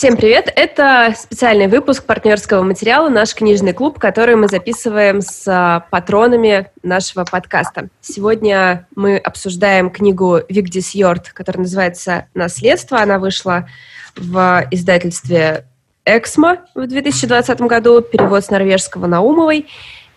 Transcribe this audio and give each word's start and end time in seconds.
Всем 0.00 0.16
привет! 0.16 0.50
Это 0.56 1.12
специальный 1.14 1.66
выпуск 1.66 2.06
партнерского 2.06 2.62
материала 2.62 3.10
«Наш 3.10 3.34
книжный 3.34 3.74
клуб», 3.74 3.98
который 3.98 4.34
мы 4.34 4.48
записываем 4.48 5.20
с 5.20 5.46
а, 5.46 5.80
патронами 5.90 6.70
нашего 6.82 7.26
подкаста. 7.26 7.90
Сегодня 8.00 8.88
мы 8.96 9.18
обсуждаем 9.18 9.90
книгу 9.90 10.40
Вигдис 10.48 10.94
Йорд, 10.94 11.28
которая 11.34 11.64
называется 11.64 12.28
«Наследство». 12.32 12.98
Она 13.02 13.18
вышла 13.18 13.68
в 14.16 14.66
издательстве 14.70 15.66
«Эксмо» 16.06 16.60
в 16.74 16.86
2020 16.86 17.60
году, 17.60 18.00
перевод 18.00 18.42
с 18.42 18.48
норвежского 18.48 19.06
Наумовой. 19.06 19.66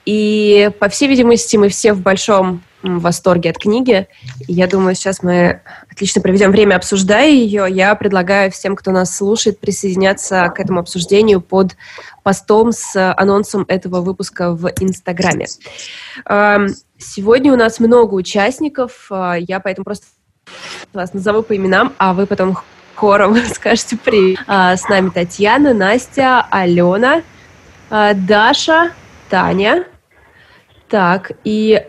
И, 0.05 0.71
по 0.79 0.88
всей 0.88 1.09
видимости, 1.09 1.57
мы 1.57 1.68
все 1.68 1.91
в 1.91 2.00
большом 2.00 2.63
в 2.84 3.00
восторге 3.00 3.50
от 3.50 3.57
книги. 3.57 4.07
Я 4.47 4.68
думаю, 4.68 4.95
сейчас 4.95 5.23
мы 5.23 5.61
отлично 5.89 6.21
проведем 6.21 6.52
время, 6.52 6.75
обсуждая 6.75 7.29
ее. 7.29 7.66
Я 7.70 7.95
предлагаю 7.95 8.52
всем, 8.52 8.75
кто 8.75 8.91
нас 8.91 9.16
слушает, 9.16 9.59
присоединяться 9.59 10.52
к 10.55 10.59
этому 10.59 10.81
обсуждению 10.81 11.41
под 11.41 11.76
постом 12.21 12.71
с 12.71 13.13
анонсом 13.13 13.66
этого 13.67 14.02
выпуска 14.02 14.52
в 14.52 14.70
Инстаграме. 14.80 15.48
Сегодня 17.04 17.52
у 17.52 17.57
нас 17.57 17.80
много 17.80 18.13
участников. 18.13 19.07
А, 19.09 19.35
я 19.35 19.59
поэтому 19.59 19.84
просто 19.84 20.05
вас 20.93 21.13
назову 21.13 21.43
по 21.43 21.55
именам, 21.55 21.93
а 21.98 22.13
вы 22.13 22.26
потом 22.26 22.57
хором 22.95 23.35
скажете 23.54 23.98
привет. 23.98 24.40
А, 24.48 24.77
с 24.77 24.88
нами 24.88 25.09
Татьяна, 25.09 25.73
Настя, 25.73 26.48
Алена, 26.49 27.21
а, 27.90 28.13
Даша, 28.13 28.93
Таня. 29.29 29.85
Так, 30.88 31.31
и 31.43 31.85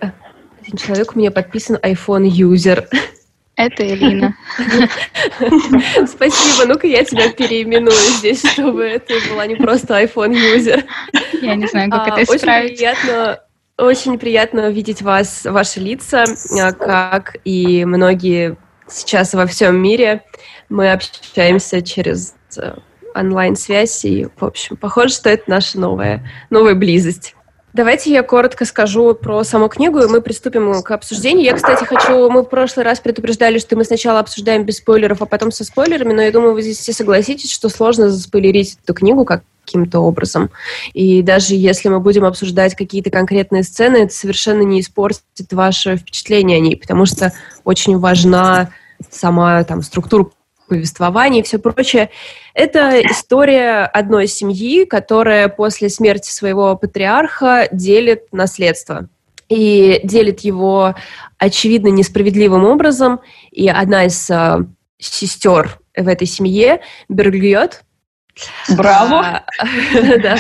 один 0.65 0.79
человек 0.79 1.15
у 1.15 1.19
меня 1.19 1.31
подписан 1.31 1.77
iPhone 1.77 2.27
юзер. 2.27 2.89
Это 3.57 3.87
Элина. 3.87 4.35
Спасибо. 6.07 6.67
Ну-ка 6.67 6.87
я 6.87 7.05
тебя 7.05 7.31
переименую 7.31 7.95
здесь, 8.19 8.45
чтобы 8.45 8.85
это 8.85 9.15
была 9.31 9.47
не 9.47 9.57
просто 9.57 10.03
iPhone 10.03 10.35
юзер. 10.35 10.85
Я 11.41 11.55
не 11.55 11.67
знаю, 11.67 11.91
как 11.91 12.09
а, 12.09 12.21
это 12.21 12.35
исправить. 12.35 12.73
Очень 12.73 12.77
приятно, 12.77 13.41
очень 13.77 14.19
приятно 14.19 14.71
видеть 14.71 15.03
вас, 15.03 15.45
ваши 15.45 15.81
лица, 15.81 16.25
а, 16.61 16.73
как 16.73 17.37
и 17.45 17.85
многие 17.85 18.57
сейчас 18.89 19.35
во 19.35 19.47
всем 19.47 19.77
мире. 19.77 20.25
Мы 20.69 20.91
общаемся 20.91 21.83
через 21.83 22.35
э, 22.57 22.75
онлайн-связь, 23.15 24.05
и, 24.05 24.29
в 24.35 24.45
общем, 24.45 24.77
похоже, 24.77 25.15
что 25.15 25.31
это 25.31 25.45
наша 25.47 25.79
новая, 25.79 26.27
новая 26.51 26.75
близость. 26.75 27.37
Давайте 27.75 28.13
я 28.13 28.23
коротко 28.23 28.65
скажу 28.67 29.15
про 29.15 29.43
саму 29.43 29.69
книгу, 29.69 29.99
и 29.99 30.07
мы 30.07 30.21
приступим 30.21 30.81
к 30.81 30.93
обсуждению. 30.93 31.45
Я, 31.45 31.55
кстати, 31.55 31.83
хочу... 31.83 32.31
Мы 32.31 32.43
в 32.43 32.49
прошлый 32.49 32.85
раз 32.85 33.01
предупреждали, 33.01 33.59
что 33.59 33.75
мы 33.75 33.85
сначала 33.85 34.21
обсуждаем 34.21 34.65
без 34.65 34.77
спойлеров, 34.77 35.23
а 35.23 35.27
потом 35.27 35.51
со 35.51 35.65
спойлерами, 35.65 36.13
но 36.13 36.23
я 36.23 36.31
думаю, 36.31 36.55
вы 36.55 36.63
здесь 36.63 36.79
все 36.79 36.93
согласитесь, 36.93 37.51
что 37.51 37.69
сложно 37.69 38.11
заспойлерить 38.11 38.79
эту 38.81 38.95
книгу 38.95 39.25
каким-то 39.25 39.99
образом. 39.99 40.51
И 40.93 41.21
даже 41.23 41.57
если 41.57 41.89
мы 41.89 41.99
будем 41.99 42.25
обсуждать 42.25 42.77
какие-то 42.77 43.11
конкретные 43.11 43.65
сцены, 43.65 44.05
это 44.05 44.15
совершенно 44.15 44.63
не 44.63 44.81
испортит 44.81 45.53
ваше 45.53 45.97
впечатление 45.97 46.59
о 46.59 46.61
ней, 46.61 46.77
потому 46.77 47.07
что 47.07 47.33
очень 47.65 47.99
важна 47.99 48.71
сама 49.11 49.65
там 49.65 49.83
структура 49.83 50.27
повествование 50.69 51.43
и 51.43 51.45
все 51.45 51.59
прочее. 51.59 52.11
Это 52.55 53.01
история 53.01 53.85
одной 53.85 54.27
семьи, 54.27 54.85
которая 54.85 55.49
после 55.49 55.89
смерти 55.89 56.31
своего 56.31 56.77
патриарха 56.77 57.69
делит 57.73 58.33
наследство. 58.33 59.09
И 59.49 60.01
делит 60.05 60.41
его, 60.41 60.95
очевидно, 61.39 61.89
несправедливым 61.89 62.65
образом. 62.65 63.21
И 63.51 63.69
одна 63.69 64.07
из 64.07 64.31
э, 64.31 64.59
сестер 64.99 65.79
в 65.97 66.09
этой 66.09 66.27
семье, 66.27 66.81
Бергльот, 67.09 67.83
Браво! 68.77 69.21
А, 69.21 69.45
да. 70.23 70.39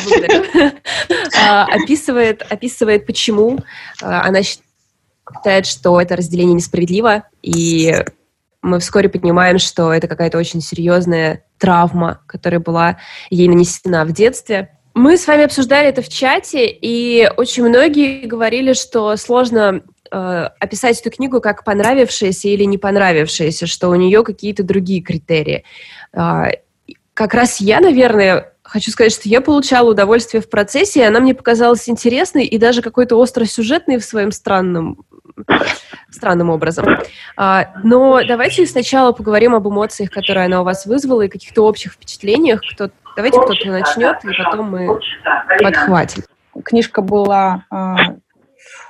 А, 1.40 1.66
описывает, 1.66 2.42
описывает, 2.50 3.06
почему 3.06 3.58
а, 4.02 4.26
она 4.26 4.40
считает, 4.42 5.66
что 5.66 6.00
это 6.00 6.16
разделение 6.16 6.54
несправедливо, 6.54 7.24
и 7.42 8.04
мы 8.64 8.80
вскоре 8.80 9.08
понимаем, 9.08 9.58
что 9.58 9.92
это 9.92 10.08
какая-то 10.08 10.38
очень 10.38 10.62
серьезная 10.62 11.44
травма, 11.58 12.22
которая 12.26 12.60
была 12.60 12.96
ей 13.28 13.46
нанесена 13.46 14.04
в 14.04 14.12
детстве. 14.12 14.70
Мы 14.94 15.18
с 15.18 15.26
вами 15.26 15.44
обсуждали 15.44 15.88
это 15.88 16.00
в 16.02 16.08
чате, 16.08 16.66
и 16.66 17.28
очень 17.36 17.64
многие 17.64 18.26
говорили, 18.26 18.72
что 18.72 19.16
сложно 19.16 19.82
э, 20.10 20.48
описать 20.60 20.98
эту 21.00 21.10
книгу 21.10 21.40
как 21.42 21.62
понравившаяся 21.64 22.48
или 22.48 22.64
не 22.64 22.78
понравившаяся, 22.78 23.66
что 23.66 23.90
у 23.90 23.94
нее 23.96 24.24
какие-то 24.24 24.62
другие 24.62 25.02
критерии. 25.02 25.64
Э, 26.14 26.52
как 27.12 27.34
раз 27.34 27.60
я, 27.60 27.80
наверное, 27.80 28.53
хочу 28.74 28.90
сказать, 28.90 29.12
что 29.12 29.28
я 29.28 29.40
получала 29.40 29.92
удовольствие 29.92 30.42
в 30.42 30.50
процессе, 30.50 30.98
и 30.98 31.04
она 31.04 31.20
мне 31.20 31.32
показалась 31.32 31.88
интересной 31.88 32.44
и 32.44 32.58
даже 32.58 32.82
какой-то 32.82 33.22
остросюжетной 33.22 33.98
в 33.98 34.04
своем 34.04 34.32
странном 34.32 35.04
странным 36.10 36.50
образом. 36.50 36.84
А, 37.36 37.68
но 37.84 38.20
давайте 38.26 38.66
сначала 38.66 39.12
поговорим 39.12 39.54
об 39.54 39.68
эмоциях, 39.68 40.10
которые 40.10 40.46
она 40.46 40.62
у 40.62 40.64
вас 40.64 40.86
вызвала, 40.86 41.22
и 41.22 41.28
каких-то 41.28 41.62
общих 41.62 41.92
впечатлениях. 41.92 42.62
Кто, 42.72 42.90
давайте 43.14 43.40
кто-то 43.40 43.68
начнет, 43.68 44.16
и 44.24 44.42
потом 44.42 44.70
мы 44.70 45.00
подхватим. 45.62 46.24
Книжка 46.64 47.00
была 47.00 47.64
а, 47.70 47.96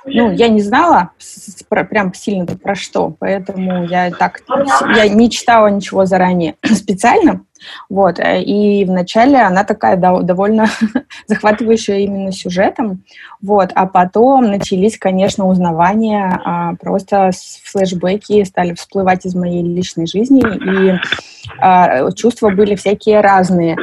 ну, 0.05 0.31
я 0.31 0.47
не 0.49 0.61
знала 0.61 1.11
про, 1.69 1.83
прям 1.83 2.13
сильно 2.13 2.45
про 2.45 2.75
что, 2.75 3.15
поэтому 3.19 3.85
я 3.85 4.11
так, 4.11 4.41
я 4.95 5.07
не 5.07 5.29
читала 5.29 5.67
ничего 5.67 6.05
заранее 6.05 6.55
специально, 6.63 7.41
вот, 7.89 8.19
э, 8.19 8.41
и 8.41 8.85
вначале 8.85 9.39
она 9.39 9.63
такая 9.63 9.97
довольно 9.97 10.67
захватывающая 11.27 11.99
именно 11.99 12.31
сюжетом, 12.31 13.03
вот, 13.41 13.71
а 13.73 13.85
потом 13.87 14.45
начались, 14.45 14.97
конечно, 14.97 15.47
узнавания, 15.47 16.39
а, 16.43 16.75
просто 16.75 17.31
флешбеки 17.63 18.43
стали 18.43 18.73
всплывать 18.73 19.25
из 19.25 19.35
моей 19.35 19.63
личной 19.63 20.07
жизни, 20.07 20.41
и 20.41 20.99
а, 21.59 22.11
чувства 22.11 22.49
были 22.49 22.75
всякие 22.75 23.21
разные. 23.21 23.77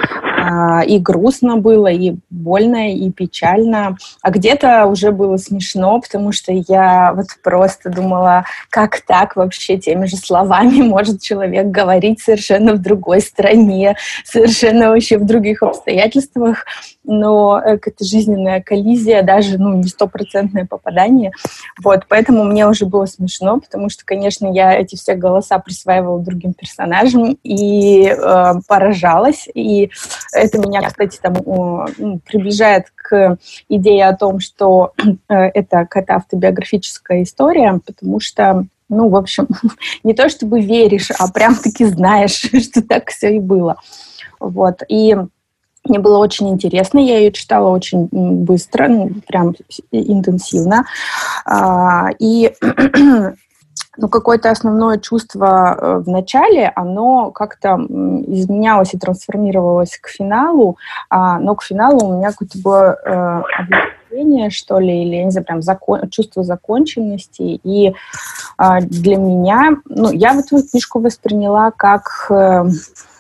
А, 0.44 0.82
и 0.82 0.98
грустно 0.98 1.56
было, 1.56 1.86
и 1.86 2.16
больно, 2.28 2.92
и 2.92 3.10
печально. 3.12 3.96
А 4.22 4.30
где-то 4.30 4.86
уже 4.86 5.12
было 5.12 5.36
смешно, 5.36 6.00
потому 6.00 6.32
что 6.32 6.52
я 6.52 7.12
вот 7.14 7.26
просто 7.44 7.90
думала, 7.90 8.44
как 8.68 9.02
так 9.02 9.36
вообще 9.36 9.78
теми 9.78 10.06
же 10.06 10.16
словами 10.16 10.82
может 10.82 11.22
человек 11.22 11.66
говорить 11.66 12.20
совершенно 12.20 12.72
в 12.72 12.82
другой 12.82 13.20
стране, 13.20 13.96
совершенно 14.24 14.88
вообще 14.88 15.16
в 15.16 15.24
других 15.24 15.62
обстоятельствах 15.62 16.64
но 17.04 17.60
это 17.60 18.04
жизненная 18.04 18.60
коллизия, 18.60 19.22
даже 19.22 19.58
ну, 19.58 19.74
не 19.76 19.88
стопроцентное 19.88 20.66
попадание. 20.66 21.32
Вот, 21.82 22.04
поэтому 22.08 22.44
мне 22.44 22.66
уже 22.66 22.86
было 22.86 23.06
смешно, 23.06 23.60
потому 23.60 23.88
что, 23.88 24.04
конечно, 24.04 24.46
я 24.46 24.72
эти 24.74 24.96
все 24.96 25.14
голоса 25.14 25.58
присваивала 25.58 26.20
другим 26.20 26.54
персонажам 26.54 27.36
и 27.42 28.06
э, 28.06 28.52
поражалась. 28.68 29.48
И 29.52 29.90
это 30.32 30.58
меня, 30.58 30.82
кстати, 30.82 31.18
там, 31.20 31.34
э, 31.34 32.18
приближает 32.26 32.86
к 32.94 33.38
идее 33.68 34.08
о 34.08 34.16
том, 34.16 34.40
что 34.40 34.92
э, 35.28 35.34
это 35.34 35.80
какая-то 35.80 36.14
автобиографическая 36.14 37.22
история, 37.22 37.80
потому 37.84 38.20
что 38.20 38.66
ну, 38.88 39.08
в 39.08 39.16
общем, 39.16 39.48
не 40.04 40.14
то 40.14 40.28
чтобы 40.28 40.60
веришь, 40.60 41.10
а 41.18 41.28
прям-таки 41.28 41.86
знаешь, 41.86 42.32
что 42.62 42.82
так 42.82 43.10
все 43.10 43.36
и 43.36 43.40
было. 43.40 43.76
Вот. 44.38 44.82
И 44.88 45.16
мне 45.84 45.98
было 45.98 46.18
очень 46.18 46.48
интересно, 46.48 46.98
я 47.00 47.18
ее 47.18 47.32
читала 47.32 47.68
очень 47.70 48.08
быстро, 48.12 48.88
ну, 48.88 49.10
прям 49.26 49.54
интенсивно. 49.90 50.84
А, 51.44 52.10
и 52.18 52.52
ну, 53.98 54.08
какое-то 54.08 54.50
основное 54.50 54.98
чувство 54.98 55.76
э, 55.76 55.98
в 55.98 56.08
начале, 56.08 56.72
оно 56.74 57.30
как-то 57.30 57.74
изменялось 58.26 58.94
и 58.94 58.98
трансформировалось 58.98 59.98
к 60.00 60.08
финалу, 60.08 60.78
а, 61.10 61.38
но 61.38 61.54
к 61.54 61.62
финалу 61.62 62.06
у 62.06 62.16
меня 62.16 62.30
какое-то 62.30 62.58
было 62.58 62.96
э, 63.04 63.42
облегчение, 63.58 64.48
что 64.48 64.78
ли, 64.78 65.02
или, 65.02 65.16
я 65.16 65.24
не 65.24 65.30
знаю, 65.30 65.46
прям 65.46 65.62
закон, 65.62 66.08
чувство 66.08 66.42
законченности. 66.42 67.60
И 67.62 67.94
а, 68.56 68.80
для 68.80 69.16
меня, 69.16 69.76
ну, 69.84 70.10
я 70.10 70.32
вот 70.32 70.46
эту 70.46 70.66
книжку 70.66 71.00
восприняла 71.00 71.70
как 71.70 72.28
э, 72.30 72.64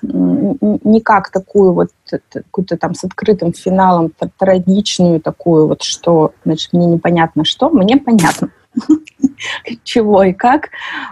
не 0.02 1.00
как 1.00 1.30
такую 1.30 1.74
вот 1.74 1.90
какую-то 2.30 2.76
там 2.76 2.94
с 2.94 3.04
открытым 3.04 3.52
финалом 3.52 4.12
трагичную 4.38 5.20
такую 5.20 5.68
вот, 5.68 5.82
что, 5.82 6.32
значит, 6.44 6.72
мне 6.72 6.86
непонятно 6.86 7.44
что, 7.44 7.68
мне 7.68 7.98
понятно 7.98 8.50
чего 9.84 10.22
и 10.22 10.32
как. 10.32 10.68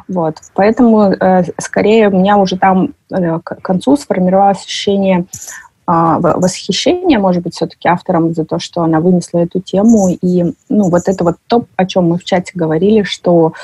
Вот. 0.09 0.37
Поэтому 0.55 1.13
э, 1.13 1.45
скорее 1.59 2.09
у 2.09 2.13
меня 2.13 2.37
уже 2.37 2.57
там 2.57 2.95
э, 3.13 3.39
к 3.43 3.61
концу 3.63 3.97
сформировалось 3.97 4.65
ощущение 4.65 5.27
а, 5.93 6.21
восхищение, 6.21 7.19
может 7.19 7.43
быть, 7.43 7.57
все-таки 7.57 7.89
автором 7.89 8.33
за 8.33 8.45
то, 8.45 8.61
что 8.61 8.83
она 8.83 9.01
вынесла 9.01 9.41
эту 9.41 9.61
тему. 9.61 10.17
И 10.23 10.55
ну, 10.69 10.89
вот 10.89 11.09
это 11.09 11.25
вот 11.25 11.35
то, 11.49 11.65
о 11.75 11.85
чем 11.85 12.11
мы 12.11 12.17
в 12.17 12.23
чате 12.23 12.53
говорили, 12.55 13.03
что 13.03 13.55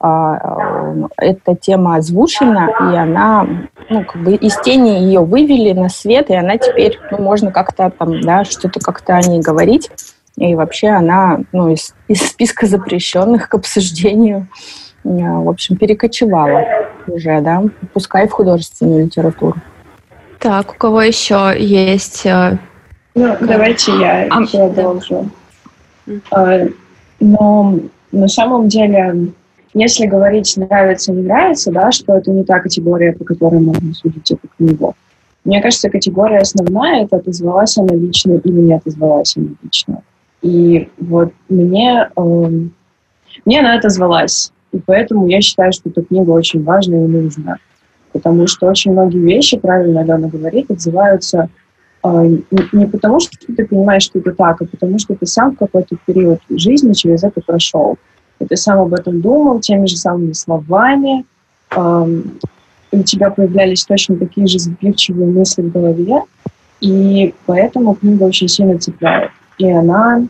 а, 0.00 1.06
эта 1.16 1.54
тема 1.54 1.94
озвучена, 1.94 2.70
и 2.92 2.96
она, 2.96 3.46
ну, 3.88 4.04
как 4.04 4.20
бы 4.20 4.34
из 4.34 4.56
тени 4.62 5.00
ее 5.04 5.20
вывели 5.20 5.74
на 5.74 5.88
свет, 5.88 6.28
и 6.28 6.34
она 6.34 6.58
теперь, 6.58 6.98
ну, 7.12 7.18
можно 7.18 7.52
как-то 7.52 7.92
там, 7.96 8.20
да, 8.20 8.42
что-то 8.42 8.80
как-то 8.80 9.14
о 9.14 9.22
ней 9.22 9.40
говорить. 9.40 9.88
И 10.36 10.54
вообще 10.54 10.88
она, 10.88 11.40
ну, 11.52 11.70
из, 11.70 11.94
из 12.08 12.28
списка 12.28 12.66
запрещенных 12.66 13.48
к 13.48 13.54
обсуждению, 13.54 14.48
в 15.02 15.48
общем, 15.48 15.76
перекочевала 15.76 16.64
уже, 17.06 17.40
да, 17.40 17.62
пускай 17.94 18.28
в 18.28 18.32
художественную 18.32 19.06
литературу. 19.06 19.56
Так, 20.38 20.72
у 20.72 20.74
кого 20.74 21.02
еще 21.02 21.54
есть? 21.56 22.26
Э, 22.26 22.58
ну, 23.14 23.28
как? 23.32 23.46
давайте 23.46 23.92
я 23.92 24.26
а, 24.28 24.44
продолжу. 24.46 25.30
Да. 26.30 26.66
Но 27.18 27.78
на 28.12 28.28
самом 28.28 28.68
деле, 28.68 29.32
если 29.72 30.06
говорить 30.06 30.54
нравится, 30.56 31.12
не 31.12 31.22
нравится, 31.22 31.72
да, 31.72 31.90
что 31.92 32.14
это 32.14 32.30
не 32.30 32.44
та 32.44 32.60
категория, 32.60 33.12
по 33.12 33.24
которой 33.24 33.60
можно 33.60 33.94
судить 33.94 34.30
эту 34.30 34.48
книгу. 34.56 34.94
Мне 35.44 35.62
кажется, 35.62 35.88
категория 35.88 36.38
основная— 36.38 37.04
это 37.04 37.16
отозвалась 37.16 37.78
она 37.78 37.94
лично 37.94 38.34
или 38.34 38.60
не 38.60 38.74
отозвалась 38.74 39.36
она 39.36 39.48
лично. 39.62 40.02
И 40.42 40.88
вот 40.98 41.32
мне, 41.48 42.10
э, 42.16 42.50
мне 43.44 43.60
она 43.60 43.74
отозвалась. 43.74 44.52
И 44.72 44.78
поэтому 44.84 45.26
я 45.26 45.40
считаю, 45.40 45.72
что 45.72 45.88
эта 45.90 46.02
книга 46.02 46.30
очень 46.30 46.62
важная 46.62 47.04
и 47.04 47.08
нужна 47.08 47.58
потому 48.16 48.46
что 48.46 48.66
очень 48.66 48.92
многие 48.92 49.18
вещи, 49.18 49.58
правильно 49.58 50.00
Алена 50.00 50.28
говорит, 50.28 50.70
отзываются 50.70 51.48
э, 52.02 52.38
не 52.72 52.86
потому, 52.86 53.20
что 53.20 53.36
ты 53.54 53.66
понимаешь, 53.66 54.04
что 54.04 54.18
это 54.18 54.32
так, 54.32 54.62
а 54.62 54.64
потому 54.64 54.98
что 54.98 55.14
ты 55.14 55.26
сам 55.26 55.52
в 55.54 55.58
какой-то 55.58 55.96
период 56.06 56.40
жизни 56.48 56.94
через 56.94 57.24
это 57.24 57.40
прошел. 57.42 57.98
И 58.38 58.46
ты 58.46 58.56
сам 58.56 58.80
об 58.80 58.94
этом 58.94 59.20
думал 59.20 59.60
теми 59.60 59.86
же 59.86 59.96
самыми 59.96 60.32
словами, 60.32 61.24
э, 61.76 62.22
у 62.92 63.02
тебя 63.02 63.30
появлялись 63.30 63.84
точно 63.84 64.16
такие 64.16 64.46
же 64.46 64.58
сбивчивые 64.58 65.26
мысли 65.26 65.62
в 65.62 65.72
голове, 65.72 66.22
и 66.80 67.34
поэтому 67.44 67.94
книга 67.94 68.22
очень 68.24 68.48
сильно 68.48 68.78
цепляет. 68.78 69.30
И 69.58 69.70
она 69.70 70.26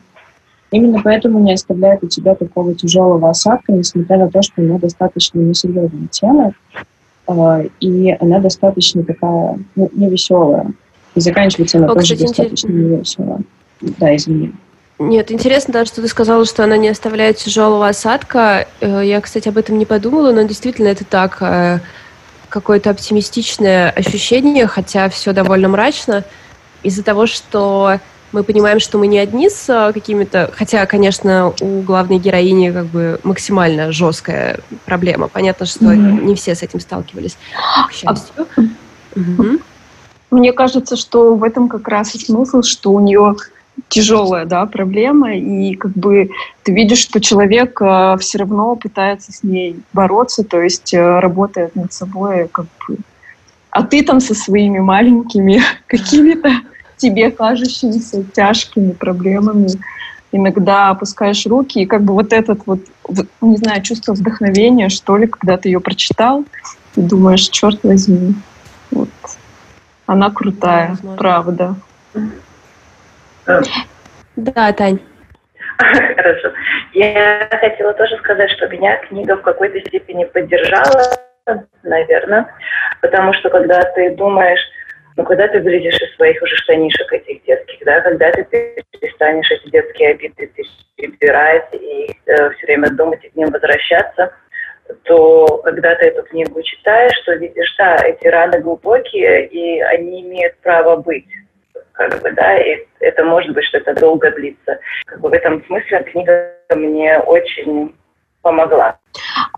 именно 0.71 1.01
поэтому 1.03 1.39
не 1.41 1.53
оставляет 1.53 2.03
у 2.03 2.09
тебя 2.09 2.35
такого 2.35 2.75
тяжелого 2.75 3.31
осадка, 3.31 3.73
несмотря 3.73 4.19
на 4.19 4.31
то, 4.31 4.43
что 4.43 4.63
она 4.63 4.79
достаточно 4.79 5.39
несерьезная 5.39 6.09
тема. 6.11 6.53
А, 7.27 7.63
и 7.81 8.17
она 8.21 8.39
достаточно 8.39 9.03
такая, 9.03 9.59
ну, 9.75 9.91
невеселая. 9.93 10.71
И 11.15 11.21
заканчивается 11.21 11.79
она 11.79 11.89
О, 11.89 11.95
тоже 11.95 12.15
кстати, 12.15 12.29
достаточно 12.29 12.69
интерес... 12.69 12.91
невесело. 12.91 13.41
Да, 13.81 14.15
извини. 14.15 14.53
Нет, 14.99 15.31
интересно, 15.31 15.75
да, 15.75 15.85
что 15.85 16.01
ты 16.01 16.09
сказала, 16.09 16.45
что 16.47 16.65
она 16.65 16.77
не 16.77 16.89
оставляет 16.89 17.37
тяжелого 17.37 17.89
осадка. 17.89 18.67
Э, 18.81 19.03
я, 19.05 19.21
кстати, 19.21 19.49
об 19.49 19.59
этом 19.59 19.79
не 19.79 19.85
подумала, 19.85 20.33
но 20.33 20.43
действительно 20.43 20.89
это 20.89 21.05
так. 21.05 21.39
Э, 21.41 21.81
какое-то 22.49 22.91
оптимистичное 22.91 23.91
ощущение, 23.91 24.67
хотя 24.67 25.09
все 25.09 25.33
довольно 25.33 25.69
мрачно, 25.69 26.25
из-за 26.83 27.03
того, 27.03 27.27
что 27.27 27.99
мы 28.33 28.43
понимаем, 28.43 28.81
что 28.81 28.99
мы 28.99 29.07
не 29.07 29.19
одни 29.19 29.49
с 29.49 29.69
а, 29.69 29.93
какими-то... 29.93 30.51
Хотя, 30.55 30.85
конечно, 30.87 31.53
у 31.61 31.81
главной 31.83 32.19
героини 32.19 32.71
как 32.71 32.87
бы 32.87 33.21
максимально 33.23 33.93
жесткая 33.93 34.61
проблема. 34.85 35.29
Понятно, 35.29 35.67
что 35.67 35.87
mm-hmm. 35.87 36.25
не 36.25 36.35
все 36.35 36.55
с 36.55 36.63
этим 36.63 36.81
сталкивались, 36.81 37.37
к 37.89 37.93
счастью. 37.93 38.35
А... 38.57 38.61
Mm-hmm. 39.19 39.61
Мне 40.31 40.53
кажется, 40.53 40.97
что 40.97 41.35
в 41.35 41.45
этом 41.45 41.69
как 41.69 41.87
раз 41.89 42.15
и 42.15 42.19
смысл, 42.19 42.63
что 42.63 42.91
у 42.93 43.01
нее 43.01 43.37
тяжелая 43.89 44.45
да, 44.45 44.67
проблема, 44.67 45.37
и 45.37 45.75
как 45.75 45.93
бы 45.93 46.31
ты 46.63 46.73
видишь, 46.73 46.99
что 46.99 47.21
человек 47.21 47.81
э, 47.81 48.17
все 48.21 48.39
равно 48.39 48.75
пытается 48.77 49.33
с 49.33 49.43
ней 49.43 49.77
бороться, 49.93 50.45
то 50.45 50.61
есть 50.61 50.95
э, 50.95 51.21
работает 51.21 51.77
над 51.77 51.93
собой, 51.93 52.49
как 52.51 52.67
бы. 52.89 52.97
А 53.71 53.83
ты 53.83 54.03
там 54.03 54.21
со 54.21 54.35
своими 54.35 54.79
маленькими 54.79 55.63
какими-то 55.87 56.51
тебе 56.97 57.31
кажущимися 57.31 58.25
тяжкими 58.33 58.93
проблемами 58.93 59.69
иногда 60.33 60.91
опускаешь 60.91 61.47
руки, 61.47 61.81
и 61.81 61.87
как 61.87 62.03
бы 62.03 62.15
вот 62.15 62.33
этот 62.33 62.67
вот, 62.67 62.81
не 63.41 63.57
знаю, 63.57 63.83
чувство 63.83 64.13
вдохновения, 64.13 64.89
что 64.89 65.17
ли, 65.17 65.27
когда 65.27 65.57
ты 65.57 65.69
ее 65.69 65.81
прочитал, 65.81 66.45
и 66.97 67.01
думаешь, 67.01 67.49
черт 67.49 67.83
возьми, 67.85 68.35
вот, 68.91 69.09
она 70.07 70.31
крутая, 70.31 70.97
да, 71.03 71.15
правда. 71.17 71.75
Да, 74.37 74.73
Тань. 74.73 75.01
Хорошо. 75.79 76.53
Я 76.93 77.49
хотела 77.61 77.93
тоже 77.95 78.17
сказать, 78.19 78.51
что 78.51 78.69
меня 78.69 78.97
книга 79.09 79.37
в 79.37 79.43
какой-то 79.43 79.79
степени 79.81 80.25
поддержала, 80.25 81.19
наверное, 81.83 82.47
потому 83.01 83.33
что 83.35 83.51
когда 83.51 83.83
ты 83.95 84.17
думаешь, 84.17 84.61
но 85.17 85.23
ну, 85.23 85.29
когда 85.29 85.49
ты 85.49 85.61
вылезешь 85.61 85.99
из 85.99 86.15
своих 86.15 86.43
уже 86.43 86.55
штанишек 86.57 87.11
этих 87.11 87.43
детских, 87.45 87.79
да, 87.87 88.03
когда 88.03 88.31
ты 88.33 88.85
перестанешь 88.91 89.51
эти 89.51 89.71
детские 89.71 90.11
обиды 90.11 90.51
перебирать 90.97 91.69
и 91.73 92.15
э, 92.27 92.51
все 92.51 92.67
время 92.67 92.91
думать 92.91 93.25
и 93.25 93.31
к 93.31 93.35
ним 93.35 93.49
возвращаться, 93.49 94.35
то 95.05 95.47
когда 95.65 95.95
ты 95.95 96.09
эту 96.09 96.23
книгу 96.25 96.61
читаешь, 96.63 97.19
то 97.25 97.33
видишь, 97.33 97.75
да, 97.79 97.97
эти 98.05 98.27
раны 98.27 98.61
глубокие, 98.61 99.47
и 99.47 99.81
они 99.81 100.21
имеют 100.21 100.59
право 100.59 100.97
быть. 100.97 101.27
Как 101.93 102.21
бы, 102.21 102.31
да, 102.33 102.59
и 102.59 102.87
это 103.01 103.25
может 103.25 103.55
быть, 103.55 103.65
что 103.65 103.79
это 103.79 103.95
долго 103.95 104.31
длится. 104.33 104.79
Как 105.07 105.21
бы 105.21 105.31
в 105.31 105.33
этом 105.33 105.65
смысле 105.65 106.03
книга 106.13 106.53
мне 106.75 107.19
очень 107.21 107.95
помогла. 108.43 108.99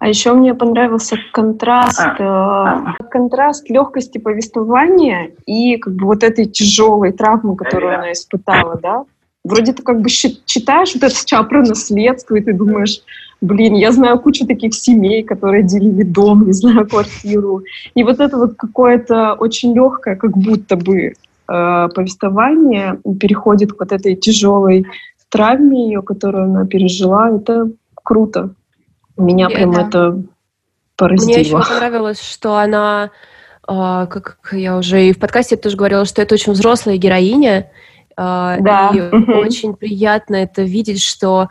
А 0.00 0.08
еще 0.08 0.32
мне 0.32 0.54
понравился 0.54 1.16
контраст, 1.32 2.00
а. 2.00 2.94
э, 2.98 3.04
контраст 3.10 3.68
легкости 3.68 4.18
повествования 4.18 5.32
и 5.44 5.76
как 5.76 5.94
бы 5.94 6.06
вот 6.06 6.22
этой 6.22 6.46
тяжелой 6.46 7.12
травмы, 7.12 7.56
которую 7.56 7.96
она 7.96 8.12
испытала, 8.12 8.78
да. 8.80 9.04
Вроде 9.44 9.72
ты 9.72 9.82
как 9.82 10.00
бы 10.00 10.08
читаешь 10.08 10.94
вот 10.94 11.02
это 11.02 11.14
сейчас 11.14 11.46
про 11.46 11.62
наследство, 11.62 12.36
и 12.36 12.40
ты 12.40 12.52
думаешь, 12.52 13.00
блин, 13.40 13.74
я 13.74 13.92
знаю 13.92 14.20
кучу 14.20 14.46
таких 14.46 14.74
семей, 14.74 15.22
которые 15.22 15.62
делили 15.62 16.02
дом, 16.02 16.46
не 16.46 16.52
знаю, 16.52 16.86
квартиру. 16.86 17.62
И 17.94 18.04
вот 18.04 18.20
это 18.20 18.36
вот 18.36 18.54
какое-то 18.56 19.34
очень 19.34 19.74
легкое, 19.74 20.16
как 20.16 20.36
будто 20.36 20.76
бы 20.76 21.14
э, 21.48 21.88
повествование 21.94 23.00
переходит 23.18 23.72
к 23.72 23.80
вот 23.80 23.92
этой 23.92 24.16
тяжелой 24.16 24.86
травме 25.28 25.86
ее, 25.86 26.02
которую 26.02 26.44
она 26.44 26.66
пережила. 26.66 27.30
Это 27.30 27.70
круто. 27.94 28.50
Меня 29.18 29.48
прям 29.48 29.72
это, 29.72 29.82
это 29.88 30.22
поразило. 30.96 31.26
Мне 31.26 31.40
еще 31.40 31.58
понравилось, 31.58 32.20
что 32.20 32.56
она, 32.56 33.10
а, 33.66 34.06
как 34.06 34.38
я 34.52 34.76
уже 34.76 35.08
и 35.08 35.12
в 35.12 35.18
подкасте 35.18 35.56
тоже 35.56 35.76
говорила, 35.76 36.04
что 36.04 36.22
это 36.22 36.34
очень 36.34 36.52
взрослая 36.52 36.96
героиня. 36.96 37.70
А, 38.16 38.58
да. 38.60 38.90
И 38.94 39.00
очень 39.00 39.74
приятно 39.74 40.36
это 40.36 40.62
видеть, 40.62 41.02
что 41.02 41.48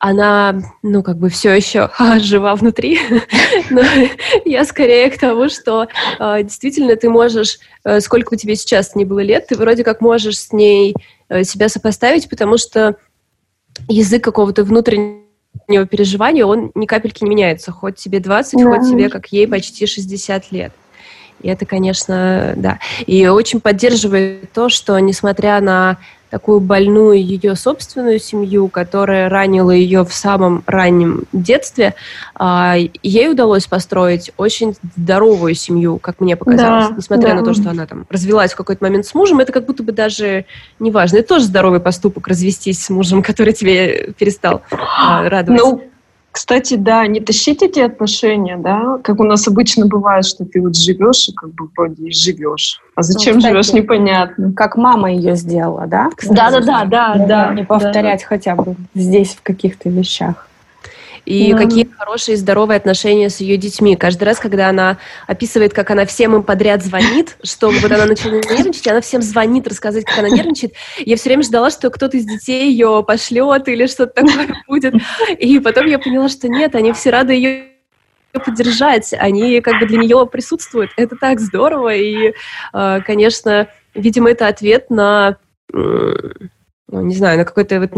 она, 0.00 0.62
ну, 0.82 1.02
как 1.02 1.18
бы 1.18 1.28
все 1.28 1.52
еще 1.52 1.90
жива 2.20 2.54
внутри. 2.54 2.98
Но 3.70 3.82
я 4.46 4.64
скорее 4.64 5.10
к 5.10 5.18
тому, 5.18 5.50
что 5.50 5.88
э, 6.18 6.42
действительно 6.42 6.96
ты 6.96 7.10
можешь, 7.10 7.58
э, 7.84 8.00
сколько 8.00 8.30
бы 8.30 8.36
тебе 8.38 8.56
сейчас 8.56 8.94
не 8.94 9.04
было 9.04 9.20
лет, 9.20 9.48
ты 9.48 9.56
вроде 9.56 9.84
как 9.84 10.00
можешь 10.00 10.38
с 10.38 10.52
ней 10.52 10.94
э, 11.28 11.44
себя 11.44 11.68
сопоставить, 11.68 12.30
потому 12.30 12.56
что 12.56 12.96
язык 13.88 14.24
какого-то 14.24 14.64
внутреннего 14.64 15.29
него 15.68 15.84
переживания, 15.84 16.44
он 16.44 16.72
ни 16.74 16.86
капельки 16.86 17.24
не 17.24 17.30
меняется. 17.30 17.72
Хоть 17.72 17.96
тебе 17.96 18.20
20, 18.20 18.58
да. 18.58 18.64
хоть 18.64 18.88
тебе, 18.88 19.08
как 19.08 19.28
ей, 19.28 19.46
почти 19.48 19.86
60 19.86 20.52
лет. 20.52 20.72
И 21.42 21.48
это, 21.48 21.64
конечно, 21.64 22.54
да. 22.56 22.78
И 23.06 23.26
очень 23.26 23.60
поддерживает 23.60 24.52
то, 24.52 24.68
что, 24.68 24.98
несмотря 24.98 25.60
на 25.60 25.98
такую 26.30 26.60
больную 26.60 27.22
ее 27.22 27.56
собственную 27.56 28.18
семью, 28.18 28.68
которая 28.68 29.28
ранила 29.28 29.72
ее 29.72 30.04
в 30.04 30.14
самом 30.14 30.62
раннем 30.66 31.24
детстве, 31.32 31.94
а, 32.34 32.76
ей 33.02 33.30
удалось 33.30 33.66
построить 33.66 34.32
очень 34.36 34.74
здоровую 34.96 35.54
семью, 35.54 35.98
как 35.98 36.20
мне 36.20 36.36
показалось. 36.36 36.88
Да, 36.88 36.94
Несмотря 36.96 37.30
да. 37.30 37.34
на 37.36 37.44
то, 37.44 37.54
что 37.54 37.70
она 37.70 37.86
там 37.86 38.06
развелась 38.08 38.52
в 38.52 38.56
какой-то 38.56 38.84
момент 38.84 39.06
с 39.06 39.14
мужем, 39.14 39.40
это 39.40 39.52
как 39.52 39.66
будто 39.66 39.82
бы 39.82 39.92
даже 39.92 40.46
не 40.78 40.90
важно. 40.90 41.18
Это 41.18 41.28
тоже 41.28 41.44
здоровый 41.44 41.80
поступок 41.80 42.28
развестись 42.28 42.84
с 42.84 42.90
мужем, 42.90 43.22
который 43.22 43.52
тебе 43.52 44.12
перестал 44.16 44.62
а, 44.70 45.28
радовать. 45.28 45.60
Ну, 45.60 45.82
кстати, 46.32 46.74
да, 46.74 47.06
не 47.06 47.20
тащить 47.20 47.62
эти 47.62 47.80
отношения, 47.80 48.56
да, 48.56 48.98
как 49.02 49.18
у 49.20 49.24
нас 49.24 49.48
обычно 49.48 49.86
бывает, 49.86 50.24
что 50.24 50.44
ты 50.44 50.60
вот 50.60 50.76
живешь 50.76 51.28
и 51.28 51.32
как 51.32 51.50
бы 51.54 51.68
вроде 51.76 52.04
и 52.04 52.12
живешь. 52.12 52.80
А 52.94 53.02
зачем 53.02 53.36
ну, 53.36 53.40
живешь, 53.40 53.72
непонятно. 53.72 54.52
Как 54.52 54.76
мама 54.76 55.12
ее 55.12 55.34
сделала, 55.34 55.86
да? 55.86 56.10
Да, 56.28 56.50
да, 56.50 56.60
да, 56.60 56.84
да, 56.84 57.26
да. 57.26 57.54
Не 57.54 57.64
повторять 57.64 58.20
да, 58.20 58.26
хотя 58.26 58.54
бы 58.54 58.76
здесь 58.94 59.34
в 59.34 59.42
каких-то 59.42 59.88
вещах. 59.88 60.46
И 61.24 61.52
mm 61.52 61.60
какие 61.60 61.84
хорошие 61.84 62.36
здоровые 62.36 62.78
отношения 62.78 63.28
с 63.28 63.40
ее 63.40 63.56
детьми. 63.56 63.94
Каждый 63.94 64.24
раз, 64.24 64.38
когда 64.38 64.68
она 64.68 64.98
описывает, 65.26 65.74
как 65.74 65.90
она 65.90 66.06
всем 66.06 66.34
им 66.34 66.42
подряд 66.42 66.82
звонит, 66.82 67.36
что 67.42 67.70
вот 67.70 67.92
она 67.92 68.06
начинает 68.06 68.50
нервничать, 68.50 68.86
она 68.88 69.00
всем 69.00 69.20
звонит, 69.20 69.68
рассказывает, 69.68 70.06
как 70.06 70.18
она 70.18 70.30
нервничает. 70.30 70.72
Я 70.98 71.16
все 71.16 71.28
время 71.28 71.42
ждала, 71.42 71.70
что 71.70 71.90
кто-то 71.90 72.16
из 72.16 72.24
детей 72.24 72.70
ее 72.70 73.04
пошлет 73.06 73.68
или 73.68 73.86
что-то 73.86 74.12
такое 74.14 74.62
будет. 74.68 74.94
И 75.38 75.58
потом 75.60 75.86
я 75.86 75.98
поняла, 75.98 76.28
что 76.28 76.48
нет, 76.48 76.74
они 76.74 76.92
все 76.92 77.10
рады 77.10 77.34
ее 77.34 77.66
поддержать, 78.32 79.12
они 79.12 79.60
как 79.60 79.80
бы 79.80 79.86
для 79.86 79.98
нее 79.98 80.26
присутствуют. 80.30 80.92
Это 80.96 81.16
так 81.16 81.40
здорово, 81.40 81.94
и, 81.94 82.32
э, 82.72 83.00
конечно, 83.04 83.68
видимо, 83.94 84.30
это 84.30 84.46
ответ 84.46 84.88
на, 84.90 85.36
ну, 85.72 87.02
не 87.02 87.14
знаю, 87.14 87.38
на 87.38 87.44
какой-то 87.44 87.80
вот 87.80 87.96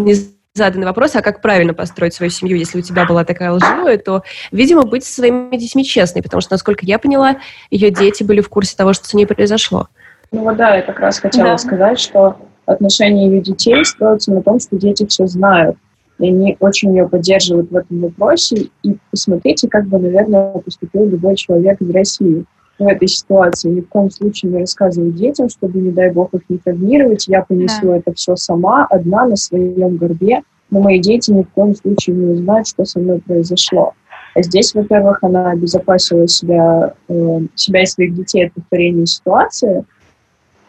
незаданный 0.54 0.86
вопрос, 0.86 1.16
а 1.16 1.22
как 1.22 1.40
правильно 1.40 1.72
построить 1.72 2.12
свою 2.12 2.30
семью, 2.30 2.58
если 2.58 2.78
у 2.78 2.82
тебя 2.82 3.06
была 3.06 3.24
такая 3.24 3.52
лживая, 3.52 3.96
то, 3.96 4.22
видимо, 4.50 4.82
быть 4.82 5.02
со 5.02 5.14
своими 5.14 5.56
детьми 5.56 5.82
честной, 5.82 6.22
потому 6.22 6.42
что, 6.42 6.52
насколько 6.52 6.84
я 6.84 6.98
поняла, 6.98 7.36
ее 7.70 7.90
дети 7.90 8.22
были 8.22 8.42
в 8.42 8.50
курсе 8.50 8.76
того, 8.76 8.92
что 8.92 9.08
с 9.08 9.14
ней 9.14 9.26
произошло. 9.26 9.88
Ну 10.30 10.42
вот 10.42 10.56
да, 10.56 10.76
я 10.76 10.82
как 10.82 11.00
раз 11.00 11.20
хотела 11.20 11.52
да. 11.52 11.58
сказать, 11.58 11.98
что 11.98 12.36
отношения 12.66 13.28
ее 13.28 13.40
детей 13.40 13.82
строятся 13.84 14.30
на 14.30 14.42
том, 14.42 14.60
что 14.60 14.76
дети 14.76 15.06
все 15.06 15.26
знают 15.26 15.76
и 16.18 16.28
они 16.28 16.56
очень 16.60 16.94
ее 16.94 17.08
поддерживают 17.08 17.70
в 17.70 17.76
этом 17.76 18.00
вопросе. 18.00 18.68
И 18.84 18.96
посмотрите, 19.10 19.68
как 19.68 19.86
бы, 19.86 19.98
наверное, 19.98 20.52
поступил 20.58 21.06
любой 21.06 21.34
человек 21.34 21.80
из 21.80 21.90
России 21.90 22.44
в 22.84 22.88
этой 22.88 23.08
ситуации. 23.08 23.68
Ни 23.68 23.80
в 23.80 23.88
коем 23.88 24.10
случае 24.10 24.52
не 24.52 24.58
рассказывать 24.60 25.14
детям, 25.14 25.48
чтобы, 25.48 25.80
не 25.80 25.90
дай 25.90 26.10
бог, 26.10 26.32
их 26.34 26.42
не 26.48 26.58
травмировать. 26.58 27.28
Я 27.28 27.42
понесу 27.42 27.86
да. 27.86 27.96
это 27.96 28.12
все 28.14 28.36
сама, 28.36 28.86
одна, 28.86 29.26
на 29.26 29.36
своем 29.36 29.96
горбе. 29.96 30.42
Но 30.70 30.80
мои 30.80 31.00
дети 31.00 31.30
ни 31.30 31.42
в 31.42 31.48
коем 31.50 31.74
случае 31.74 32.16
не 32.16 32.32
узнают, 32.32 32.66
что 32.66 32.84
со 32.84 32.98
мной 32.98 33.20
произошло. 33.20 33.92
А 34.34 34.42
здесь, 34.42 34.74
во-первых, 34.74 35.18
она 35.22 35.50
обезопасила 35.50 36.26
себя, 36.26 36.94
э, 37.08 37.40
себя 37.54 37.82
и 37.82 37.86
своих 37.86 38.14
детей 38.14 38.46
от 38.46 38.54
повторения 38.54 39.06
ситуации, 39.06 39.84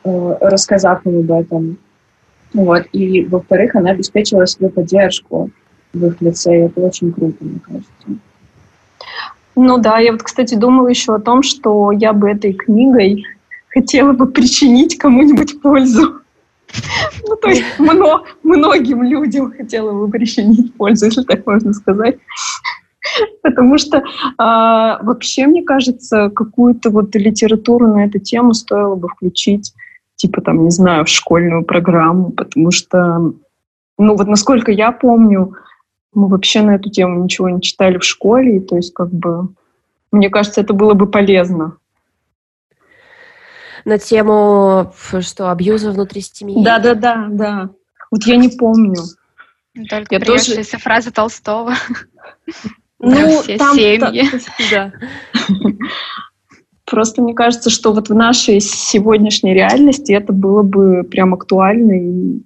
э, 0.04 0.38
рассказав 0.42 1.06
им 1.06 1.20
об 1.20 1.32
этом. 1.32 1.78
Вот. 2.54 2.84
И, 2.92 3.24
во-вторых, 3.26 3.76
она 3.76 3.92
обеспечила 3.92 4.46
себе 4.46 4.70
поддержку 4.70 5.50
в 5.94 6.06
их 6.06 6.22
лице, 6.22 6.58
и 6.58 6.62
это 6.64 6.82
очень 6.82 7.14
круто, 7.14 7.38
мне 7.40 7.60
кажется. 7.60 8.20
Ну 9.56 9.78
да, 9.78 10.00
я 10.00 10.12
вот, 10.12 10.24
кстати, 10.24 10.56
думала 10.56 10.88
еще 10.88 11.16
о 11.16 11.20
том, 11.20 11.44
что 11.44 11.92
я 11.92 12.14
бы 12.14 12.30
этой 12.30 12.54
книгой 12.54 13.26
хотела 13.70 14.14
бы 14.14 14.28
причинить 14.28 14.98
кому-нибудь 14.98 15.62
пользу. 15.62 16.20
Ну, 17.28 17.36
то 17.36 17.50
есть 17.50 17.64
мно, 17.78 18.24
многим 18.42 19.04
людям 19.04 19.52
хотела 19.52 19.92
бы 19.92 20.10
причинить 20.10 20.74
пользу, 20.76 21.06
если 21.06 21.24
так 21.24 21.46
можно 21.46 21.74
сказать. 21.74 22.18
Потому 23.42 23.78
что 23.78 24.04
а, 24.38 24.98
вообще, 25.04 25.46
мне 25.46 25.62
кажется, 25.62 26.32
какую-то 26.34 26.90
вот 26.90 27.14
литературу 27.16 27.88
на 27.88 28.06
эту 28.06 28.20
тему 28.20 28.54
стоило 28.54 28.96
бы 28.96 29.08
включить 29.10 29.74
типа 30.16 30.42
там, 30.42 30.64
не 30.64 30.72
знаю, 30.72 31.06
в 31.06 31.10
школьную 31.10 31.64
программу, 31.64 32.32
потому 32.32 32.72
что, 32.72 33.34
ну 33.98 34.16
вот 34.16 34.28
насколько 34.28 34.72
я 34.72 34.92
помню, 34.92 35.54
мы 36.14 36.28
вообще 36.28 36.62
на 36.62 36.76
эту 36.76 36.90
тему 36.90 37.24
ничего 37.24 37.50
не 37.50 37.62
читали 37.62 37.98
в 37.98 38.04
школе, 38.04 38.58
и 38.58 38.60
то 38.60 38.76
есть 38.76 38.94
как 38.94 39.12
бы, 39.12 39.50
мне 40.12 40.30
кажется, 40.30 40.62
это 40.62 40.74
было 40.74 40.94
бы 40.94 41.08
полезно. 41.08 41.78
На 43.86 43.98
тему, 43.98 44.94
что, 45.20 45.52
абьюза 45.52 45.92
внутри 45.92 46.22
семьи? 46.22 46.64
Да-да-да, 46.64 47.28
да. 47.30 47.70
Вот 48.12 48.24
я 48.26 48.38
не 48.38 48.50
помню. 48.50 49.02
Только 49.90 50.16
я 50.16 50.20
тоже... 50.22 50.62
фраза 50.64 51.12
Толстого. 51.12 51.74
Ну, 53.06 53.42
все 53.42 53.58
там, 53.58 53.76
семьи. 53.76 54.30
да. 54.72 54.94
Просто 56.86 57.22
мне 57.22 57.34
кажется, 57.34 57.70
что 57.70 57.92
вот 57.92 58.08
в 58.08 58.16
нашей 58.16 58.62
сегодняшней 58.62 59.54
реальности 59.54 60.14
это 60.14 60.32
было 60.32 60.64
бы 60.64 61.04
прям 61.04 61.34
актуально 61.34 61.92
и 61.94 62.42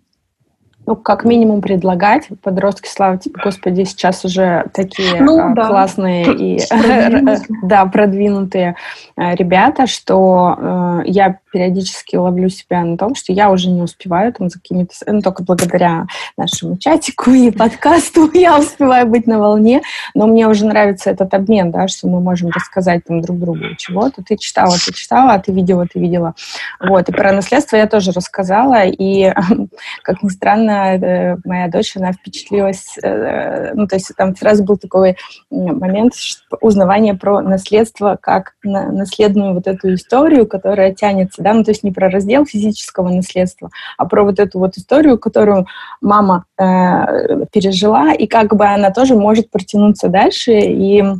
ну, 0.87 0.95
как 0.95 1.25
минимум 1.25 1.61
предлагать. 1.61 2.29
Подростки, 2.41 2.87
слава 2.87 3.17
тебе, 3.17 3.35
Господи, 3.43 3.83
сейчас 3.83 4.23
уже 4.23 4.67
такие 4.73 5.21
ну, 5.21 5.51
а, 5.51 5.53
да. 5.53 5.67
классные 5.67 6.33
и 6.33 6.59
да, 7.61 7.85
продвинутые 7.85 8.77
а, 9.17 9.35
ребята, 9.35 9.85
что 9.85 10.55
э, 10.57 11.01
я 11.05 11.39
периодически 11.51 12.15
ловлю 12.15 12.47
себя 12.49 12.83
на 12.83 12.97
том, 12.97 13.15
что 13.15 13.33
я 13.33 13.51
уже 13.51 13.69
не 13.69 13.81
успеваю 13.81 14.31
там 14.31 14.49
за 14.49 14.59
какими-то... 14.59 14.93
Ну, 15.07 15.21
только 15.21 15.43
благодаря 15.43 16.05
нашему 16.37 16.77
чатику 16.77 17.31
и 17.31 17.51
подкасту 17.51 18.29
я 18.33 18.57
успеваю 18.57 19.07
быть 19.07 19.27
на 19.27 19.39
волне, 19.39 19.81
но 20.13 20.27
мне 20.27 20.47
уже 20.47 20.65
нравится 20.65 21.09
этот 21.09 21.33
обмен, 21.33 21.71
да, 21.71 21.89
что 21.89 22.07
мы 22.07 22.21
можем 22.21 22.49
рассказать 22.51 23.03
там 23.05 23.21
друг 23.21 23.39
другу 23.39 23.75
чего-то. 23.77 24.23
Ты 24.23 24.37
читала, 24.37 24.71
ты 24.73 24.93
читала, 24.93 25.33
а 25.33 25.39
ты 25.39 25.51
видела, 25.51 25.85
ты 25.85 25.99
видела. 25.99 26.33
Вот, 26.79 27.09
и 27.09 27.11
про 27.11 27.33
наследство 27.33 27.75
я 27.75 27.87
тоже 27.87 28.11
рассказала, 28.11 28.85
и, 28.85 29.33
как 30.03 30.23
ни 30.23 30.29
странно, 30.29 30.76
Э, 30.85 31.37
моя 31.45 31.67
дочь, 31.67 31.95
она 31.95 32.13
впечатлилась, 32.13 32.97
э, 33.01 33.73
ну, 33.73 33.87
то 33.87 33.95
есть 33.95 34.11
там 34.15 34.35
сразу 34.35 34.63
был 34.63 34.77
такой 34.77 35.17
момент 35.49 36.13
узнавания 36.61 37.13
про 37.13 37.41
наследство 37.41 38.17
как 38.21 38.53
на, 38.63 38.91
наследную 38.91 39.53
вот 39.53 39.67
эту 39.67 39.93
историю, 39.93 40.47
которая 40.47 40.93
тянется, 40.93 41.41
да, 41.41 41.53
ну, 41.53 41.63
то 41.63 41.71
есть 41.71 41.83
не 41.83 41.91
про 41.91 42.09
раздел 42.09 42.45
физического 42.45 43.09
наследства, 43.09 43.69
а 43.97 44.05
про 44.05 44.23
вот 44.23 44.39
эту 44.39 44.59
вот 44.59 44.77
историю, 44.77 45.17
которую 45.17 45.67
мама 46.01 46.45
э, 46.57 47.45
пережила, 47.51 48.13
и 48.13 48.27
как 48.27 48.55
бы 48.55 48.65
она 48.65 48.91
тоже 48.91 49.15
может 49.15 49.49
протянуться 49.49 50.09
дальше, 50.09 50.53
и 50.53 51.01
э, 51.01 51.15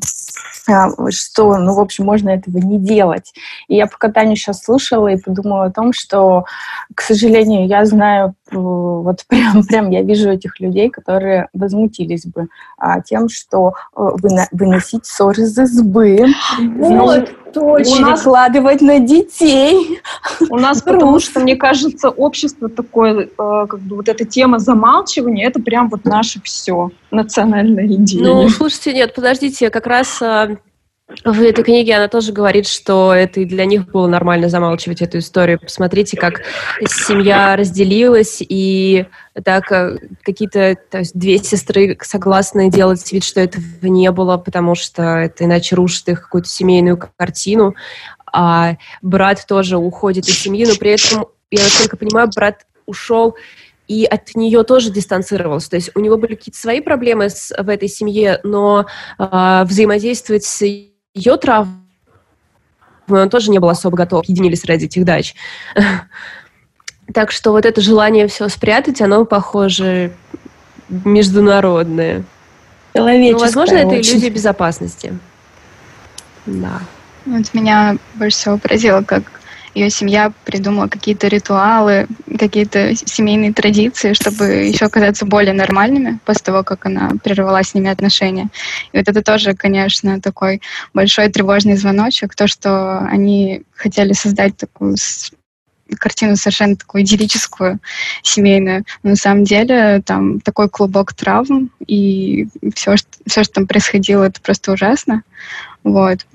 что, 1.10 1.58
ну, 1.58 1.74
в 1.74 1.79
общем, 1.79 2.06
можно 2.06 2.29
этого 2.29 2.58
не 2.58 2.77
делать. 2.77 3.34
И 3.67 3.75
я 3.75 3.88
пока 3.88 4.10
Таню 4.12 4.36
сейчас 4.36 4.63
слушала 4.63 5.08
и 5.08 5.22
подумала 5.22 5.65
о 5.65 5.72
том, 5.72 5.94
что, 5.94 6.46
к 6.94 7.01
сожалению, 7.01 7.67
я 7.67 7.86
знаю 7.86 8.36
вот 8.51 9.25
прям, 9.27 9.63
прям 9.65 9.89
я 9.89 10.03
вижу 10.03 10.29
этих 10.29 10.60
людей, 10.60 10.89
которые 10.89 11.50
возмутились 11.53 12.25
бы 12.25 12.48
а, 12.77 13.01
тем, 13.01 13.29
что 13.29 13.70
э, 13.70 13.74
выно, 13.96 14.48
выносить 14.51 15.06
ссоры 15.06 15.44
из 15.44 15.58
избы, 15.58 16.25
вот, 16.60 17.29
точно. 17.60 18.16
перекладывать 18.16 18.82
на 18.82 19.00
детей. 19.00 20.00
У 20.50 20.58
нас, 20.58 20.82
потому 20.82 21.20
что, 21.20 21.40
мне 21.40 21.56
кажется, 21.56 22.10
общество 22.10 22.70
такое, 22.70 23.26
э, 23.26 23.28
как 23.38 23.80
бы 23.80 23.98
вот 23.98 24.10
эта 24.10 24.26
тема 24.26 24.60
замалчивания, 24.60 25.48
это 25.48 25.62
прям 25.62 25.90
вот 25.90 26.06
наше 26.06 26.42
все, 26.44 26.92
национальная 27.12 27.86
идея. 27.88 28.24
Ну, 28.24 28.50
слушайте, 28.50 28.94
нет, 28.94 29.14
подождите, 29.14 29.70
как 29.70 29.88
раз 29.88 30.22
а, 30.22 30.58
в 31.24 31.42
этой 31.42 31.64
книге 31.64 31.96
она 31.96 32.10
тоже 32.10 32.34
говорит, 32.34 32.68
что 32.68 33.14
это 33.14 33.40
и 33.40 33.46
для 33.46 33.64
них 33.66 33.86
было 33.90 34.08
нормально 34.08 34.50
замалчивать 34.50 35.02
эту 35.02 35.20
историю. 35.20 35.58
Посмотрите, 35.60 36.18
как 36.18 36.42
семья 36.86 37.56
разделилась, 37.56 38.42
и 38.42 39.06
так 39.46 39.72
э, 39.72 40.00
какие-то 40.24 40.76
то 40.90 41.00
есть 41.00 41.18
две 41.18 41.38
сестры 41.38 41.98
согласны 42.02 42.70
делать 42.70 43.10
вид, 43.14 43.24
что 43.24 43.40
этого 43.40 43.64
не 43.84 44.12
было, 44.12 44.36
потому 44.38 44.76
что 44.76 45.02
это 45.02 45.46
иначе 45.46 45.78
рушит 45.78 46.10
их 46.10 46.24
какую-то 46.24 46.50
семейную 46.50 47.00
картину. 47.16 47.76
А 48.34 48.76
брат 49.02 49.46
тоже 49.48 49.78
уходит 49.78 50.28
из 50.28 50.38
семьи, 50.38 50.66
но 50.66 50.76
при 50.76 50.92
этом, 50.92 51.28
я 51.52 51.64
насколько 51.64 51.96
понимаю, 51.96 52.30
брат 52.36 52.66
ушел 52.86 53.38
и 53.88 54.04
от 54.04 54.36
нее 54.36 54.64
тоже 54.64 54.92
дистанцировался. 54.92 55.70
То 55.70 55.76
есть 55.78 55.92
у 55.96 56.02
него 56.02 56.18
были 56.18 56.36
какие-то 56.36 56.60
свои 56.60 56.82
проблемы 56.82 57.30
с, 57.30 57.54
в 57.58 57.70
этой 57.70 57.88
семье, 57.88 58.42
но 58.44 58.86
э, 59.18 59.64
взаимодействовать 59.66 60.44
с 60.44 60.62
ее 61.18 61.38
травмы 61.38 61.74
он 63.08 63.30
тоже 63.30 63.52
не 63.52 63.60
был 63.60 63.70
особо 63.70 63.96
готов, 63.98 64.24
объединились 64.24 64.66
ради 64.66 64.86
этих 64.86 65.06
дач. 65.06 65.36
Так 67.14 67.32
что 67.32 67.52
вот 67.52 67.66
это 67.66 67.80
желание 67.80 68.28
все 68.28 68.50
спрятать, 68.50 69.02
оно, 69.02 69.24
похоже, 69.24 70.12
международное. 70.90 72.26
Ну, 72.94 73.38
возможно, 73.38 73.76
это 73.76 73.96
иллюзия 73.96 74.30
безопасности. 74.30 75.18
Да. 76.46 76.82
Вот 77.26 77.54
меня 77.54 77.96
больше 78.16 78.38
всего 78.38 78.58
поразило, 78.58 79.04
как 79.04 79.24
ее 79.77 79.89
семья 79.89 80.31
придумала 80.43 80.88
какие-то 80.88 81.27
ритуалы, 81.27 82.07
какие-то 82.39 82.96
семейные 82.96 83.53
традиции, 83.53 84.13
чтобы 84.13 84.46
еще 84.46 84.86
оказаться 84.86 85.25
более 85.25 85.53
нормальными 85.53 86.19
после 86.25 86.46
того, 86.46 86.63
как 86.63 86.86
она 86.86 87.12
прервала 87.24 87.63
с 87.63 87.74
ними 87.74 87.89
отношения. 87.89 88.50
И 88.91 88.98
вот 88.98 89.07
это 89.07 89.22
тоже, 89.22 89.53
конечно, 89.53 90.19
такой 90.19 90.62
большой 90.93 91.29
тревожный 91.29 91.77
звоночек, 91.77 92.36
то, 92.36 92.48
что 92.48 93.00
они 93.00 93.63
хотели 93.75 94.13
создать 94.13 94.57
такую 94.57 94.96
картину 96.00 96.36
совершенно 96.36 96.75
такую 96.75 97.03
идиллическую, 97.03 97.79
семейную. 98.24 98.84
Но 99.03 99.12
на 99.12 99.15
самом 99.15 99.43
деле 99.43 100.01
там 100.05 100.39
такой 100.39 100.69
клубок 100.69 101.13
травм, 101.13 101.69
и 101.86 102.48
все, 102.75 102.98
что, 102.98 103.10
все, 103.25 103.43
что 103.43 103.53
там 103.53 103.67
происходило, 103.67 104.24
это 104.24 104.41
просто 104.41 104.74
ужасно. 104.74 105.24
Вот. 105.84 106.25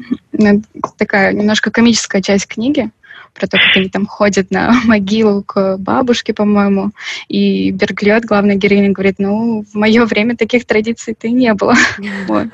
Такая 0.96 1.32
немножко 1.32 1.70
комическая 1.70 2.22
часть 2.22 2.46
книги, 2.46 2.90
про 3.35 3.47
то, 3.47 3.59
как 3.59 3.77
они 3.77 3.89
там 3.89 4.07
ходят 4.07 4.51
на 4.51 4.73
могилу 4.85 5.43
к 5.43 5.77
бабушке, 5.79 6.35
по-моему, 6.35 6.91
и 7.29 7.71
Берглет, 7.71 8.25
главная 8.25 8.57
героиня, 8.57 8.91
говорит, 8.91 9.17
ну, 9.19 9.65
в 9.65 9.75
мое 9.75 10.05
время 10.05 10.37
таких 10.37 10.67
традиций-то 10.67 11.29
не 11.29 11.55
было. 11.55 11.75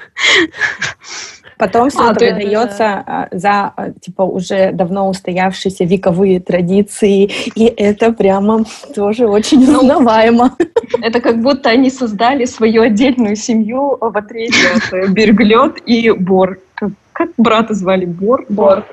Потом 1.58 1.90
все 1.90 2.10
а, 2.10 2.14
передается 2.14 3.02
да. 3.04 3.28
за 3.32 3.72
типа 4.00 4.22
уже 4.22 4.70
давно 4.72 5.08
устоявшиеся 5.08 5.84
вековые 5.84 6.38
традиции, 6.38 7.28
и 7.56 7.64
это 7.64 8.12
прямо 8.12 8.64
тоже 8.94 9.26
очень 9.26 9.66
ну, 9.66 9.80
узнаваемо. 9.80 10.56
Это 11.02 11.20
как 11.20 11.42
будто 11.42 11.68
они 11.68 11.90
создали 11.90 12.44
свою 12.44 12.82
отдельную 12.82 13.34
семью 13.34 13.98
в 14.00 14.16
отряде 14.16 14.54
от 14.76 15.10
Берглет 15.10 15.82
и 15.84 16.12
Бор. 16.12 16.58
Как, 16.74 16.90
как 17.12 17.30
брата 17.36 17.74
звали? 17.74 18.04
Бор? 18.04 18.44
Бор. 18.48 18.84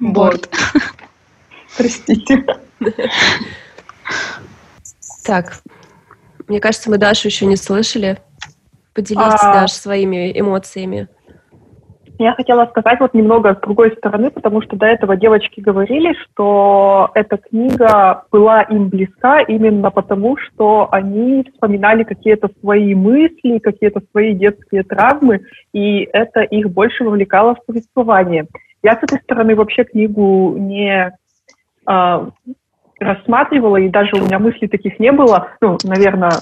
Бор. 0.00 0.36
Простите. 1.76 2.44
Так, 5.24 5.54
мне 6.48 6.60
кажется, 6.60 6.90
мы 6.90 6.98
Дашу 6.98 7.28
еще 7.28 7.46
не 7.46 7.56
слышали. 7.56 8.18
Поделитесь, 8.94 9.40
а... 9.42 9.60
Даш, 9.60 9.72
своими 9.72 10.38
эмоциями. 10.38 11.08
Я 12.18 12.32
хотела 12.34 12.66
сказать 12.66 13.00
вот 13.00 13.12
немного 13.12 13.54
с 13.54 13.60
другой 13.60 13.90
стороны, 13.96 14.30
потому 14.30 14.62
что 14.62 14.76
до 14.76 14.86
этого 14.86 15.16
девочки 15.16 15.58
говорили, 15.58 16.14
что 16.22 17.10
эта 17.14 17.38
книга 17.38 18.24
была 18.30 18.62
им 18.62 18.88
близка 18.88 19.40
именно 19.40 19.90
потому, 19.90 20.36
что 20.36 20.88
они 20.92 21.44
вспоминали 21.52 22.04
какие-то 22.04 22.50
свои 22.60 22.94
мысли, 22.94 23.58
какие-то 23.58 24.00
свои 24.12 24.32
детские 24.32 24.84
травмы, 24.84 25.40
и 25.72 26.08
это 26.12 26.42
их 26.42 26.70
больше 26.70 27.02
вовлекало 27.02 27.56
в 27.56 27.66
повествование. 27.66 28.46
Я 28.84 28.92
с 28.92 29.02
этой 29.02 29.18
стороны 29.18 29.56
вообще 29.56 29.82
книгу 29.82 30.54
не 30.56 31.12
э, 31.88 32.26
рассматривала, 33.00 33.76
и 33.76 33.88
даже 33.88 34.10
у 34.14 34.24
меня 34.24 34.38
мыслей 34.38 34.68
таких 34.68 34.98
не 34.98 35.12
было. 35.12 35.48
Ну, 35.60 35.78
наверное, 35.84 36.32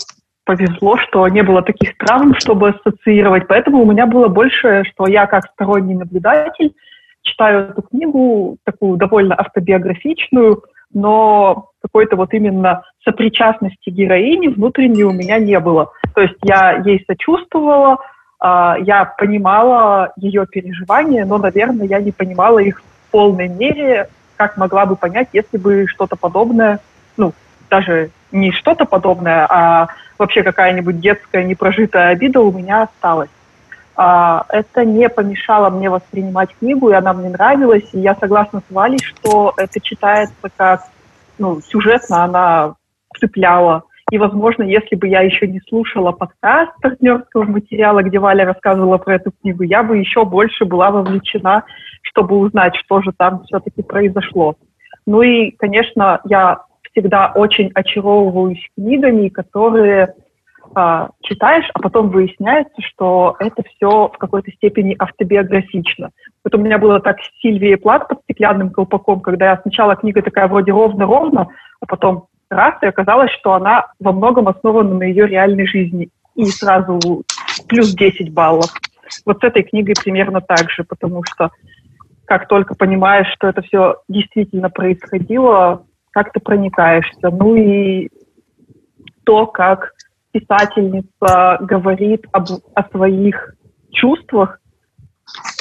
повезло, 0.44 0.96
что 0.98 1.26
не 1.28 1.42
было 1.42 1.62
таких 1.62 1.96
травм, 1.98 2.34
чтобы 2.38 2.70
ассоциировать. 2.70 3.46
Поэтому 3.48 3.82
у 3.82 3.90
меня 3.90 4.06
было 4.06 4.28
больше, 4.28 4.84
что 4.92 5.06
я 5.06 5.26
как 5.26 5.46
сторонний 5.52 5.94
наблюдатель 5.94 6.74
читаю 7.22 7.70
эту 7.70 7.82
книгу, 7.82 8.58
такую 8.64 8.96
довольно 8.96 9.38
автобиографичную, 9.38 10.62
но 10.92 11.70
какой-то 11.80 12.16
вот 12.16 12.34
именно 12.34 12.82
сопричастности 13.04 13.90
героини 13.90 14.48
внутренней 14.48 15.04
у 15.04 15.12
меня 15.12 15.38
не 15.38 15.58
было. 15.58 15.92
То 16.14 16.22
есть 16.22 16.36
я 16.42 16.82
ей 16.84 17.04
сочувствовала, 17.06 17.98
а, 18.38 18.76
я 18.80 19.04
понимала 19.04 20.12
ее 20.16 20.46
переживания, 20.46 21.24
но, 21.24 21.38
наверное, 21.38 21.86
я 21.86 22.00
не 22.00 22.12
понимала 22.12 22.58
их 22.58 22.80
в 22.80 23.10
полной 23.10 23.48
мере, 23.48 24.08
как 24.42 24.56
могла 24.56 24.86
бы 24.86 24.96
понять, 24.96 25.28
если 25.32 25.56
бы 25.56 25.86
что-то 25.86 26.16
подобное, 26.16 26.80
ну, 27.16 27.32
даже 27.70 28.10
не 28.32 28.50
что-то 28.50 28.84
подобное, 28.84 29.46
а 29.48 29.88
вообще 30.18 30.42
какая-нибудь 30.42 30.98
детская 30.98 31.44
непрожитая 31.44 32.08
обида 32.08 32.40
у 32.40 32.50
меня 32.50 32.82
осталась. 32.82 33.30
А, 33.94 34.44
это 34.48 34.84
не 34.84 35.08
помешало 35.08 35.70
мне 35.70 35.90
воспринимать 35.90 36.50
книгу, 36.58 36.90
и 36.90 36.94
она 36.94 37.12
мне 37.12 37.28
нравилась, 37.28 37.88
и 37.92 38.00
я 38.00 38.16
согласна 38.16 38.62
с 38.68 38.74
Валей, 38.74 38.98
что 38.98 39.54
это 39.56 39.80
читается 39.80 40.34
как, 40.56 40.82
ну, 41.38 41.60
сюжетно 41.60 42.24
она 42.24 42.74
цепляла. 43.18 43.84
И, 44.12 44.18
возможно, 44.18 44.62
если 44.64 44.94
бы 44.94 45.08
я 45.08 45.22
еще 45.22 45.48
не 45.48 45.58
слушала 45.66 46.12
подкаст 46.12 46.70
партнерского 46.82 47.44
материала, 47.44 48.02
где 48.02 48.18
Валя 48.18 48.44
рассказывала 48.44 48.98
про 48.98 49.14
эту 49.14 49.32
книгу, 49.40 49.62
я 49.62 49.82
бы 49.82 49.96
еще 49.96 50.26
больше 50.26 50.66
была 50.66 50.90
вовлечена, 50.90 51.64
чтобы 52.02 52.36
узнать, 52.36 52.76
что 52.76 53.00
же 53.00 53.12
там 53.16 53.42
все-таки 53.44 53.80
произошло. 53.80 54.56
Ну 55.06 55.22
и, 55.22 55.52
конечно, 55.52 56.20
я 56.26 56.58
всегда 56.90 57.32
очень 57.34 57.70
очаровываюсь 57.72 58.62
книгами, 58.76 59.30
которые 59.30 60.12
а, 60.74 61.08
читаешь, 61.22 61.70
а 61.72 61.80
потом 61.80 62.10
выясняется, 62.10 62.82
что 62.82 63.36
это 63.38 63.62
все 63.62 64.08
в 64.08 64.18
какой-то 64.18 64.50
степени 64.52 64.94
автобиографично. 64.98 66.10
Вот 66.44 66.54
у 66.54 66.58
меня 66.58 66.76
было 66.76 67.00
так 67.00 67.16
с 67.18 67.40
Сильвией 67.40 67.78
Плат 67.78 68.08
под 68.08 68.20
стеклянным 68.24 68.72
колпаком, 68.72 69.20
когда 69.22 69.52
я 69.52 69.60
сначала 69.62 69.96
книга 69.96 70.20
такая 70.20 70.48
вроде 70.48 70.70
ровно-ровно, 70.70 71.48
а 71.80 71.86
потом 71.86 72.26
раз, 72.52 72.74
и 72.82 72.86
оказалось, 72.86 73.30
что 73.32 73.54
она 73.54 73.86
во 73.98 74.12
многом 74.12 74.48
основана 74.48 74.94
на 74.94 75.04
ее 75.04 75.26
реальной 75.26 75.66
жизни. 75.66 76.10
И 76.34 76.44
сразу 76.46 76.98
плюс 77.68 77.94
10 77.94 78.32
баллов. 78.32 78.70
Вот 79.26 79.40
с 79.40 79.44
этой 79.44 79.62
книгой 79.62 79.94
примерно 80.02 80.40
так 80.40 80.70
же, 80.70 80.84
потому 80.84 81.22
что 81.24 81.50
как 82.24 82.48
только 82.48 82.74
понимаешь, 82.74 83.26
что 83.34 83.48
это 83.48 83.60
все 83.62 83.96
действительно 84.08 84.70
происходило, 84.70 85.84
как 86.12 86.32
ты 86.32 86.40
проникаешься. 86.40 87.30
Ну 87.30 87.56
и 87.56 88.08
то, 89.24 89.46
как 89.46 89.92
писательница 90.30 91.58
говорит 91.60 92.26
об, 92.32 92.46
о 92.74 92.88
своих 92.90 93.54
чувствах, 93.90 94.58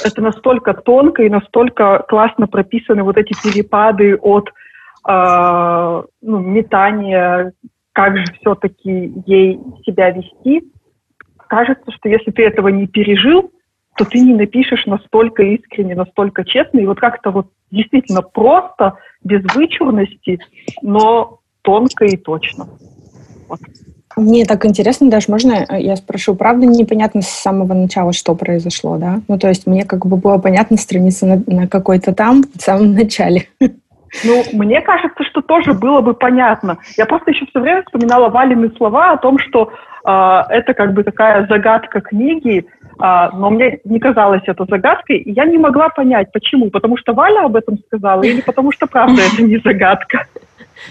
это 0.04 0.20
настолько 0.20 0.74
тонко 0.74 1.22
и 1.22 1.28
настолько 1.28 2.04
классно 2.08 2.46
прописаны 2.46 3.02
вот 3.02 3.16
эти 3.16 3.32
перепады 3.42 4.16
от 4.16 4.50
э, 5.08 6.02
ну, 6.22 6.38
метания, 6.38 7.52
как 7.92 8.16
же 8.16 8.24
все-таки 8.40 9.12
ей 9.26 9.58
себя 9.84 10.10
вести. 10.10 10.62
Кажется, 11.48 11.90
что 11.92 12.08
если 12.08 12.30
ты 12.30 12.42
этого 12.44 12.68
не 12.68 12.86
пережил, 12.86 13.50
то 13.96 14.04
ты 14.04 14.20
не 14.20 14.34
напишешь 14.34 14.86
настолько 14.86 15.42
искренне, 15.42 15.94
настолько 15.94 16.44
честно. 16.44 16.78
И 16.78 16.86
вот 16.86 16.98
как-то 16.98 17.30
вот 17.30 17.48
действительно 17.70 18.22
просто, 18.22 18.94
без 19.22 19.42
вычурности, 19.54 20.38
но 20.80 21.40
тонко 21.62 22.06
и 22.06 22.16
точно. 22.16 22.68
Вот. 23.48 23.60
Мне 24.16 24.44
так 24.44 24.66
интересно, 24.66 25.08
даже 25.10 25.26
можно 25.30 25.64
э, 25.68 25.80
я 25.80 25.96
спрошу, 25.96 26.34
правда 26.34 26.66
непонятно 26.66 27.22
с 27.22 27.28
самого 27.28 27.72
начала, 27.72 28.12
что 28.12 28.34
произошло, 28.34 28.98
да? 28.98 29.22
Ну, 29.28 29.38
то 29.38 29.48
есть 29.48 29.66
мне 29.66 29.84
как 29.84 30.06
бы 30.06 30.16
было 30.16 30.38
понятно 30.38 30.76
страница 30.76 31.26
на, 31.26 31.42
на 31.46 31.66
какой-то 31.66 32.12
там, 32.14 32.44
в 32.54 32.60
самом 32.60 32.92
начале. 32.92 33.48
Ну, 34.24 34.44
мне 34.52 34.80
кажется, 34.80 35.24
что 35.24 35.40
тоже 35.40 35.72
было 35.72 36.00
бы 36.00 36.14
понятно. 36.14 36.78
Я 36.96 37.06
просто 37.06 37.30
еще 37.30 37.46
все 37.46 37.60
время 37.60 37.82
вспоминала 37.82 38.28
Валины 38.28 38.70
слова 38.76 39.12
о 39.12 39.16
том, 39.16 39.38
что 39.38 39.72
э, 40.04 40.42
это 40.50 40.74
как 40.74 40.92
бы 40.92 41.02
такая 41.02 41.46
загадка 41.46 42.00
книги, 42.00 42.66
а, 42.98 43.30
но 43.30 43.50
мне 43.50 43.80
не 43.84 43.98
казалось 43.98 44.42
это 44.46 44.64
загадкой, 44.68 45.18
и 45.18 45.32
я 45.32 45.44
не 45.44 45.58
могла 45.58 45.88
понять, 45.88 46.30
почему. 46.32 46.70
Потому 46.70 46.96
что 46.96 47.14
Валя 47.14 47.44
об 47.44 47.56
этом 47.56 47.78
сказала, 47.86 48.22
или 48.22 48.42
потому 48.42 48.70
что 48.70 48.86
правда 48.86 49.22
это 49.22 49.42
не 49.42 49.58
загадка. 49.58 50.26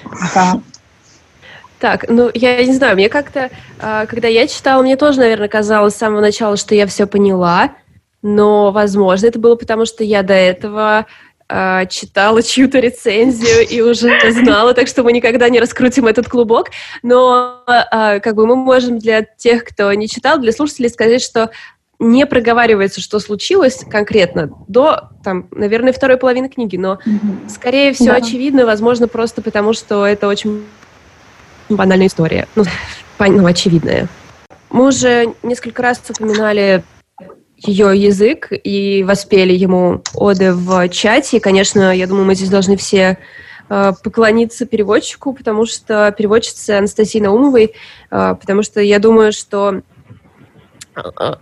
Ага. 0.06 0.62
Так, 1.80 2.06
ну, 2.10 2.30
я 2.34 2.64
не 2.64 2.74
знаю, 2.74 2.96
мне 2.96 3.10
как-то, 3.10 3.50
а, 3.80 4.06
когда 4.06 4.28
я 4.28 4.48
читала, 4.48 4.82
мне 4.84 4.98
тоже, 4.98 5.20
наверное, 5.20 5.48
казалось 5.48 5.96
с 5.96 5.98
самого 5.98 6.22
начала, 6.22 6.58
что 6.58 6.76
я 6.76 6.86
все 6.86 7.08
поняла, 7.08 7.72
но, 8.22 8.72
возможно, 8.72 9.26
это 9.28 9.40
было 9.40 9.56
потому, 9.56 9.86
что 9.86 10.04
я 10.04 10.22
до 10.22 10.34
этого 10.34 11.08
а, 11.54 11.86
читала 11.86 12.42
чью-то 12.42 12.80
рецензию 12.80 13.68
и 13.68 13.82
уже 13.82 14.10
знала, 14.32 14.74
так 14.74 14.88
что 14.88 15.04
мы 15.04 15.12
никогда 15.12 15.50
не 15.50 15.60
раскрутим 15.60 16.08
этот 16.08 16.30
клубок. 16.30 16.70
Но 17.04 17.64
как 17.66 18.36
бы 18.36 18.48
мы 18.48 18.56
можем 18.56 19.00
для 19.00 19.24
тех, 19.24 19.66
кто 19.66 19.92
не 19.94 20.08
читал, 20.08 20.40
для 20.40 20.54
слушателей 20.54 20.90
сказать, 20.90 21.22
что 21.22 21.52
не 22.00 22.26
проговаривается, 22.26 23.02
что 23.02 23.20
случилось 23.20 23.84
конкретно 23.90 24.50
до, 24.68 25.10
там, 25.24 25.48
наверное, 25.52 25.94
второй 25.94 26.18
половины 26.18 26.50
книги, 26.50 26.78
но, 26.78 26.94
mm-hmm. 26.94 27.50
скорее 27.50 27.94
всего, 27.94 28.14
да. 28.14 28.16
очевидно, 28.16 28.66
возможно, 28.66 29.08
просто 29.08 29.42
потому, 29.42 29.74
что 29.74 30.06
это 30.08 30.28
очень 30.28 30.66
банальная 31.70 32.08
история, 32.08 32.48
ну, 32.56 32.64
ну, 33.20 33.46
очевидная. 33.46 34.08
Мы 34.72 34.88
уже 34.88 35.36
несколько 35.44 35.84
раз 35.84 36.02
упоминали 36.10 36.84
ее 37.66 37.96
язык 37.96 38.50
и 38.52 39.04
воспели 39.04 39.54
ему 39.54 40.02
оды 40.14 40.54
в 40.54 40.90
чате. 40.90 41.38
И, 41.38 41.40
конечно, 41.40 41.96
я 41.96 42.08
думаю, 42.08 42.26
мы 42.26 42.36
здесь 42.36 42.50
должны 42.50 42.78
все 42.78 43.18
э, 43.70 43.94
поклониться 44.04 44.66
переводчику, 44.66 45.34
потому 45.34 45.66
что 45.66 46.14
переводчица 46.18 46.80
Анастасии 46.80 47.20
Наумовой, 47.20 47.74
э, 48.10 48.36
потому 48.40 48.64
что 48.64 48.82
я 48.82 49.00
думаю, 49.00 49.32
что 49.32 49.82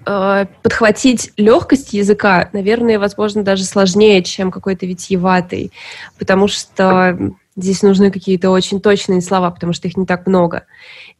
Э, 0.05 0.45
подхватить 0.61 1.31
легкость 1.35 1.93
языка, 1.93 2.49
наверное, 2.53 2.99
возможно, 2.99 3.43
даже 3.43 3.63
сложнее, 3.63 4.23
чем 4.23 4.51
какой-то 4.51 4.85
витиеватый, 4.85 5.71
потому 6.19 6.47
что 6.47 7.17
здесь 7.61 7.81
нужны 7.83 8.11
какие-то 8.11 8.49
очень 8.49 8.81
точные 8.81 9.21
слова, 9.21 9.51
потому 9.51 9.73
что 9.73 9.87
их 9.87 9.97
не 9.97 10.05
так 10.05 10.27
много. 10.27 10.65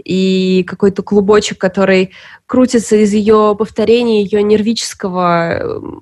И 0.04 0.64
какой-то 0.68 1.04
клубочек, 1.04 1.58
который 1.58 2.12
крутится 2.46 2.96
из 2.96 3.14
ее 3.14 3.56
повторений, 3.58 4.24
ее 4.24 4.44
нервического 4.44 6.02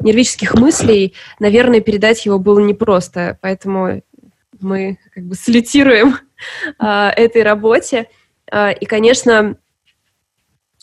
нервических 0.00 0.54
мыслей, 0.54 1.14
наверное, 1.38 1.80
передать 1.80 2.24
его 2.24 2.38
было 2.38 2.58
непросто. 2.58 3.38
Поэтому 3.42 4.02
мы 4.60 4.98
как 5.12 5.24
бы 5.24 5.34
солитируем 5.34 6.16
э, 6.78 7.08
этой 7.16 7.42
работе. 7.42 8.08
Э, 8.50 8.72
и, 8.72 8.86
конечно, 8.86 9.56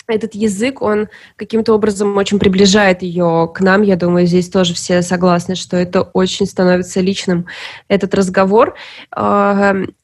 этот 0.08 0.36
язык, 0.36 0.82
он 0.82 1.08
каким-то 1.36 1.74
образом 1.74 2.16
очень 2.18 2.40
приближает 2.40 3.02
ее 3.02 3.52
к 3.54 3.62
нам. 3.62 3.82
Я 3.82 3.96
думаю, 3.96 4.26
здесь 4.28 4.50
тоже 4.50 4.74
все 4.74 5.02
согласны, 5.02 5.56
что 5.56 5.78
это 5.78 6.02
очень 6.02 6.46
становится 6.46 7.00
личным, 7.00 7.46
этот 7.88 8.14
разговор. 8.14 8.76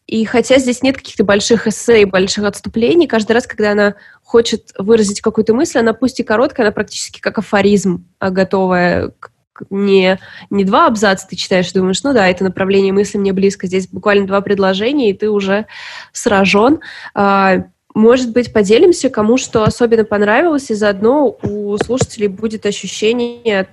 И 0.08 0.26
хотя 0.26 0.58
здесь 0.58 0.82
нет 0.82 0.98
каких-то 0.98 1.24
больших 1.24 1.68
эссе 1.68 2.02
и 2.02 2.06
больших 2.06 2.46
отступлений, 2.46 3.08
каждый 3.08 3.34
раз, 3.34 3.46
когда 3.46 3.74
она 3.74 3.96
хочет 4.24 4.72
выразить 4.78 5.22
какую-то 5.22 5.54
мысль, 5.54 5.80
она 5.80 5.94
пусть 5.94 6.20
и 6.20 6.24
короткая, 6.24 6.68
она 6.68 6.74
практически 6.74 7.20
как 7.20 7.38
афоризм, 7.38 8.06
а 8.20 8.30
готовая 8.32 9.12
не, 9.70 10.18
не 10.50 10.64
два 10.64 10.88
абзаца 10.88 11.28
ты 11.28 11.36
читаешь, 11.36 11.72
думаешь, 11.72 12.02
ну 12.04 12.14
да, 12.14 12.28
это 12.28 12.44
направление 12.44 12.94
мысли 12.94 13.18
мне 13.18 13.34
близко. 13.34 13.68
Здесь 13.68 13.88
буквально 13.88 14.26
два 14.26 14.42
предложения, 14.42 15.10
и 15.10 15.14
ты 15.14 15.30
уже 15.30 15.66
сражен. 16.14 16.80
Может 17.96 18.32
быть, 18.32 18.54
поделимся, 18.54 19.10
кому 19.10 19.38
что 19.38 19.64
особенно 19.64 20.06
понравилось, 20.06 20.70
и 20.70 20.76
заодно 20.76 21.38
у 21.42 21.78
слушателей 21.78 22.28
будет 22.28 22.66
ощущение 22.66 23.68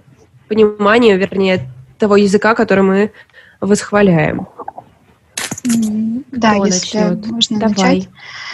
понимания, 0.49 1.17
вернее, 1.17 1.69
того 1.99 2.17
языка, 2.17 2.55
который 2.55 2.85
мы 2.85 3.13
восхваляем. 3.61 4.49
Да, 6.33 6.55
Кто 6.55 6.67
если 6.67 6.99
начнет? 6.99 7.27
можно 7.27 7.59
Давай. 7.59 7.75
начать. 7.75 8.09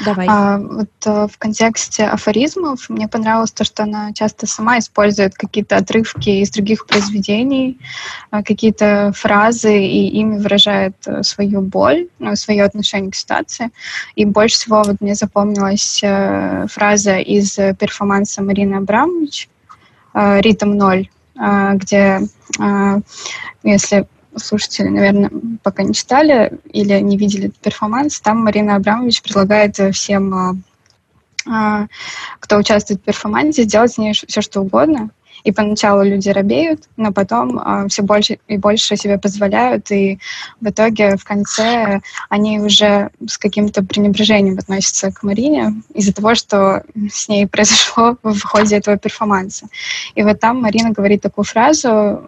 Давай. 0.05 0.27
А, 0.29 0.59
вот 0.59 0.91
а, 1.05 1.27
в 1.29 1.39
контексте 1.39 2.05
афоризмов 2.05 2.89
мне 2.89 3.09
понравилось 3.09 3.53
то, 3.53 3.65
что 3.65 3.83
она 3.83 4.13
часто 4.13 4.47
сама 4.47 4.79
использует 4.79 5.35
какие-то 5.35 5.77
отрывки 5.77 6.31
из 6.31 6.51
других 6.51 6.87
произведений, 6.87 7.79
а, 8.31 8.43
какие-то 8.43 9.13
фразы, 9.15 9.85
и 9.85 10.09
ими 10.09 10.39
выражает 10.39 10.97
а, 11.07 11.23
свою 11.23 11.61
боль, 11.61 12.09
ну, 12.19 12.35
свое 12.37 12.65
отношение 12.65 13.11
к 13.11 13.15
ситуации. 13.17 13.71
И 14.15 14.25
больше 14.25 14.57
всего 14.57 14.83
вот 14.83 15.01
мне 15.01 15.15
запомнилась 15.15 16.01
а, 16.05 16.67
фраза 16.69 17.19
из 17.19 17.55
перформанса 17.55 18.43
Марины 18.43 18.77
Абрамович 18.77 19.49
«Ритм 20.15 20.77
ноль», 20.77 21.09
а, 21.37 21.75
где, 21.75 22.21
а, 22.59 23.01
если 23.63 24.07
слушатели, 24.37 24.89
наверное, 24.89 25.31
пока 25.63 25.83
не 25.83 25.95
читали 25.95 26.59
или 26.73 26.99
не 27.01 27.17
видели 27.17 27.53
перформанс, 27.63 28.21
там 28.21 28.39
Марина 28.45 28.77
Абрамович 28.77 29.23
предлагает 29.23 29.77
всем, 29.95 30.35
а, 30.35 30.57
а, 31.47 31.87
кто 32.41 32.57
участвует 32.57 33.01
в 33.01 33.05
перформансе, 33.05 33.65
сделать 33.65 33.93
с 33.93 33.99
ней 33.99 34.13
все, 34.13 34.41
что 34.41 34.61
угодно. 34.61 35.11
И 35.45 35.51
поначалу 35.51 36.05
люди 36.05 36.29
робеют, 36.29 36.85
но 36.97 37.13
потом 37.13 37.59
э, 37.59 37.89
все 37.89 38.03
больше 38.03 38.39
и 38.47 38.59
больше 38.59 38.97
себе 38.97 39.19
позволяют, 39.19 39.91
и 39.91 40.21
в 40.61 40.69
итоге 40.69 41.17
в 41.17 41.25
конце 41.25 42.01
они 42.29 42.61
уже 42.61 43.11
с 43.27 43.39
каким-то 43.39 43.83
пренебрежением 43.83 44.59
относятся 44.59 45.11
к 45.11 45.25
Марине 45.25 45.83
из-за 45.95 46.13
того, 46.13 46.37
что 46.37 46.85
с 47.11 47.29
ней 47.29 47.49
произошло 47.49 48.17
в 48.23 48.43
ходе 48.43 48.77
этого 48.77 48.97
перформанса. 48.99 49.67
И 50.15 50.23
вот 50.23 50.39
там 50.39 50.63
Марина 50.63 50.91
говорит 50.91 51.23
такую 51.23 51.45
фразу 51.45 52.23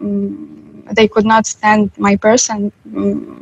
they 0.91 1.07
could 1.07 1.25
not 1.25 1.45
stand 1.45 1.91
my 1.97 2.15
person 2.15 2.71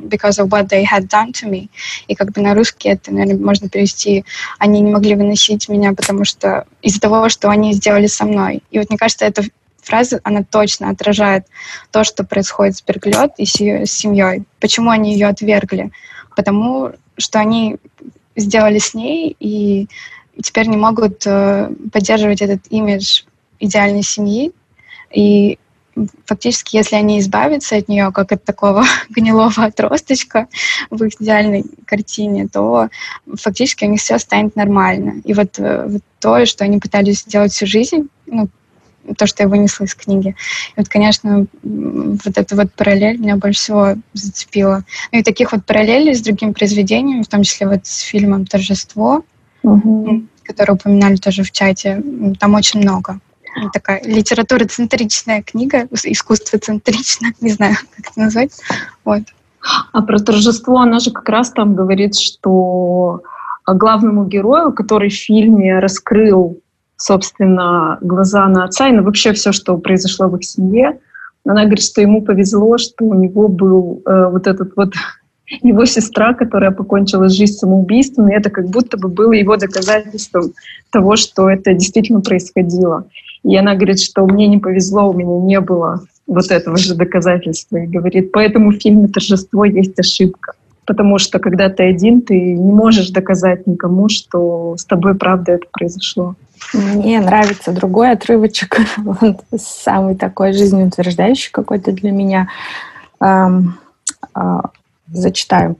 because 0.07 0.39
of 0.39 0.51
what 0.51 0.69
they 0.69 0.83
had 0.83 1.07
done 1.07 1.31
to 1.33 1.49
me. 1.49 1.69
И 2.07 2.15
как 2.15 2.31
бы 2.31 2.41
на 2.41 2.53
русский 2.53 2.89
это, 2.89 3.11
наверное, 3.13 3.43
можно 3.43 3.69
перевести, 3.69 4.25
они 4.59 4.81
не 4.81 4.91
могли 4.91 5.15
выносить 5.15 5.69
меня, 5.69 5.93
потому 5.93 6.25
что 6.25 6.65
из-за 6.81 7.01
того, 7.01 7.29
что 7.29 7.49
они 7.49 7.73
сделали 7.73 8.07
со 8.07 8.25
мной. 8.25 8.63
И 8.71 8.79
вот 8.79 8.89
мне 8.89 8.97
кажется, 8.97 9.25
эта 9.25 9.43
фраза, 9.81 10.19
она 10.23 10.43
точно 10.43 10.89
отражает 10.89 11.45
то, 11.91 12.03
что 12.03 12.23
происходит 12.23 12.77
с 12.77 12.81
Берглет 12.81 13.33
и 13.37 13.45
с, 13.45 13.59
ее, 13.59 13.85
семьей. 13.85 14.43
Почему 14.59 14.89
они 14.89 15.13
ее 15.13 15.27
отвергли? 15.27 15.91
Потому 16.35 16.93
что 17.17 17.39
они 17.39 17.77
сделали 18.35 18.79
с 18.79 18.93
ней 18.93 19.35
и 19.39 19.87
теперь 20.41 20.67
не 20.67 20.77
могут 20.77 21.23
э, 21.27 21.69
поддерживать 21.91 22.41
этот 22.41 22.61
имидж 22.69 23.23
идеальной 23.59 24.03
семьи. 24.03 24.51
И 25.13 25.59
фактически, 26.25 26.75
если 26.75 26.95
они 26.95 27.19
избавятся 27.19 27.75
от 27.75 27.87
нее, 27.87 28.11
как 28.11 28.31
от 28.31 28.43
такого 28.43 28.83
гнилого 29.09 29.65
отросточка 29.65 30.47
в 30.89 31.03
их 31.03 31.13
идеальной 31.19 31.65
картине, 31.85 32.47
то 32.51 32.89
фактически 33.35 33.85
у 33.85 33.89
них 33.89 34.01
все 34.01 34.17
станет 34.19 34.55
нормально. 34.55 35.21
И 35.23 35.33
вот, 35.33 35.59
э, 35.59 35.85
вот 35.87 36.01
то, 36.19 36.45
что 36.45 36.63
они 36.63 36.79
пытались 36.79 37.21
сделать 37.21 37.51
всю 37.51 37.65
жизнь, 37.65 38.07
ну, 38.25 38.49
то, 39.17 39.27
что 39.27 39.43
я 39.43 39.49
вынесла 39.49 39.83
из 39.83 39.95
книги. 39.95 40.29
И 40.29 40.73
вот, 40.77 40.87
конечно, 40.87 41.45
вот 41.61 42.37
эта 42.37 42.55
вот 42.55 42.73
параллель 42.73 43.17
меня 43.17 43.35
больше 43.35 43.59
всего 43.59 43.95
зацепила. 44.13 44.85
Ну 45.11 45.19
и 45.19 45.23
таких 45.23 45.51
вот 45.51 45.65
параллелей 45.65 46.15
с 46.15 46.21
другими 46.21 46.53
произведениями, 46.53 47.23
в 47.23 47.27
том 47.27 47.43
числе 47.43 47.67
вот 47.67 47.85
с 47.85 47.99
фильмом 47.99 48.45
«Торжество», 48.45 49.25
угу. 49.61 50.23
который 50.43 50.75
упоминали 50.75 51.17
тоже 51.17 51.43
в 51.43 51.51
чате, 51.51 52.01
там 52.39 52.53
очень 52.53 52.79
много 52.79 53.19
такая 53.73 54.01
литература-центричная 54.03 55.43
книга, 55.43 55.87
искусство-центричная, 55.91 57.33
не 57.41 57.51
знаю, 57.51 57.75
как 57.95 58.11
это 58.11 58.19
назвать. 58.19 58.51
Вот. 59.05 59.23
А 59.91 60.01
про 60.01 60.19
торжество 60.19 60.79
она 60.79 60.99
же 60.99 61.11
как 61.11 61.27
раз 61.29 61.51
там 61.51 61.75
говорит, 61.75 62.15
что 62.15 63.21
главному 63.65 64.25
герою, 64.25 64.73
который 64.73 65.09
в 65.09 65.13
фильме 65.13 65.79
раскрыл, 65.79 66.59
собственно, 66.97 67.97
глаза 68.01 68.47
на 68.47 68.65
отца 68.65 68.89
и 68.89 68.91
на 68.91 69.01
вообще 69.01 69.33
все, 69.33 69.51
что 69.51 69.77
произошло 69.77 70.27
в 70.27 70.35
их 70.35 70.43
семье, 70.43 70.99
она 71.45 71.63
говорит, 71.63 71.83
что 71.83 72.01
ему 72.01 72.21
повезло, 72.21 72.77
что 72.77 73.05
у 73.05 73.13
него 73.13 73.47
был 73.47 74.01
э, 74.05 74.29
вот 74.29 74.47
этот 74.47 74.75
вот 74.75 74.93
его 75.61 75.85
сестра, 75.85 76.33
которая 76.33 76.71
покончила 76.71 77.29
жизнь 77.29 77.53
самоубийством, 77.53 78.29
и 78.29 78.33
это 78.33 78.49
как 78.49 78.67
будто 78.67 78.97
бы 78.97 79.09
было 79.09 79.33
его 79.33 79.57
доказательством 79.57 80.53
того, 80.89 81.15
что 81.15 81.49
это 81.49 81.73
действительно 81.73 82.21
происходило. 82.21 83.07
И 83.43 83.55
она 83.55 83.75
говорит, 83.75 83.99
что 83.99 84.25
мне 84.25 84.47
не 84.47 84.57
повезло, 84.57 85.09
у 85.09 85.13
меня 85.13 85.37
не 85.45 85.59
было 85.59 86.03
вот 86.27 86.49
этого 86.51 86.77
же 86.77 86.95
доказательства. 86.95 87.77
И 87.77 87.87
говорит, 87.87 88.31
поэтому 88.31 88.71
в 88.71 88.79
фильме 88.79 89.07
«Торжество» 89.07 89.65
есть 89.65 89.99
ошибка. 89.99 90.53
Потому 90.85 91.17
что 91.17 91.39
когда 91.39 91.69
ты 91.69 91.83
один, 91.83 92.21
ты 92.21 92.39
не 92.39 92.71
можешь 92.71 93.09
доказать 93.09 93.67
никому, 93.67 94.09
что 94.09 94.75
с 94.77 94.85
тобой 94.85 95.15
правда 95.15 95.53
это 95.53 95.65
произошло. 95.71 96.35
Мне 96.73 97.19
нравится 97.19 97.71
другой 97.71 98.11
отрывочек, 98.11 98.77
самый 99.57 100.15
такой 100.15 100.53
жизнеутверждающий 100.53 101.51
какой-то 101.51 101.91
для 101.91 102.11
меня. 102.11 102.49
Зачитаю. 105.11 105.75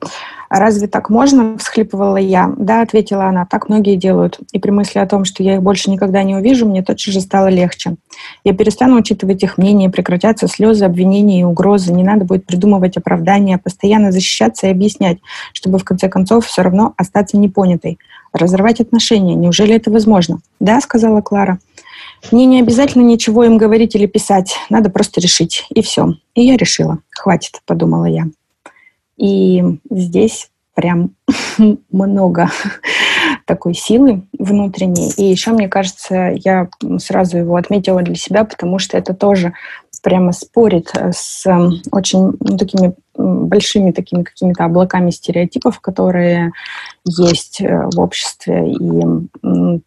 «Разве 0.50 0.88
так 0.88 1.10
можно?»— 1.10 1.58
всхлипывала 1.60 2.18
я. 2.18 2.54
«Да»,— 2.58 2.82
ответила 2.84 3.26
она,— 3.26 3.46
«так 3.50 3.70
многие 3.70 3.96
делают. 3.96 4.40
И 4.52 4.60
при 4.60 4.70
мысли 4.70 5.00
о 5.00 5.08
том, 5.08 5.26
что 5.26 5.42
я 5.42 5.56
их 5.56 5.64
больше 5.64 5.90
никогда 5.90 6.22
не 6.24 6.36
увижу, 6.36 6.68
мне 6.68 6.84
тотчас 6.84 7.14
же 7.14 7.22
стало 7.22 7.48
легче. 7.48 7.96
Я 8.44 8.54
перестану 8.54 8.98
учитывать 8.98 9.42
их 9.42 9.58
мнение, 9.58 9.90
прекратятся 9.90 10.48
слезы, 10.48 10.86
обвинения 10.86 11.40
и 11.40 11.44
угрозы. 11.44 11.94
Не 11.94 12.04
надо 12.04 12.26
будет 12.26 12.46
придумывать 12.46 12.98
оправдания, 12.98 13.58
постоянно 13.58 14.12
защищаться 14.12 14.68
и 14.68 14.72
объяснять, 14.72 15.20
чтобы 15.54 15.80
в 15.80 15.86
конце 15.86 16.10
концов 16.10 16.46
все 16.46 16.62
равно 16.62 16.94
остаться 16.98 17.38
непонятой. 17.38 17.98
Разорвать 18.34 18.82
отношения. 18.82 19.36
Неужели 19.36 19.74
это 19.74 19.90
возможно?» 19.90 20.40
«Да»,— 20.60 20.80
сказала 20.82 21.22
Клара. 21.22 21.60
Мне 22.32 22.46
не 22.46 22.60
обязательно 22.60 23.04
ничего 23.04 23.44
им 23.44 23.58
говорить 23.58 23.96
или 23.96 24.06
писать, 24.06 24.56
надо 24.70 24.90
просто 24.90 25.20
решить, 25.20 25.66
и 25.70 25.82
все. 25.82 26.14
И 26.36 26.42
я 26.42 26.58
решила. 26.58 27.00
Хватит, 27.10 27.62
подумала 27.66 28.06
я. 28.06 28.28
И 29.18 29.64
здесь 29.90 30.50
прям 30.74 31.12
много 31.92 32.50
такой 33.46 33.74
силы 33.74 34.24
внутренней. 34.38 35.12
И 35.18 35.24
еще, 35.24 35.52
мне 35.52 35.68
кажется, 35.68 36.34
я 36.36 36.70
сразу 36.98 37.38
его 37.38 37.56
отметила 37.56 38.02
для 38.02 38.16
себя, 38.16 38.44
потому 38.44 38.80
что 38.80 38.98
это 38.98 39.14
тоже 39.14 39.54
прямо 40.04 40.34
спорит 40.34 40.92
с 40.94 41.46
очень 41.92 42.34
ну, 42.40 42.58
такими 42.58 42.94
большими 43.16 43.92
такими 43.92 44.24
какими-то 44.24 44.66
облаками 44.66 45.12
стереотипов, 45.12 45.80
которые 45.80 46.52
есть 47.06 47.62
э, 47.62 47.88
в 47.94 48.00
обществе, 48.00 48.72
и 48.72 49.04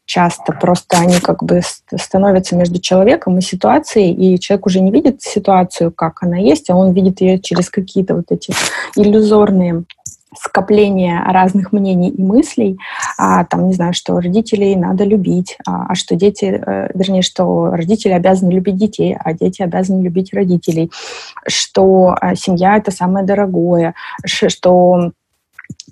часто 0.05 0.53
просто 0.53 0.99
они 0.99 1.21
как 1.21 1.43
бы 1.43 1.61
становятся 1.97 2.57
между 2.57 2.81
человеком 2.81 3.39
и 3.39 3.43
ситуацией, 3.43 4.13
и 4.13 4.39
человек 4.39 4.67
уже 4.67 4.81
не 4.81 4.93
видит 4.93 5.23
ситуацию, 5.23 5.91
как 5.91 6.23
она 6.23 6.37
есть, 6.37 6.71
а 6.71 6.77
он 6.77 6.93
видит 6.93 7.21
ее 7.21 7.41
через 7.41 7.69
какие-то 7.69 8.15
вот 8.15 8.27
эти 8.31 8.53
иллюзорные 8.97 9.85
скопление 10.35 11.23
разных 11.27 11.73
мнений 11.73 12.11
и 12.11 12.23
мыслей, 12.23 12.79
а, 13.19 13.45
там, 13.45 13.69
не 13.69 13.75
знаю, 13.75 13.95
что 13.95 14.21
родителей 14.21 14.77
надо 14.77 15.05
любить, 15.05 15.57
а, 15.67 15.87
а 15.89 15.95
что 15.95 16.17
дети, 16.17 16.45
э, 16.45 16.91
вернее, 16.95 17.23
что 17.23 17.71
родители 17.71 18.13
обязаны 18.13 18.51
любить 18.51 18.77
детей, 18.77 19.17
а 19.19 19.33
дети 19.33 19.63
обязаны 19.63 20.03
любить 20.03 20.35
родителей, 20.35 20.91
что 21.47 22.17
а, 22.21 22.35
семья— 22.35 22.77
это 22.79 22.91
самое 22.91 23.25
дорогое, 23.25 23.95
что 24.25 25.13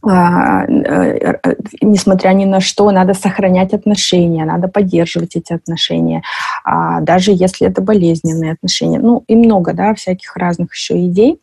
а, 0.03 0.66
э, 0.66 1.37
э, 1.42 1.55
несмотря 1.81 2.31
ни 2.31 2.44
на 2.44 2.61
что, 2.61 2.90
надо 2.90 3.14
сохранять 3.14 3.73
отношения, 3.73 4.44
надо 4.44 4.68
поддерживать 4.68 5.37
эти 5.37 5.53
отношения, 5.53 6.23
а, 6.64 7.01
даже 7.01 7.31
если 7.33 7.68
это 7.68 7.81
болезненные 7.81 8.53
отношения. 8.53 8.99
Ну, 8.99 9.25
и 9.27 9.35
много, 9.35 9.73
да, 9.73 9.94
всяких 9.94 10.37
разных 10.37 10.75
еще 10.75 11.07
идей. 11.07 11.40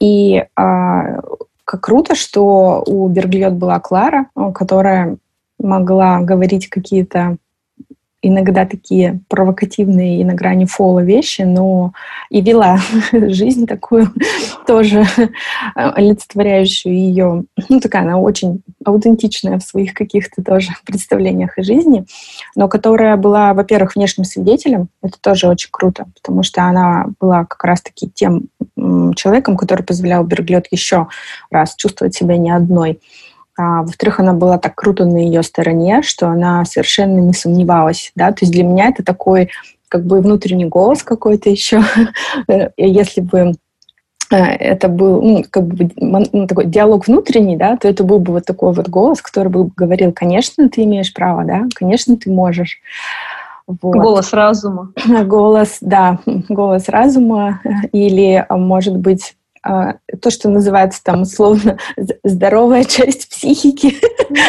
И 0.00 0.44
как 1.72 1.80
круто, 1.80 2.14
что 2.14 2.84
у 2.86 3.08
Берглиот 3.08 3.54
была 3.54 3.80
Клара, 3.80 4.26
которая 4.54 5.16
могла 5.58 6.20
говорить 6.20 6.68
какие-то 6.68 7.38
иногда 8.22 8.64
такие 8.64 9.20
провокативные 9.28 10.20
и 10.20 10.24
на 10.24 10.34
грани 10.34 10.64
фола 10.64 11.00
вещи, 11.00 11.42
но 11.42 11.92
и 12.30 12.40
вела 12.40 12.78
жизнь 13.12 13.66
такую 13.66 14.12
тоже 14.66 15.04
олицетворяющую 15.74 16.94
ее. 16.94 17.44
Ну, 17.68 17.80
такая 17.80 18.02
она 18.02 18.18
очень 18.18 18.62
аутентичная 18.84 19.58
в 19.58 19.62
своих 19.62 19.92
каких-то 19.92 20.42
тоже 20.42 20.70
представлениях 20.86 21.58
о 21.58 21.62
жизни, 21.62 22.06
но 22.54 22.68
которая 22.68 23.16
была, 23.16 23.52
во-первых, 23.54 23.96
внешним 23.96 24.24
свидетелем. 24.24 24.88
Это 25.02 25.18
тоже 25.20 25.48
очень 25.48 25.70
круто, 25.70 26.06
потому 26.14 26.44
что 26.44 26.62
она 26.62 27.06
была 27.20 27.44
как 27.44 27.62
раз-таки 27.64 28.08
тем 28.08 28.44
человеком, 29.16 29.56
который 29.56 29.82
позволял 29.82 30.24
Берглет 30.24 30.66
еще 30.70 31.08
раз 31.50 31.74
чувствовать 31.74 32.14
себя 32.14 32.36
не 32.36 32.50
одной. 32.50 33.00
А, 33.58 33.82
во-вторых, 33.82 34.20
она 34.20 34.32
была 34.32 34.58
так 34.58 34.74
круто 34.74 35.04
на 35.04 35.18
ее 35.18 35.42
стороне, 35.42 36.02
что 36.02 36.28
она 36.28 36.64
совершенно 36.64 37.18
не 37.18 37.32
сомневалась. 37.32 38.12
Да? 38.14 38.32
То 38.32 38.38
есть 38.42 38.52
для 38.52 38.64
меня 38.64 38.88
это 38.88 39.02
такой 39.04 39.50
как 39.88 40.06
бы 40.06 40.20
внутренний 40.20 40.64
голос 40.64 41.02
какой-то 41.02 41.50
еще. 41.50 41.82
Если 42.78 43.20
бы 43.20 43.52
э, 44.30 44.36
это 44.36 44.88
был 44.88 45.20
ну, 45.20 45.44
как 45.50 45.66
бы 45.66 45.90
ну, 45.96 46.46
такой 46.46 46.64
диалог 46.64 47.06
внутренний, 47.06 47.56
да, 47.56 47.76
то 47.76 47.88
это 47.88 48.02
был 48.04 48.18
бы 48.18 48.32
вот 48.32 48.46
такой 48.46 48.72
вот 48.72 48.88
голос, 48.88 49.20
который 49.20 49.48
бы 49.48 49.70
говорил, 49.76 50.12
конечно, 50.12 50.70
ты 50.70 50.84
имеешь 50.84 51.12
право, 51.12 51.44
да, 51.44 51.64
конечно, 51.74 52.16
ты 52.16 52.30
можешь. 52.30 52.80
Вот. 53.66 53.96
Голос 53.96 54.32
разума. 54.32 54.92
Голос, 55.24 55.78
да, 55.82 56.18
голос 56.48 56.88
разума 56.88 57.60
или, 57.92 58.44
может 58.48 58.96
быть, 58.96 59.36
то, 59.62 60.30
что 60.30 60.48
называется 60.48 61.02
там 61.04 61.22
условно 61.22 61.78
здоровая 62.24 62.84
часть 62.84 63.28
психики, 63.28 63.96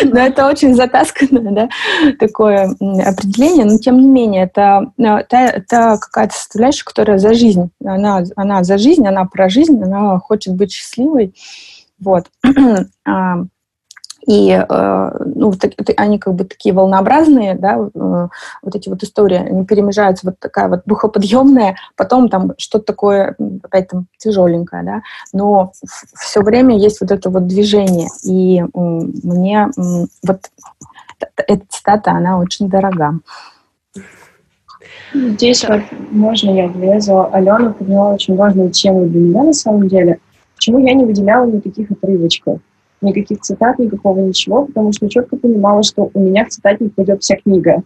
но 0.06 0.20
это 0.20 0.48
очень 0.48 0.76
затасканное, 0.76 1.52
да, 1.52 1.70
такое 2.20 2.76
определение, 3.06 3.66
но 3.66 3.78
тем 3.78 4.00
не 4.00 4.08
менее 4.08 4.44
это, 4.44 4.92
это, 4.98 5.38
это 5.38 5.98
какая-то 6.00 6.34
составляющая, 6.34 6.84
которая 6.84 7.18
за 7.18 7.34
жизнь, 7.34 7.70
она, 7.84 8.24
она 8.36 8.64
за 8.64 8.78
жизнь, 8.78 9.08
она 9.08 9.26
про 9.26 9.50
жизнь, 9.50 9.82
она 9.82 10.20
хочет 10.20 10.56
быть 10.56 10.72
счастливой, 10.72 11.34
вот. 12.00 12.26
И 14.26 14.52
э, 14.52 15.12
ну, 15.36 15.54
они 15.98 16.20
как 16.20 16.36
бы 16.36 16.46
такие 16.46 16.74
волнообразные, 16.74 17.56
да, 17.56 17.76
э, 17.76 18.28
вот 18.62 18.76
эти 18.76 18.90
вот 18.90 19.04
истории, 19.04 19.38
они 19.38 19.66
перемежаются, 19.66 20.28
вот 20.28 20.40
такая 20.40 20.70
вот 20.70 20.82
духоподъемная, 20.86 21.76
потом 21.96 22.30
там 22.30 22.54
что-то 22.58 22.86
такое, 22.86 23.36
опять 23.64 23.90
там 23.90 24.08
тяжеленькое, 24.18 24.84
да, 24.84 25.02
но 25.34 25.74
все 26.16 26.42
время 26.42 26.78
есть 26.78 27.02
вот 27.02 27.12
это 27.12 27.30
вот 27.30 27.48
движение, 27.48 28.08
и 28.24 28.64
мне 28.74 29.70
вот 30.24 30.40
эта 31.48 31.66
цитата, 31.70 32.12
она 32.12 32.40
очень 32.40 32.70
дорога. 32.70 33.20
Здесь 35.14 35.64
вот 35.68 35.82
можно 36.12 36.50
я 36.50 36.68
влезу. 36.68 37.30
Алена 37.32 37.72
подняла 37.72 38.14
очень 38.14 38.36
важную 38.36 38.72
тему 38.72 39.06
для 39.06 39.20
меня 39.20 39.44
на 39.44 39.54
самом 39.54 39.88
деле. 39.88 40.20
Почему 40.56 40.80
я 40.80 40.94
не 40.94 41.06
выделяла 41.06 41.46
никаких 41.46 41.92
отрывочков? 41.92 42.60
Никаких 43.04 43.42
цитат, 43.42 43.80
никакого 43.80 44.20
ничего, 44.20 44.66
потому 44.66 44.92
что 44.92 45.10
четко 45.10 45.36
понимала, 45.38 45.84
что 45.84 46.10
у 46.14 46.20
меня 46.20 46.46
в 46.46 46.50
цитатник 46.50 46.94
пойдет 46.96 47.22
вся 47.22 47.36
книга. 47.36 47.84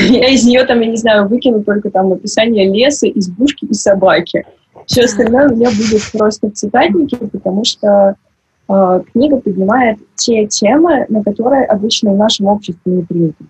Я 0.00 0.28
из 0.28 0.44
нее 0.44 0.64
там, 0.64 0.80
я 0.80 0.90
не 0.90 0.96
знаю, 0.96 1.28
выкину 1.28 1.64
только 1.64 1.90
там 1.90 2.12
описание 2.12 2.70
леса, 2.70 3.08
избушки 3.08 3.64
и 3.64 3.74
собаки. 3.74 4.44
Все 4.86 5.04
остальное 5.04 5.48
у 5.48 5.56
меня 5.56 5.70
будет 5.70 6.02
просто 6.12 6.48
в 6.48 6.52
цитатнике, 6.52 7.16
потому 7.16 7.64
что 7.64 8.14
э, 8.68 9.02
книга 9.12 9.38
поднимает 9.38 9.98
те 10.14 10.46
темы, 10.46 11.06
на 11.08 11.22
которые 11.22 11.64
обычно 11.64 12.12
в 12.12 12.16
нашем 12.16 12.46
обществе 12.46 12.92
не 12.92 13.02
приняты. 13.02 13.44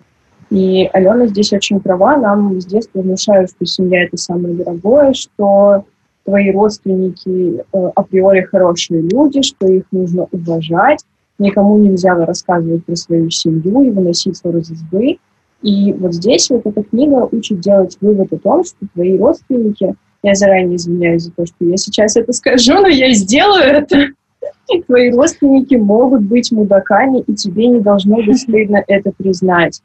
И 0.49 0.89
Алена 0.93 1.27
здесь 1.27 1.53
очень 1.53 1.79
права, 1.79 2.17
нам 2.17 2.59
с 2.59 2.65
детства 2.65 3.01
внушают, 3.01 3.51
что 3.51 3.65
семья— 3.65 4.03
это 4.05 4.17
самое 4.17 4.55
дорогое, 4.55 5.13
что 5.13 5.85
твои 6.29 6.51
родственники 6.51 7.59
э, 7.59 7.91
априори 7.95 8.41
хорошие 8.41 9.01
люди, 9.01 9.41
что 9.41 9.67
их 9.67 9.85
нужно 9.91 10.27
уважать, 10.31 11.03
никому 11.39 11.79
нельзя 11.79 12.13
рассказывать 12.13 12.85
про 12.85 12.95
свою 12.95 13.31
семью 13.31 13.81
и 13.81 13.89
выносить 13.89 14.37
ссор 14.37 14.57
из 14.57 14.69
избы. 14.69 15.17
И 15.63 15.91
вот 15.93 16.13
здесь 16.13 16.49
вот 16.51 16.67
эта 16.67 16.83
книга 16.83 17.27
учит 17.31 17.59
делать 17.61 17.97
вывод 17.99 18.31
о 18.31 18.37
том, 18.37 18.63
что 18.63 18.77
твои 18.93 19.17
родственники, 19.17 19.95
я 20.21 20.35
заранее 20.35 20.75
извиняюсь 20.75 21.23
за 21.23 21.31
то, 21.31 21.45
что 21.47 21.65
я 21.65 21.77
сейчас 21.77 22.15
это 22.15 22.31
скажу, 22.31 22.73
но 22.73 22.87
я 22.87 23.11
сделаю 23.13 23.63
это, 23.63 24.09
твои 24.85 25.11
родственники 25.11 25.75
могут 25.75 26.21
быть 26.21 26.51
мудаками, 26.51 27.21
и 27.21 27.33
тебе 27.33 27.67
не 27.67 27.79
должно 27.79 28.17
быть 28.17 28.37
стыдно 28.41 28.83
это 28.87 29.11
признать. 29.17 29.81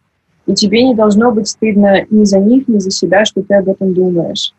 И 0.47 0.53
тебе 0.53 0.83
не 0.83 0.95
должно 0.95 1.33
быть 1.33 1.49
стыдно 1.49 2.05
ни 2.11 2.25
за 2.25 2.39
них, 2.39 2.69
ни 2.69 2.79
за 2.79 2.91
себя, 2.91 3.25
что 3.25 3.43
ты 3.43 3.55
об 3.55 3.67
этом 3.71 3.95
думаешь. 3.95 4.53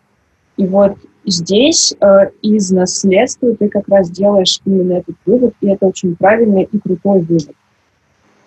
И 0.57 0.65
вот 0.65 0.95
здесь 1.25 1.93
э, 1.99 2.29
из 2.41 2.71
наследства 2.71 3.55
ты 3.55 3.69
как 3.69 3.87
раз 3.87 4.09
делаешь 4.09 4.59
именно 4.65 4.93
этот 4.93 5.15
вывод, 5.25 5.53
и 5.61 5.67
это 5.67 5.85
очень 5.85 6.15
правильный 6.15 6.63
и 6.71 6.79
крутой 6.79 7.21
вывод. 7.21 7.55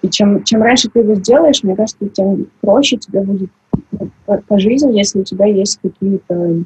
И 0.03 0.09
чем, 0.09 0.45
чем 0.45 0.63
раньше 0.63 0.89
ты 0.89 1.01
его 1.01 1.15
сделаешь, 1.15 1.63
мне 1.63 1.75
кажется, 1.75 2.09
тем 2.09 2.47
проще 2.61 2.97
тебе 2.97 3.21
будет 3.23 3.51
по, 4.27 4.37
по 4.39 4.59
жизни, 4.59 4.97
если 4.97 5.21
у 5.21 5.25
тебя 5.25 5.47
есть 5.47 5.81
какие-то 5.83 6.65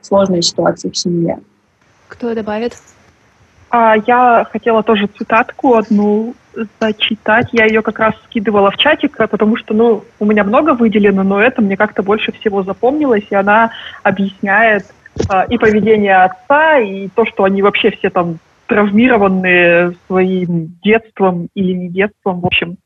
сложные 0.00 0.42
ситуации 0.42 0.90
в 0.90 0.96
семье. 0.96 1.40
Кто 2.08 2.34
добавит? 2.34 2.76
А, 3.70 3.94
я 4.06 4.46
хотела 4.50 4.82
тоже 4.82 5.06
цитатку 5.06 5.74
одну 5.74 6.34
зачитать. 6.80 7.48
Я 7.52 7.66
ее 7.66 7.82
как 7.82 7.98
раз 8.00 8.14
скидывала 8.26 8.70
в 8.70 8.76
чатик, 8.76 9.16
потому 9.16 9.56
что, 9.56 9.74
ну, 9.74 10.04
у 10.18 10.24
меня 10.26 10.42
много 10.44 10.74
выделено, 10.74 11.22
но 11.22 11.40
это 11.40 11.62
мне 11.62 11.76
как-то 11.76 12.02
больше 12.02 12.32
всего 12.32 12.62
запомнилось, 12.64 13.24
и 13.30 13.34
она 13.34 13.70
объясняет 14.02 14.86
и 15.48 15.58
поведение 15.58 16.16
отца, 16.16 16.78
и 16.78 17.08
то, 17.08 17.24
что 17.26 17.44
они 17.44 17.62
вообще 17.62 17.90
все 17.90 18.10
там 18.10 18.38
травмированные 18.70 19.94
своим 20.06 20.78
детством 20.82 21.48
или 21.54 21.72
не 21.72 21.88
детством, 21.88 22.40
в 22.40 22.46
общем. 22.46 22.76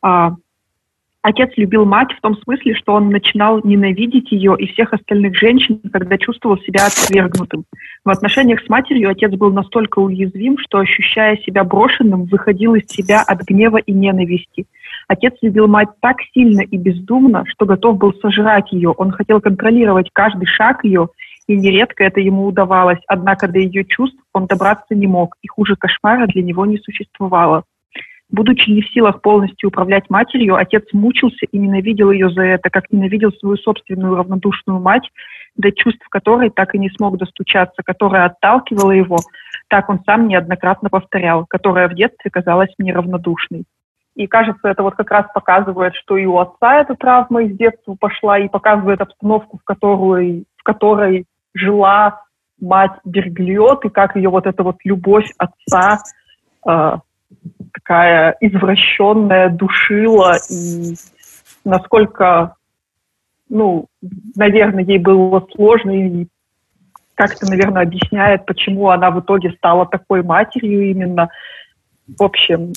А, 0.00 0.32
отец 1.20 1.50
любил 1.56 1.84
мать 1.84 2.12
в 2.16 2.20
том 2.22 2.36
смысле, 2.38 2.74
что 2.74 2.94
он 2.94 3.10
начинал 3.10 3.60
ненавидеть 3.62 4.32
ее 4.32 4.56
и 4.58 4.66
всех 4.72 4.94
остальных 4.94 5.36
женщин, 5.36 5.80
когда 5.92 6.16
чувствовал 6.16 6.56
себя 6.58 6.86
отвергнутым. 6.86 7.64
В 8.04 8.10
отношениях 8.10 8.64
с 8.64 8.68
матерью 8.70 9.10
отец 9.10 9.32
был 9.32 9.52
настолько 9.52 9.98
уязвим, 9.98 10.56
что, 10.58 10.78
ощущая 10.78 11.36
себя 11.36 11.62
брошенным, 11.62 12.24
выходил 12.24 12.74
из 12.74 12.86
себя 12.86 13.22
от 13.22 13.42
гнева 13.42 13.76
и 13.76 13.92
ненависти. 13.92 14.66
Отец 15.08 15.34
любил 15.42 15.66
мать 15.66 15.90
так 16.00 16.16
сильно 16.32 16.62
и 16.62 16.76
бездумно, 16.78 17.44
что 17.46 17.66
готов 17.66 17.98
был 17.98 18.14
сожрать 18.22 18.72
ее. 18.72 18.90
Он 18.90 19.10
хотел 19.10 19.40
контролировать 19.40 20.08
каждый 20.12 20.46
шаг 20.46 20.84
ее 20.84 21.08
и 21.46 21.56
нередко 21.56 22.04
это 22.04 22.20
ему 22.20 22.46
удавалось, 22.46 23.00
однако 23.06 23.48
до 23.48 23.58
ее 23.58 23.84
чувств 23.84 24.18
он 24.32 24.46
добраться 24.46 24.94
не 24.94 25.06
мог, 25.06 25.36
и 25.42 25.48
хуже 25.48 25.76
кошмара 25.76 26.26
для 26.26 26.42
него 26.42 26.66
не 26.66 26.78
существовало. 26.78 27.64
Будучи 28.30 28.70
не 28.70 28.80
в 28.80 28.88
силах 28.88 29.20
полностью 29.20 29.68
управлять 29.68 30.08
матерью, 30.08 30.56
отец 30.56 30.84
мучился 30.94 31.44
и 31.44 31.58
ненавидел 31.58 32.10
ее 32.10 32.30
за 32.30 32.42
это, 32.42 32.70
как 32.70 32.90
ненавидел 32.90 33.30
свою 33.32 33.56
собственную 33.58 34.16
равнодушную 34.16 34.80
мать, 34.80 35.10
до 35.56 35.70
чувств 35.70 36.08
которой 36.08 36.48
так 36.48 36.74
и 36.74 36.78
не 36.78 36.88
смог 36.90 37.18
достучаться, 37.18 37.82
которая 37.84 38.24
отталкивала 38.24 38.92
его, 38.92 39.18
так 39.68 39.90
он 39.90 40.00
сам 40.06 40.28
неоднократно 40.28 40.88
повторял, 40.88 41.44
которая 41.44 41.88
в 41.88 41.94
детстве 41.94 42.30
казалась 42.30 42.70
мне 42.78 42.94
равнодушной. 42.94 43.64
И 44.14 44.26
кажется, 44.26 44.68
это 44.68 44.82
вот 44.82 44.94
как 44.94 45.10
раз 45.10 45.26
показывает, 45.34 45.94
что 45.94 46.16
и 46.16 46.24
у 46.24 46.38
отца 46.38 46.80
эта 46.80 46.94
травма 46.94 47.42
из 47.42 47.56
детства 47.56 47.96
пошла, 47.98 48.38
и 48.38 48.48
показывает 48.48 49.00
обстановку, 49.00 49.58
в 49.58 49.64
которой, 49.64 50.44
в 50.56 50.62
которой 50.62 51.26
жила 51.54 52.22
мать 52.60 52.92
Берглиот, 53.04 53.84
и 53.84 53.88
как 53.88 54.16
ее 54.16 54.30
вот 54.30 54.46
эта 54.46 54.62
вот 54.62 54.76
любовь 54.84 55.30
отца 55.38 55.98
э, 56.66 56.96
такая 57.72 58.36
извращенная 58.40 59.50
душила, 59.50 60.36
и 60.50 60.94
насколько, 61.64 62.54
ну, 63.48 63.86
наверное, 64.36 64.84
ей 64.84 64.98
было 64.98 65.46
сложно, 65.54 65.90
и 65.90 66.26
как-то, 67.14 67.48
наверное, 67.48 67.82
объясняет, 67.82 68.46
почему 68.46 68.88
она 68.88 69.10
в 69.10 69.20
итоге 69.20 69.52
стала 69.52 69.86
такой 69.86 70.22
матерью 70.22 70.90
именно. 70.90 71.28
В 72.18 72.22
общем, 72.22 72.72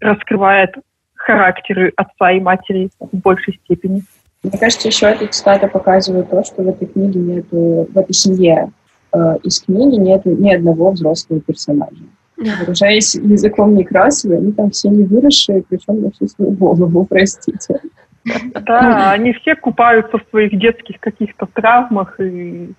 раскрывает 0.00 0.74
характеры 1.14 1.92
отца 1.96 2.32
и 2.32 2.40
матери 2.40 2.90
в 2.98 3.16
большей 3.18 3.54
степени. 3.64 4.02
Мне 4.42 4.58
кажется, 4.58 4.88
еще 4.88 5.06
эта 5.06 5.26
цитата 5.28 5.68
показывает 5.68 6.28
то, 6.28 6.42
что 6.42 6.62
в 6.62 6.68
этой 6.68 6.86
книге 6.88 7.20
нету, 7.20 7.88
в 7.92 7.96
этой 7.96 8.12
семье 8.12 8.72
э, 9.12 9.36
из 9.44 9.60
книги 9.60 9.96
нету 9.96 10.30
ни 10.30 10.52
одного 10.52 10.90
взрослого 10.90 11.40
персонажа. 11.40 12.04
Выражаясь 12.36 13.14
языком 13.14 13.76
Некрасова, 13.76 14.34
они 14.34 14.50
там 14.50 14.70
все 14.70 14.88
не 14.88 15.04
выросшие, 15.04 15.62
причем 15.68 16.02
на 16.02 16.10
всю 16.10 16.26
свою 16.26 16.50
голову, 16.52 17.04
простите. 17.08 17.80
Да, 18.24 19.12
они 19.12 19.32
все 19.32 19.54
купаются 19.54 20.18
в 20.18 20.24
своих 20.30 20.58
детских 20.58 20.98
каких-то 20.98 21.46
травмах 21.46 22.20
и 22.20 22.72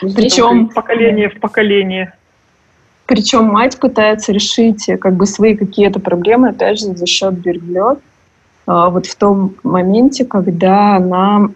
причем 0.00 0.68
поколение 0.68 1.28
в 1.28 1.40
поколение. 1.40 2.14
Причем 3.06 3.44
мать 3.44 3.78
пытается 3.78 4.32
решить 4.32 4.88
как 5.00 5.14
бы 5.14 5.26
свои 5.26 5.54
какие-то 5.56 6.00
проблемы, 6.00 6.50
опять 6.50 6.80
же, 6.80 6.94
за 6.94 7.06
счет 7.06 7.34
береглет 7.34 7.98
вот 8.66 9.06
в 9.06 9.16
том 9.16 9.54
моменте, 9.62 10.24
когда 10.24 10.96
она, 10.96 11.48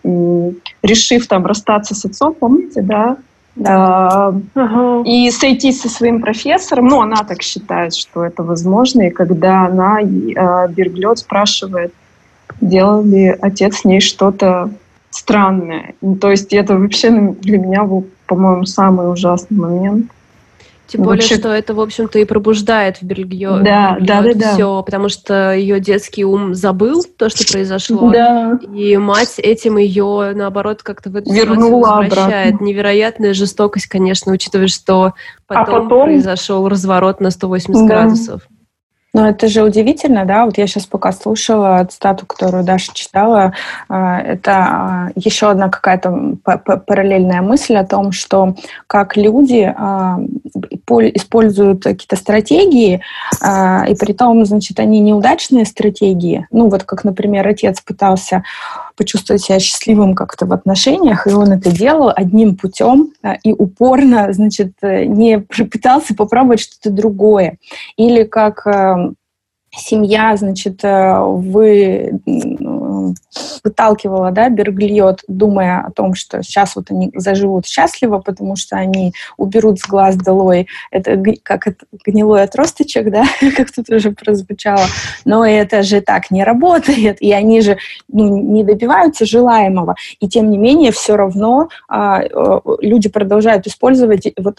решив 0.82 1.26
там 1.26 1.46
расстаться 1.46 1.94
с 1.94 2.04
отцом, 2.04 2.34
помните, 2.34 2.82
да, 2.82 3.16
да. 3.56 4.34
Ага. 4.54 5.02
И 5.06 5.30
сойтись 5.30 5.80
со 5.80 5.88
своим 5.88 6.20
профессором, 6.20 6.88
ну, 6.88 7.00
она 7.00 7.24
так 7.24 7.42
считает, 7.42 7.94
что 7.94 8.24
это 8.24 8.42
возможно, 8.42 9.02
и 9.02 9.10
когда 9.10 9.66
она, 9.66 10.00
э, 10.02 10.68
Берглет 10.68 11.18
спрашивает, 11.18 11.92
делал 12.60 13.02
ли 13.02 13.34
отец 13.40 13.78
с 13.78 13.84
ней 13.84 14.00
что-то 14.00 14.70
странное. 15.10 15.94
Ну, 16.02 16.16
то 16.16 16.30
есть 16.30 16.52
это 16.52 16.76
вообще 16.76 17.10
для 17.10 17.58
меня 17.58 17.84
был, 17.84 18.06
по-моему, 18.26 18.66
самый 18.66 19.10
ужасный 19.10 19.56
момент. 19.58 20.10
Тем 20.87 21.03
более, 21.03 21.20
Вообще... 21.20 21.37
что 21.37 21.49
это, 21.49 21.75
в 21.75 21.81
общем-то, 21.81 22.18
и 22.18 22.25
пробуждает 22.25 22.99
в 22.99 23.03
Бельгио, 23.03 23.59
да, 23.59 23.96
да, 24.01 24.22
да, 24.22 24.35
да. 24.35 24.55
все, 24.55 24.83
потому 24.83 25.09
что 25.09 25.53
ее 25.53 25.81
детский 25.81 26.25
ум 26.25 26.55
забыл 26.55 27.03
то, 27.05 27.29
что 27.29 27.44
произошло, 27.51 28.11
да. 28.11 28.59
и 28.72 28.96
мать 28.96 29.38
этим 29.38 29.79
ее, 29.79 30.33
наоборот, 30.35 30.83
как-то 30.83 31.11
в 31.11 31.16
эту 31.16 31.33
Вернула 31.33 31.96
возвращает. 31.96 32.55
Обратно. 32.55 32.64
Невероятная 32.64 33.35
жестокость, 33.35 33.87
конечно, 33.87 34.33
учитывая, 34.33 34.68
что 34.68 35.14
потом, 35.46 35.62
а 35.62 35.81
потом... 35.83 36.05
произошел 36.05 36.68
разворот 36.68 37.20
на 37.20 37.31
180 37.31 37.88
да. 37.88 37.94
градусов. 37.94 38.42
Но 39.16 39.27
это 39.27 39.49
же 39.49 39.62
удивительно, 39.62 40.27
да, 40.27 40.44
вот 40.44 40.59
я 40.59 40.66
сейчас 40.66 40.85
пока 40.85 41.11
слушала 41.11 41.83
цитату, 41.90 42.27
которую 42.27 42.64
Даша 42.64 42.92
читала, 42.92 43.55
а, 43.88 44.20
это 44.20 44.53
а, 44.53 45.11
еще 45.14 45.49
одна 45.49 45.70
какая-то 45.70 46.37
параллельная 46.44 47.40
мысль 47.40 47.77
о 47.77 47.87
том, 47.87 48.12
что 48.12 48.55
как 48.87 49.16
люди 49.16 49.72
а, 49.75 50.18
используют 50.88 51.85
какие-то 51.85 52.16
стратегии, 52.16 53.03
и 53.42 53.94
при 53.94 54.12
том, 54.12 54.44
значит, 54.44 54.79
они 54.79 55.01
неудачные 55.01 55.64
стратегии, 55.64 56.46
ну 56.51 56.68
вот 56.68 56.85
как, 56.85 57.05
например, 57.05 57.46
отец 57.46 57.81
пытался 57.81 58.44
почувствовать 58.96 59.42
себя 59.42 59.59
счастливым 59.59 60.14
как-то 60.14 60.46
в 60.46 60.53
отношениях, 60.53 61.27
и 61.27 61.31
он 61.31 61.53
это 61.53 61.70
делал 61.70 62.12
одним 62.14 62.57
путем 62.57 63.12
и 63.42 63.53
упорно, 63.53 64.33
значит, 64.33 64.72
не 64.83 65.38
пытался 65.38 66.14
попробовать 66.14 66.61
что-то 66.61 66.90
другое. 66.90 67.59
Или 67.96 68.25
как 68.25 68.66
семья, 69.77 70.37
значит, 70.37 70.85
э, 70.85 71.18
вы 71.20 72.20
выталкивала, 73.64 74.30
да, 74.30 74.48
Берглиот, 74.48 75.24
думая 75.28 75.84
о 75.86 75.90
том, 75.90 76.14
что 76.14 76.42
сейчас 76.42 76.76
вот 76.76 76.90
они 76.90 77.10
заживут 77.14 77.66
счастливо, 77.66 78.18
потому 78.18 78.56
что 78.56 78.76
они 78.76 79.12
уберут 79.36 79.80
с 79.80 79.86
глаз 79.86 80.16
долой 80.16 80.68
это 80.90 81.22
как 81.42 81.68
гнилой 82.04 82.42
отросточек, 82.42 83.10
да, 83.10 83.24
как 83.56 83.70
тут 83.72 83.90
уже 83.90 84.10
прозвучало, 84.12 84.86
но 85.24 85.44
это 85.44 85.82
же 85.82 86.00
так 86.00 86.30
не 86.30 86.44
работает, 86.44 87.20
и 87.20 87.32
они 87.32 87.60
же 87.60 87.78
ну, 88.08 88.38
не 88.38 88.64
добиваются 88.64 89.26
желаемого, 89.26 89.94
и 90.20 90.28
тем 90.28 90.50
не 90.50 90.58
менее 90.58 90.92
все 90.92 91.16
равно 91.16 91.68
а, 91.88 92.22
люди 92.80 93.08
продолжают 93.08 93.66
использовать 93.66 94.32
вот 94.38 94.58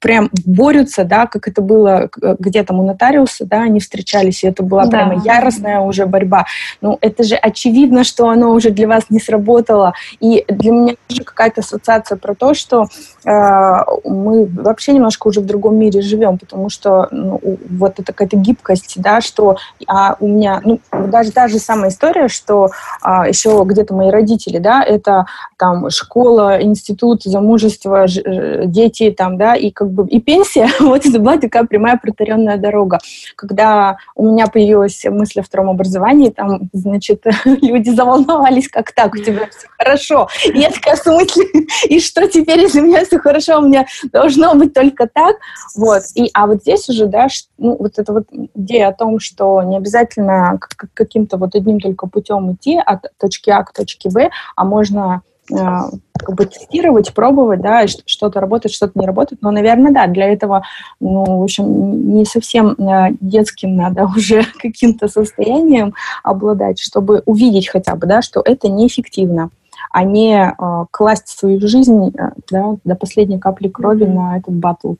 прям 0.00 0.30
борются, 0.44 1.04
да, 1.04 1.26
как 1.26 1.48
это 1.48 1.62
было 1.62 2.10
где 2.38 2.62
там 2.62 2.80
у 2.80 2.86
нотариуса, 2.86 3.44
да, 3.46 3.62
они 3.62 3.80
встречались, 3.80 4.44
и 4.44 4.48
это 4.48 4.62
была 4.62 4.84
да. 4.84 4.90
прямо 4.90 5.22
яростная 5.24 5.80
уже 5.80 6.06
борьба. 6.06 6.46
Ну, 6.80 6.98
это 7.00 7.22
же 7.22 7.36
очевидно, 7.36 8.04
что 8.04 8.28
оно 8.28 8.50
уже 8.50 8.70
для 8.70 8.88
вас 8.88 9.04
не 9.10 9.20
сработало. 9.20 9.94
И 10.20 10.44
для 10.48 10.72
меня 10.72 10.94
тоже 11.08 11.22
какая-то 11.24 11.60
ассоциация 11.60 12.16
про 12.16 12.34
то, 12.34 12.54
что 12.54 12.86
э, 13.24 13.78
мы 14.04 14.46
вообще 14.46 14.92
немножко 14.92 15.28
уже 15.28 15.40
в 15.40 15.46
другом 15.46 15.76
мире 15.76 16.00
живем, 16.02 16.38
потому 16.38 16.68
что 16.68 17.08
ну, 17.10 17.40
вот 17.70 18.00
это 18.00 18.12
какая-то 18.12 18.36
гибкость, 18.36 18.94
да, 19.00 19.20
что 19.20 19.56
а 19.86 20.16
у 20.20 20.28
меня, 20.28 20.60
ну, 20.64 20.80
даже 20.90 21.32
даже 21.32 21.58
самая 21.58 21.90
история, 21.90 22.28
что 22.28 22.70
а, 23.00 23.28
еще 23.28 23.62
где-то 23.64 23.94
мои 23.94 24.10
родители, 24.10 24.58
да, 24.58 24.82
это 24.82 25.26
там 25.56 25.90
школа, 25.90 26.62
институт, 26.62 27.22
замужество, 27.22 28.06
ж, 28.06 28.20
дети 28.66 29.10
там, 29.10 29.36
да, 29.38 29.51
и 29.54 29.70
как 29.70 29.90
бы 29.90 30.06
и 30.08 30.20
пенсия, 30.20 30.68
вот 30.80 31.04
это 31.06 31.18
была 31.18 31.38
такая 31.38 31.64
прямая 31.64 31.96
протаренная 31.96 32.56
дорога. 32.56 32.98
Когда 33.36 33.96
у 34.14 34.30
меня 34.30 34.46
появилась 34.46 35.04
мысль 35.04 35.40
о 35.40 35.42
втором 35.42 35.70
образовании, 35.70 36.30
там, 36.30 36.70
значит, 36.72 37.24
люди 37.44 37.90
заволновались, 37.90 38.68
как 38.68 38.92
так, 38.92 39.14
у 39.14 39.18
тебя 39.18 39.48
все 39.50 39.68
хорошо. 39.78 40.28
И 40.44 40.58
я 40.58 40.70
такая, 40.70 40.96
в 40.96 40.98
смысле, 40.98 41.44
и 41.88 42.00
что 42.00 42.26
теперь, 42.28 42.60
если 42.60 42.80
у 42.80 42.86
меня 42.86 43.04
все 43.04 43.18
хорошо, 43.18 43.58
у 43.58 43.66
меня 43.66 43.86
должно 44.12 44.54
быть 44.54 44.74
только 44.74 45.06
так? 45.06 45.36
Вот. 45.76 46.02
И, 46.14 46.30
а 46.34 46.46
вот 46.46 46.62
здесь 46.62 46.88
уже, 46.88 47.06
да, 47.06 47.28
ну, 47.58 47.76
вот 47.78 47.98
эта 47.98 48.12
вот 48.12 48.24
идея 48.54 48.88
о 48.88 48.92
том, 48.92 49.18
что 49.18 49.62
не 49.62 49.76
обязательно 49.76 50.58
каким-то 50.94 51.36
вот 51.36 51.54
одним 51.54 51.80
только 51.80 52.06
путем 52.06 52.52
идти 52.52 52.78
от 52.84 53.06
точки 53.18 53.50
А 53.50 53.62
к 53.64 53.72
точке 53.72 54.10
Б, 54.10 54.30
а 54.56 54.64
можно 54.64 55.22
как 55.48 56.34
бы 56.34 56.46
тестировать, 56.46 57.12
пробовать, 57.14 57.60
да, 57.60 57.86
что-то 57.86 58.40
работает, 58.40 58.72
что-то 58.72 58.98
не 58.98 59.06
работает. 59.06 59.42
Но, 59.42 59.50
наверное, 59.50 59.92
да, 59.92 60.06
для 60.06 60.32
этого, 60.32 60.64
ну, 61.00 61.40
в 61.40 61.42
общем, 61.42 62.14
не 62.14 62.24
совсем 62.24 62.76
а, 62.78 63.10
детским 63.20 63.76
надо 63.76 64.04
уже 64.16 64.44
каким-то 64.58 65.08
состоянием 65.08 65.94
обладать, 66.22 66.78
чтобы 66.78 67.22
увидеть 67.26 67.68
хотя 67.68 67.94
бы, 67.96 68.06
да, 68.06 68.22
что 68.22 68.40
это 68.44 68.68
неэффективно 68.68 69.50
а 69.90 70.04
не 70.04 70.36
э, 70.36 70.84
класть 70.90 71.28
свою 71.28 71.60
жизнь 71.66 72.12
да, 72.50 72.76
до 72.84 72.94
последней 72.94 73.38
капли 73.38 73.68
крови 73.68 74.04
на 74.04 74.38
этот 74.38 74.54
батл. 74.54 74.94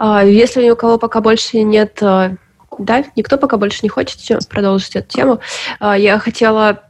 Если 0.00 0.64
ни 0.64 0.70
у 0.70 0.76
кого 0.76 0.98
пока 0.98 1.20
больше 1.20 1.62
нет, 1.62 1.98
да, 2.00 3.04
никто 3.16 3.36
пока 3.36 3.58
больше 3.58 3.80
не 3.82 3.88
хочет 3.88 4.48
продолжить 4.48 4.96
эту 4.96 5.08
тему, 5.08 5.40
я 5.80 6.18
хотела 6.18 6.84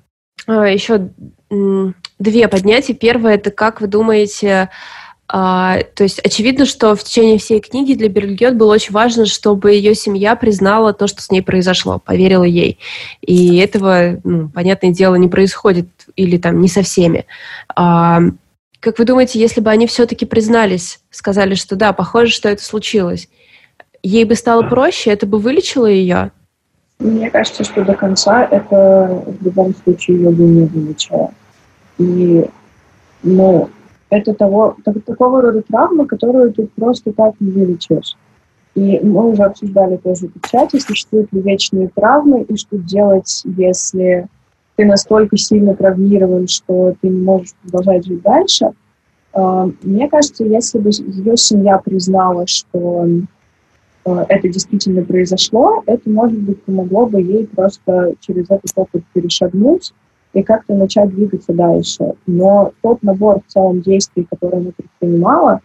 еще 0.46 1.11
две 1.50 2.48
поднятия. 2.48 2.94
Первое, 2.94 3.35
это 3.35 3.50
как 3.50 3.80
вы 3.80 3.87
думаете, 3.87 4.70
а, 5.28 5.78
то 5.94 6.04
есть 6.04 6.20
очевидно, 6.20 6.66
что 6.66 6.94
в 6.94 7.02
течение 7.02 7.38
всей 7.38 7.61
книги 7.61 7.94
для 7.94 8.09
Бергет 8.09 8.56
было 8.56 8.74
очень 8.74 8.92
важно, 8.92 9.26
чтобы 9.26 9.72
ее 9.72 9.94
семья 9.94 10.37
признала 10.37 10.92
то, 10.92 11.09
что 11.09 11.20
с 11.20 11.30
ней 11.30 11.42
произошло, 11.42 11.98
поверила 11.98 12.44
ей. 12.44 12.78
И 13.22 13.56
этого, 13.56 14.20
ну, 14.22 14.48
понятное 14.48 14.92
дело, 14.92 15.16
не 15.16 15.28
происходит 15.28 15.88
или 16.14 16.38
там 16.38 16.61
не 16.61 16.68
со 16.68 16.82
всеми. 16.82 17.26
А, 17.74 18.20
как 18.78 18.98
вы 18.98 19.04
думаете, 19.04 19.40
если 19.40 19.61
бы 19.61 19.70
они 19.70 19.88
все-таки 19.88 20.26
признались, 20.26 21.00
сказали, 21.11 21.54
что 21.54 21.74
да, 21.74 21.92
похоже, 21.92 22.30
что 22.30 22.48
это 22.48 22.62
случилось, 22.62 23.28
ей 24.04 24.24
бы 24.24 24.37
стало 24.37 24.62
проще, 24.62 25.11
это 25.11 25.26
бы 25.26 25.38
вылечило 25.38 25.87
ее? 25.87 26.30
Мне 26.98 27.30
кажется, 27.30 27.64
что 27.64 27.85
до 27.85 27.94
конца 27.94 28.44
это 28.44 29.22
в 29.26 29.44
любом 29.44 29.74
случае 29.74 30.30
бы 30.30 30.42
не 30.44 30.64
вылечило. 30.64 31.30
И, 31.98 32.46
ну, 33.22 33.68
это 34.09 34.35
того, 34.35 34.76
так, 34.85 35.02
такого 35.04 35.42
рода 35.42 35.62
травма, 35.62 36.06
которую 36.06 36.52
ты 36.52 36.68
просто 36.74 37.12
так 37.12 37.35
не 37.40 37.50
вылечишь. 37.50 38.16
И 38.74 39.00
мы 39.00 39.30
уже 39.30 39.42
обсуждали 39.42 39.96
тоже 39.96 40.28
в 40.28 40.48
чате, 40.50 40.80
существуют 40.80 41.32
ли 41.32 41.40
вечные 41.40 41.88
травмы, 41.88 42.42
и 42.42 42.56
что 42.56 42.76
делать, 42.76 43.42
если 43.44 44.28
ты 44.76 44.85
настолько 44.85 45.37
сильно 45.37 45.74
травмирован, 45.74 46.46
что 46.46 46.94
ты 47.00 47.09
не 47.09 47.22
можешь 47.22 47.54
продолжать 47.62 48.06
жить 48.06 48.22
дальше. 48.22 48.72
А, 49.32 49.68
мне 49.82 50.09
кажется, 50.09 50.44
если 50.44 50.78
бы 50.78 50.90
ее 50.90 51.37
семья 51.37 51.78
признала, 51.78 52.46
что 52.46 53.06
это 54.07 54.49
действительно 54.49 55.03
произошло, 55.03 55.83
это, 55.87 56.09
может 56.09 56.38
быть, 56.38 56.62
помогло 56.62 57.07
бы 57.07 57.21
ей 57.21 57.47
просто 57.47 58.14
через 58.21 58.45
этот 58.45 58.71
опыт 58.77 59.03
перешагнуть 59.12 59.92
и 60.33 60.42
как-то 60.42 60.75
начать 60.75 61.12
двигаться 61.14 61.53
дальше. 61.53 62.14
Но 62.27 62.73
тот 62.83 63.03
набор 63.03 63.40
в 63.40 63.53
целом 63.53 63.81
действий, 63.81 64.27
который 64.31 64.61
она 64.61 64.71
предпринимала, 64.77 65.61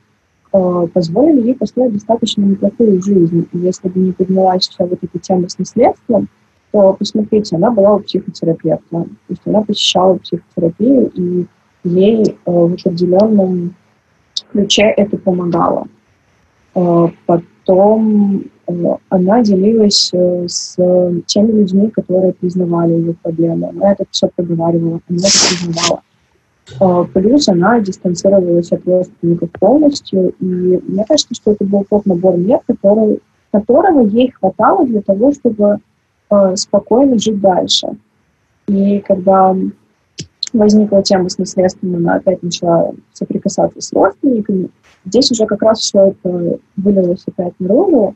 э, 0.54 0.88
позволили 0.92 1.48
ей 1.48 1.56
построить 1.56 1.94
достаточно 1.94 2.42
неплохую 2.42 3.02
жизнь. 3.04 3.48
Если 3.54 3.90
бы 3.90 4.00
не 4.00 4.12
поднялась 4.12 4.68
вся 4.68 4.86
вот 4.86 5.00
эта 5.02 5.20
тема 5.20 5.48
с 5.48 5.60
наследством, 5.60 6.28
то, 6.72 6.94
посмотрите, 6.94 7.58
она 7.58 7.70
была 7.70 7.96
у 7.96 8.00
психотерапевта. 8.00 8.90
То 8.90 9.08
есть 9.30 9.42
она 9.46 9.62
посещала 9.62 10.18
психотерапию, 10.18 11.12
и 11.14 11.46
ей 11.84 12.24
э, 12.24 12.36
в 12.46 12.74
определенном 12.74 13.76
ключе 14.52 14.94
это 14.98 15.18
помогало. 15.18 15.88
Э, 16.74 17.08
потом 17.72 18.44
она 19.10 19.42
делилась 19.44 20.12
э, 20.14 20.46
с 20.48 20.76
теми 21.26 21.52
людьми, 21.52 21.90
которые 21.90 22.34
признавали 22.34 22.94
ее 22.94 23.14
проблемы. 23.22 23.70
Она 23.70 23.94
это 23.94 24.06
все 24.12 24.30
проговаривала, 24.36 25.00
она 25.10 25.20
это 25.20 25.38
признавала. 25.50 26.02
Э, 26.80 27.06
плюс 27.14 27.48
она 27.48 27.80
дистанцировалась 27.80 28.72
от 28.72 28.86
родственников 28.86 29.52
полностью, 29.52 30.34
и 30.40 30.46
мне 30.46 31.06
кажется, 31.08 31.34
что 31.34 31.52
это 31.52 31.66
был 31.66 31.86
тот 31.90 32.06
набор 32.06 32.38
мер, 32.38 32.60
который, 32.66 33.22
которого 33.52 34.06
ей 34.08 34.32
хватало 34.32 34.86
для 34.86 35.02
того, 35.02 35.32
чтобы 35.34 35.78
э, 36.30 36.56
спокойно 36.56 37.20
жить 37.20 37.40
дальше. 37.40 37.88
И 38.68 39.00
когда 39.00 39.56
возникла 40.54 41.04
тема 41.04 41.30
с 41.30 41.38
наследством, 41.38 41.96
она 41.96 42.16
опять 42.16 42.44
начала 42.44 42.94
соприкасаться 43.14 43.82
с 43.82 43.92
родственниками, 43.94 44.70
здесь 45.06 45.32
уже 45.32 45.46
как 45.46 45.62
раз 45.62 45.80
все 45.80 46.08
это 46.08 46.60
вылилось 46.78 47.24
опять 47.28 47.54
наружу, 47.60 48.16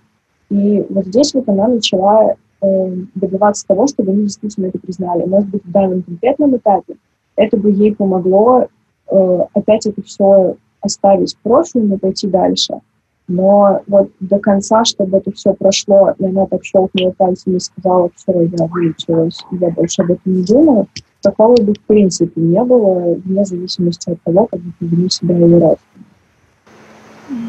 и 0.49 0.85
вот 0.89 1.05
здесь 1.05 1.33
вот 1.33 1.47
она 1.49 1.67
начала 1.67 2.35
э, 2.61 2.95
добиваться 3.15 3.65
того, 3.67 3.87
чтобы 3.87 4.11
они 4.11 4.23
действительно 4.23 4.67
это 4.67 4.79
признали. 4.79 5.25
Может 5.25 5.49
быть, 5.49 5.65
в 5.65 5.71
данном 5.71 6.03
конкретном 6.03 6.57
этапе 6.57 6.95
это 7.35 7.57
бы 7.57 7.71
ей 7.71 7.95
помогло 7.95 8.67
э, 9.09 9.39
опять 9.53 9.85
это 9.85 10.01
все 10.03 10.55
оставить 10.81 11.35
в 11.35 11.39
прошлом 11.39 11.93
и 11.93 11.97
пойти 11.97 12.27
дальше. 12.27 12.79
Но 13.27 13.81
вот 13.87 14.11
до 14.19 14.37
конца, 14.37 14.85
чтобы 14.85 15.17
это 15.17 15.31
все 15.31 15.53
прошло, 15.53 16.13
и 16.19 16.25
она 16.25 16.45
так 16.45 16.63
щелкнула 16.63 17.11
пальцами 17.11 17.55
и 17.55 17.59
сказала, 17.59 18.09
все, 18.15 18.41
я 18.41 18.67
выучилась, 18.67 19.43
я 19.51 19.69
больше 19.71 20.03
об 20.03 20.11
этом 20.11 20.31
не 20.31 20.43
думаю, 20.43 20.87
такого 21.21 21.55
бы 21.55 21.73
в 21.73 21.81
принципе 21.87 22.39
не 22.39 22.63
было, 22.63 23.15
вне 23.15 23.43
зависимости 23.43 24.11
от 24.11 24.21
того, 24.21 24.45
как 24.45 24.59
бы 24.59 24.71
повели 24.79 25.09
себя 25.09 25.35
ее 25.35 25.57
родственники. 25.57 25.94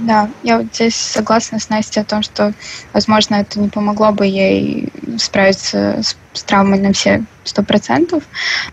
Да, 0.06 0.30
я 0.44 0.58
вот 0.58 0.66
здесь 0.72 0.94
согласна 0.94 1.58
с 1.58 1.68
Настей 1.68 2.00
о 2.00 2.04
том, 2.04 2.22
что, 2.22 2.52
возможно, 2.92 3.34
это 3.34 3.58
не 3.58 3.68
помогло 3.68 4.12
бы 4.12 4.24
ей 4.24 4.88
справиться 5.18 6.00
с, 6.00 6.16
с 6.32 6.42
травмой 6.44 6.78
на 6.78 6.92
все 6.92 7.24
сто 7.42 7.64
процентов, 7.64 8.22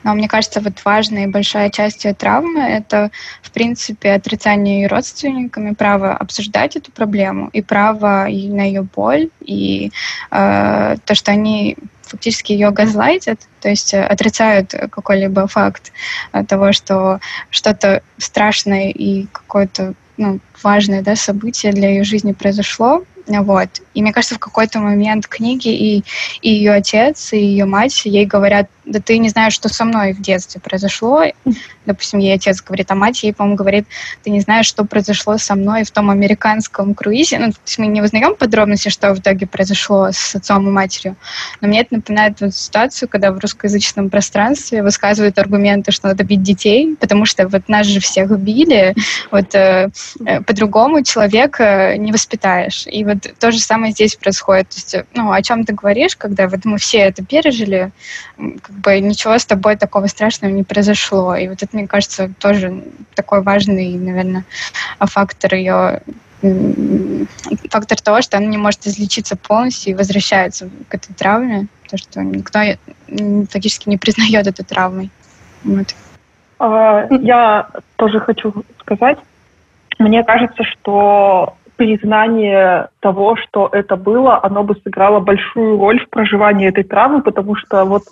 но 0.04 0.14
мне 0.14 0.28
кажется, 0.28 0.62
вот 0.62 0.86
важная 0.86 1.24
и 1.24 1.32
большая 1.32 1.72
часть 1.72 2.06
ее 2.06 2.14
травмы— 2.14 2.62
это, 2.62 3.10
в 3.42 3.50
принципе, 3.50 4.12
отрицание 4.12 4.84
ее 4.84 4.88
родственниками, 4.88 5.74
право 5.74 6.16
обсуждать 6.16 6.76
эту 6.76 6.92
проблему 6.92 7.50
и 7.52 7.64
право 7.64 8.28
и 8.30 8.48
на 8.50 8.62
ее 8.62 8.84
боль, 8.84 9.32
и 9.42 9.92
э, 10.30 10.98
то, 11.04 11.16
что 11.16 11.32
они 11.32 11.78
фактически 12.04 12.52
ее 12.52 12.70
газлайтят, 12.70 13.40
то 13.60 13.70
есть 13.70 13.96
э, 13.96 14.04
отрицают 14.04 14.76
какой-либо 14.92 15.48
факт 15.48 15.92
э, 16.32 16.44
того, 16.46 16.74
что 16.74 17.20
что-то 17.50 18.04
страшное 18.20 18.92
и 18.92 19.26
какое-то 19.32 19.96
ну, 20.18 20.40
важное 20.64 21.02
да, 21.02 21.16
событие 21.16 21.72
для 21.74 21.90
ее 21.90 22.04
жизни 22.04 22.34
произошло, 22.34 23.04
вот. 23.28 23.70
И 23.94 24.02
мне 24.02 24.14
кажется, 24.14 24.36
в 24.36 24.40
какой-то 24.40 24.80
момент 24.80 25.28
книги 25.28 25.70
и, 25.70 26.04
и 26.42 26.50
ее 26.50 26.74
отец, 26.74 27.34
и 27.34 27.38
ее 27.38 27.66
мать 27.66 28.02
ей 28.06 28.26
говорят, 28.26 28.68
да 28.86 29.00
ты 29.00 29.18
не 29.18 29.30
знаешь, 29.30 29.54
что 29.54 29.70
со 29.70 29.86
мной 29.86 30.14
в 30.14 30.22
детстве 30.22 30.60
произошло. 30.60 31.24
Допустим, 31.86 32.20
ей 32.20 32.34
отец 32.36 32.62
говорит, 32.62 32.92
а 32.92 32.96
мать 32.96 33.24
ей, 33.24 33.34
по-моему, 33.34 33.56
говорит, 33.56 33.86
ты 34.24 34.30
не 34.30 34.40
знаешь, 34.40 34.66
что 34.66 34.86
произошло 34.86 35.38
со 35.38 35.56
мной 35.56 35.84
в 35.84 35.92
том 35.92 36.10
американском 36.10 36.94
круизе. 36.94 37.40
Ну, 37.40 37.52
то 37.52 37.58
есть 37.66 37.78
мы 37.78 37.88
не 37.88 38.02
узнаем 38.02 38.36
подробности, 38.36 38.90
что 38.90 39.14
в 39.14 39.20
итоге 39.20 39.48
произошло 39.48 40.10
с 40.12 40.36
отцом 40.36 40.68
и 40.68 40.72
матерью. 40.72 41.16
Но 41.62 41.68
мне 41.68 41.82
это 41.82 41.96
напоминает 41.96 42.42
вот 42.42 42.56
ситуацию, 42.56 43.10
когда 43.10 43.32
в 43.32 43.40
русскоязычном 43.40 44.10
пространстве 44.10 44.84
высказывают 44.84 45.38
аргументы, 45.40 45.92
что 45.92 46.08
надо 46.08 46.24
бить 46.24 46.42
детей, 46.42 46.96
потому 47.00 47.26
что 47.26 47.48
вот 47.48 47.70
нас 47.70 47.88
же 47.88 48.00
всех 48.00 48.38
били, 48.40 48.96
вот 49.32 49.54
э, 49.56 49.90
э, 50.26 50.42
по-другому 50.42 51.04
человека 51.04 51.96
не 51.98 52.12
воспитаешь. 52.12 52.86
И 52.88 53.04
вот 53.04 53.18
то 53.40 53.52
же 53.52 53.60
самое 53.60 53.83
здесь 53.92 54.16
происходит. 54.16 54.70
То 54.70 54.76
есть, 54.76 55.08
ну, 55.14 55.32
о 55.32 55.42
чем 55.42 55.66
ты 55.66 55.74
говоришь, 55.74 56.16
когда 56.16 56.48
вот 56.48 56.66
мы 56.66 56.78
все 56.78 57.00
это 57.00 57.26
пережили, 57.26 57.92
как 58.38 58.76
бы 58.76 59.00
ничего 59.00 59.38
с 59.38 59.46
тобой 59.46 59.76
такого 59.76 60.08
страшного 60.08 60.52
не 60.52 60.64
произошло. 60.64 61.36
И 61.36 61.48
вот 61.48 61.64
это, 61.64 61.76
мне 61.76 61.88
кажется, 61.88 62.32
тоже 62.40 62.84
такой 63.16 63.42
важный, 63.42 63.94
наверное, 63.96 64.46
фактор 65.00 65.56
ее 65.56 66.02
фактор 67.70 68.02
того, 68.02 68.22
что 68.22 68.38
она 68.38 68.48
не 68.48 68.58
может 68.58 68.86
излечиться 68.86 69.38
полностью 69.38 69.94
и 69.94 69.96
возвращается 69.96 70.70
к 70.90 70.96
этой 70.96 71.14
травме, 71.14 71.68
то, 71.90 71.98
что 71.98 72.22
никто 72.22 72.60
фактически 73.50 73.88
не 73.88 73.98
признает 73.98 74.46
эту 74.48 74.66
травмой. 74.66 75.10
Вот. 75.64 75.96
А, 76.60 77.08
я 77.10 77.70
тоже 77.96 78.20
хочу 78.20 78.54
сказать, 78.82 79.20
мне 80.00 80.24
кажется, 80.24 80.64
что 80.64 81.56
признание 81.76 82.90
того, 83.00 83.36
что 83.36 83.70
это 83.72 83.96
было, 83.96 84.44
оно 84.44 84.64
бы 84.64 84.76
сыграло 84.84 85.20
большую 85.20 85.78
роль 85.78 86.00
в 86.00 86.10
проживании 86.10 86.68
этой 86.68 86.84
травмы, 86.84 87.22
потому 87.22 87.56
что 87.56 87.86
вот 87.86 88.04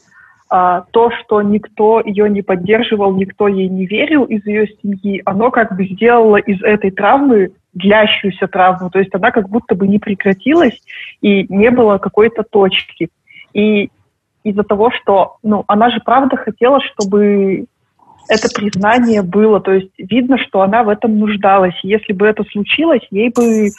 а, 0.49 0.83
то, 0.91 1.11
что 1.11 1.41
никто 1.41 2.01
ее 2.01 2.29
не 2.29 2.41
поддерживал, 2.41 3.15
никто 3.15 3.47
ей 3.47 3.69
не 3.69 3.85
верил 3.85 4.25
из 4.25 4.45
ее 4.45 4.67
семьи, 4.81 5.21
оно 5.25 5.49
как 5.49 5.75
бы 5.75 5.85
сделало 5.85 6.35
из 6.37 6.61
этой 6.61 6.91
травмы 6.91 7.51
длящуюся 7.73 8.47
травму, 8.47 8.89
то 8.89 8.99
есть 8.99 9.15
она 9.15 9.31
как 9.31 9.47
будто 9.47 9.75
бы 9.75 9.87
не 9.87 9.97
прекратилась 9.97 10.77
и 11.21 11.45
не 11.47 11.71
было 11.71 11.99
какой-то 11.99 12.43
точки. 12.43 13.09
И 13.53 13.89
из-за 14.43 14.63
того, 14.63 14.91
что, 14.91 15.37
ну, 15.43 15.63
она 15.67 15.89
же 15.89 16.01
правда 16.03 16.35
хотела, 16.35 16.81
чтобы 16.81 17.65
это 18.27 18.47
признание 18.53 19.21
было. 19.21 19.59
То 19.59 19.73
есть 19.73 19.91
видно, 19.97 20.37
что 20.37 20.61
она 20.61 20.83
в 20.83 20.89
этом 20.89 21.17
нуждалась. 21.19 21.79
Если 21.83 22.13
бы 22.13 22.27
это 22.27 22.43
случилось, 22.51 23.05
ей 23.11 23.29
бы 23.29 23.69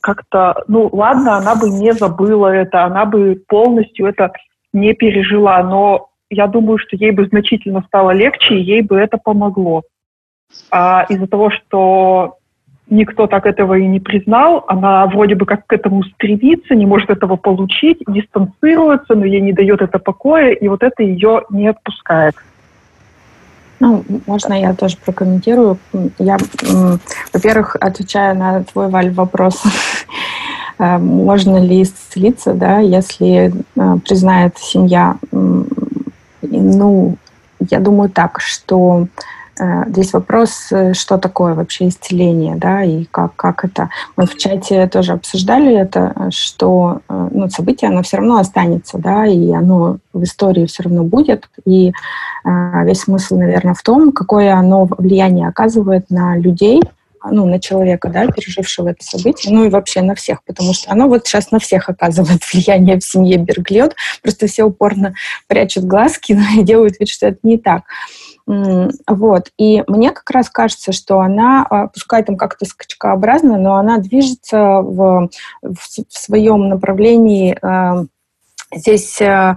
как-то, 0.00 0.64
ну 0.68 0.90
ладно, 0.92 1.36
она 1.36 1.54
бы 1.54 1.70
не 1.70 1.92
забыла 1.92 2.48
это, 2.48 2.84
она 2.84 3.06
бы 3.06 3.42
полностью 3.48 4.06
это 4.06 4.32
не 4.72 4.92
пережила, 4.92 5.62
но 5.62 6.08
я 6.28 6.46
думаю, 6.46 6.78
что 6.78 6.96
ей 6.96 7.10
бы 7.10 7.26
значительно 7.26 7.82
стало 7.86 8.10
легче, 8.10 8.54
и 8.54 8.62
ей 8.62 8.82
бы 8.82 8.98
это 8.98 9.16
помогло. 9.16 9.82
А 10.70 11.06
из-за 11.08 11.26
того, 11.26 11.50
что 11.50 12.36
никто 12.90 13.26
так 13.26 13.46
этого 13.46 13.74
и 13.74 13.86
не 13.86 14.00
признал, 14.00 14.64
она 14.68 15.06
вроде 15.06 15.34
бы 15.34 15.46
как 15.46 15.66
к 15.66 15.72
этому 15.72 16.02
стремится, 16.04 16.74
не 16.74 16.86
может 16.86 17.10
этого 17.10 17.36
получить, 17.36 17.98
дистанцируется, 18.06 19.14
но 19.14 19.24
ей 19.24 19.40
не 19.40 19.52
дает 19.52 19.80
это 19.80 19.98
покоя, 19.98 20.50
и 20.50 20.68
вот 20.68 20.82
это 20.82 21.02
ее 21.02 21.44
не 21.50 21.68
отпускает. 21.68 22.34
Ну, 23.80 24.04
можно 24.26 24.54
я 24.54 24.74
тоже 24.74 24.96
прокомментирую. 25.04 25.78
Я, 26.18 26.38
во-первых, 27.32 27.76
отвечаю 27.80 28.36
на 28.36 28.64
твой, 28.64 28.88
Валь, 28.88 29.12
вопрос, 29.12 29.62
э, 30.78 30.98
можно 30.98 31.58
ли 31.58 31.82
исцелиться, 31.82 32.54
да, 32.54 32.78
если 32.78 33.52
э, 33.76 33.96
признает 34.06 34.58
семья. 34.58 35.16
Ну, 36.42 37.16
я 37.70 37.80
думаю 37.80 38.10
так, 38.10 38.40
что 38.40 39.08
здесь 39.88 40.12
вопрос, 40.12 40.68
э, 40.70 40.94
что 40.94 41.18
такое 41.18 41.54
вообще 41.54 41.88
исцеление, 41.88 42.56
да, 42.56 42.82
и 42.82 43.04
как, 43.04 43.36
как 43.36 43.64
это. 43.64 43.90
Мы 44.16 44.26
в 44.26 44.36
чате 44.36 44.86
тоже 44.86 45.12
обсуждали 45.12 45.74
это, 45.74 46.28
что 46.30 47.00
э, 47.08 47.28
ну, 47.30 47.48
событие, 47.48 47.90
оно 47.90 48.02
все 48.02 48.18
равно 48.18 48.38
останется, 48.38 48.98
да, 48.98 49.26
и 49.26 49.52
оно 49.52 49.98
в 50.12 50.22
истории 50.22 50.66
все 50.66 50.84
равно 50.84 51.04
будет. 51.04 51.48
И 51.64 51.92
весь 52.44 53.00
смысл, 53.00 53.38
наверное, 53.38 53.74
в 53.74 53.82
том, 53.82 54.12
какое 54.12 54.54
оно 54.54 54.84
влияние 54.84 55.48
оказывает 55.48 56.10
на 56.10 56.36
людей, 56.36 56.82
ну, 57.30 57.46
на 57.46 57.58
человека, 57.58 58.08
да, 58.08 58.26
пережившего 58.26 58.88
это 58.88 59.04
событие, 59.04 59.52
ну 59.52 59.64
и 59.64 59.68
вообще 59.68 60.02
на 60.02 60.14
всех, 60.14 60.42
потому 60.44 60.74
что 60.74 60.90
оно 60.92 61.08
вот 61.08 61.26
сейчас 61.26 61.50
на 61.50 61.58
всех 61.58 61.88
оказывает 61.88 62.42
влияние 62.52 62.98
в 62.98 63.04
семье 63.04 63.38
Берглет, 63.38 63.94
просто 64.22 64.46
все 64.46 64.64
упорно 64.64 65.14
прячут 65.46 65.84
глазки 65.84 66.38
и 66.56 66.62
делают 66.62 67.00
вид, 67.00 67.08
что 67.08 67.28
это 67.28 67.38
не 67.42 67.58
так. 67.58 67.84
Вот. 68.46 69.50
И 69.58 69.82
мне 69.86 70.10
как 70.10 70.30
раз 70.30 70.50
кажется, 70.50 70.92
что 70.92 71.20
она, 71.20 71.66
а, 71.68 71.86
пускай 71.86 72.22
там 72.22 72.36
как-то 72.36 72.66
скачкообразно, 72.66 73.56
но 73.56 73.76
она 73.76 73.98
движется 73.98 74.80
в, 74.82 75.30
в, 75.62 75.78
своем 76.10 76.68
направлении 76.68 77.56
а, 77.62 78.04
Здесь, 78.76 79.20
а, 79.22 79.56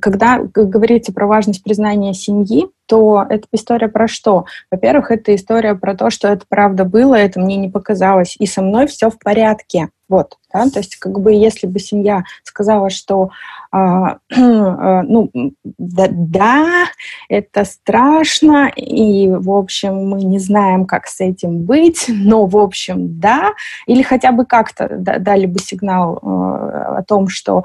когда 0.00 0.38
говорится 0.38 1.12
про 1.12 1.26
важность 1.26 1.62
признания 1.62 2.12
семьи, 2.12 2.68
то 2.86 3.24
это 3.28 3.46
история 3.52 3.88
про 3.88 4.06
что? 4.06 4.44
Во-первых, 4.70 5.10
это 5.10 5.34
история 5.34 5.74
про 5.74 5.94
то, 5.94 6.10
что 6.10 6.28
это 6.28 6.44
правда 6.48 6.84
было, 6.84 7.14
это 7.14 7.40
мне 7.40 7.56
не 7.56 7.68
показалось, 7.68 8.36
и 8.38 8.46
со 8.46 8.62
мной 8.62 8.86
все 8.86 9.10
в 9.10 9.18
порядке. 9.18 9.88
Вот, 10.08 10.38
да? 10.52 10.68
то 10.68 10.80
есть 10.80 10.96
как 10.96 11.20
бы 11.20 11.32
если 11.32 11.68
бы 11.68 11.78
семья 11.78 12.24
сказала, 12.42 12.90
что 12.90 13.30
ну, 13.72 15.30
да, 15.78 16.06
да, 16.10 16.84
это 17.28 17.64
страшно, 17.64 18.68
и, 18.74 19.28
в 19.28 19.50
общем, 19.50 20.08
мы 20.08 20.24
не 20.24 20.40
знаем, 20.40 20.86
как 20.86 21.06
с 21.06 21.20
этим 21.20 21.62
быть, 21.62 22.06
но, 22.08 22.46
в 22.46 22.56
общем, 22.56 23.20
да, 23.20 23.52
или 23.86 24.02
хотя 24.02 24.32
бы 24.32 24.44
как-то 24.44 24.88
дали 24.98 25.46
бы 25.46 25.60
сигнал 25.60 26.18
а, 26.22 26.98
о 26.98 27.02
том, 27.04 27.28
что 27.28 27.62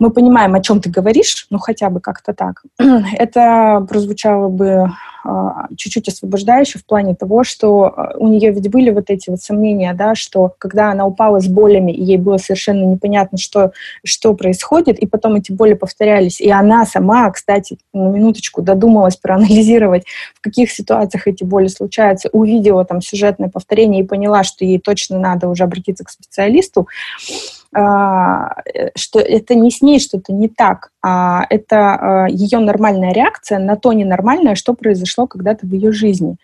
мы 0.00 0.10
понимаем, 0.10 0.54
о 0.54 0.60
чем 0.60 0.80
ты 0.80 0.90
говоришь, 0.90 1.46
ну 1.50 1.58
хотя 1.58 1.90
бы 1.90 2.00
как-то 2.00 2.32
так, 2.32 2.64
это 2.78 3.86
прозвучало 3.88 4.48
бы 4.48 4.90
а, 5.22 5.66
чуть-чуть 5.76 6.08
освобождающе 6.08 6.78
в 6.78 6.86
плане 6.86 7.14
того, 7.14 7.44
что 7.44 7.84
а, 7.84 8.14
у 8.16 8.28
нее 8.28 8.50
ведь 8.52 8.70
были 8.70 8.90
вот 8.90 9.10
эти 9.10 9.28
вот 9.28 9.40
сомнения, 9.40 9.92
да, 9.92 10.14
что 10.14 10.54
когда 10.58 10.90
она 10.90 11.06
упала 11.06 11.40
с 11.40 11.46
болями, 11.46 11.92
и 11.92 12.02
ей 12.02 12.16
было 12.16 12.38
совершенно 12.38 12.84
непонятно, 12.84 13.36
что, 13.36 13.72
что 14.02 14.32
происходит, 14.32 14.98
и 14.98 15.06
потом 15.06 15.34
эти 15.34 15.52
боли 15.52 15.74
повторялись, 15.74 16.40
и 16.40 16.50
она 16.50 16.86
сама, 16.86 17.30
кстати, 17.30 17.78
на 17.92 18.08
минуточку 18.08 18.62
додумалась 18.62 19.16
проанализировать, 19.16 20.04
в 20.34 20.40
каких 20.40 20.70
ситуациях 20.70 21.28
эти 21.28 21.44
боли 21.44 21.68
случаются, 21.68 22.30
увидела 22.32 22.86
там 22.86 23.02
сюжетное 23.02 23.50
повторение 23.50 24.02
и 24.02 24.06
поняла, 24.06 24.42
что 24.44 24.64
ей 24.64 24.78
точно 24.78 25.18
надо 25.18 25.48
уже 25.48 25.64
обратиться 25.64 26.04
к 26.04 26.10
специалисту, 26.10 26.88
что 27.72 29.20
это 29.20 29.54
не 29.54 29.70
с 29.70 29.80
ней 29.80 30.00
что-то 30.00 30.32
не 30.32 30.48
так, 30.48 30.90
а 31.02 31.44
это 31.48 32.26
ее 32.28 32.58
нормальная 32.58 33.12
реакция 33.12 33.58
на 33.58 33.76
то 33.76 33.92
ненормальное, 33.92 34.56
что 34.56 34.74
произошло 34.74 35.26
когда-то 35.26 35.66
в 35.66 35.72
ее 35.72 35.92
жизни. 35.92 36.36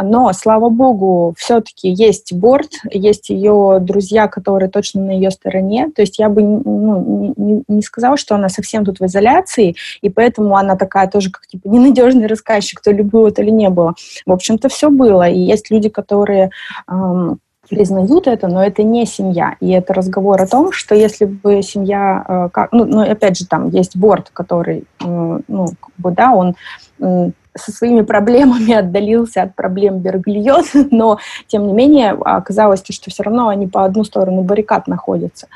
Но, 0.00 0.32
слава 0.32 0.70
богу, 0.70 1.34
все-таки 1.38 1.88
есть 1.88 2.32
борт, 2.32 2.72
есть 2.90 3.30
ее 3.30 3.78
друзья, 3.80 4.26
которые 4.26 4.68
точно 4.68 5.02
на 5.02 5.10
ее 5.12 5.30
стороне. 5.30 5.88
То 5.94 6.02
есть 6.02 6.18
я 6.18 6.28
бы 6.28 6.42
ну, 6.42 7.34
не, 7.36 7.62
не 7.68 7.82
сказала, 7.82 8.16
что 8.16 8.34
она 8.34 8.48
совсем 8.48 8.84
тут 8.84 8.98
в 8.98 9.06
изоляции, 9.06 9.76
и 10.00 10.10
поэтому 10.10 10.56
она 10.56 10.76
такая 10.76 11.06
тоже 11.08 11.30
как 11.30 11.46
типа 11.46 11.68
ненадежный 11.68 12.26
рассказчик, 12.26 12.80
то 12.80 12.90
ли 12.90 13.02
было, 13.02 13.30
то 13.30 13.42
не 13.52 13.68
было. 13.70 13.94
В 14.26 14.32
общем-то, 14.32 14.68
все 14.68 14.90
было. 14.90 15.28
И 15.28 15.38
есть 15.38 15.70
люди, 15.70 15.88
которые 15.88 16.50
эм, 16.88 17.38
признают 17.72 18.26
это, 18.26 18.48
но 18.48 18.62
это 18.62 18.82
не 18.82 19.06
семья. 19.06 19.56
И 19.60 19.70
это 19.70 19.94
разговор 19.94 20.42
о 20.42 20.46
том, 20.46 20.72
что 20.72 20.94
если 20.94 21.24
бы 21.24 21.62
семья, 21.62 22.22
э, 22.28 22.48
как, 22.52 22.70
ну, 22.70 22.84
ну, 22.84 23.00
опять 23.00 23.38
же, 23.38 23.46
там 23.46 23.70
есть 23.70 23.96
борт, 23.96 24.28
который, 24.30 24.84
э, 25.00 25.40
ну, 25.48 25.66
как 25.80 25.90
бы, 25.96 26.10
да, 26.10 26.34
он 26.34 26.54
э, 27.00 27.30
со 27.56 27.72
своими 27.72 28.02
проблемами 28.12 28.74
отдалился 28.74 29.42
от 29.42 29.54
проблем 29.54 30.00
Бергильот, 30.00 30.66
но, 30.90 31.18
тем 31.46 31.66
не 31.66 31.72
менее, 31.72 32.10
оказалось, 32.10 32.82
что 32.90 33.10
все 33.10 33.22
равно 33.22 33.48
они 33.48 33.66
по 33.66 33.86
одну 33.86 34.04
сторону 34.04 34.42
баррикад 34.42 34.86
находятся. 34.86 35.46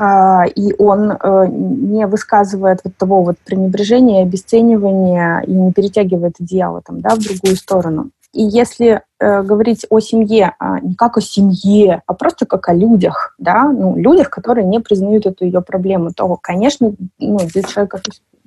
А, 0.00 0.44
и 0.44 0.74
он 0.76 1.12
э, 1.12 1.46
не 1.48 2.06
высказывает 2.06 2.80
вот 2.82 2.96
того 2.96 3.22
вот 3.22 3.36
пренебрежения, 3.44 4.24
обесценивания 4.24 5.40
и 5.40 5.52
не 5.52 5.72
перетягивает 5.72 6.34
одеяло 6.40 6.82
там, 6.84 7.00
да, 7.00 7.14
в 7.14 7.18
другую 7.18 7.56
сторону. 7.56 8.10
И 8.32 8.42
если 8.42 9.02
э, 9.18 9.42
говорить 9.42 9.86
о 9.88 10.00
семье 10.00 10.54
а 10.58 10.80
не 10.80 10.94
как 10.94 11.16
о 11.16 11.20
семье, 11.20 12.02
а 12.06 12.14
просто 12.14 12.44
как 12.46 12.68
о 12.68 12.74
людях, 12.74 13.34
да, 13.38 13.64
ну, 13.64 13.96
людях, 13.96 14.28
которые 14.28 14.66
не 14.66 14.80
признают 14.80 15.26
эту 15.26 15.44
ее 15.44 15.62
проблему, 15.62 16.12
то, 16.14 16.36
конечно, 16.36 16.92
ну, 17.18 17.38
здесь 17.40 17.66
человек 17.66 17.94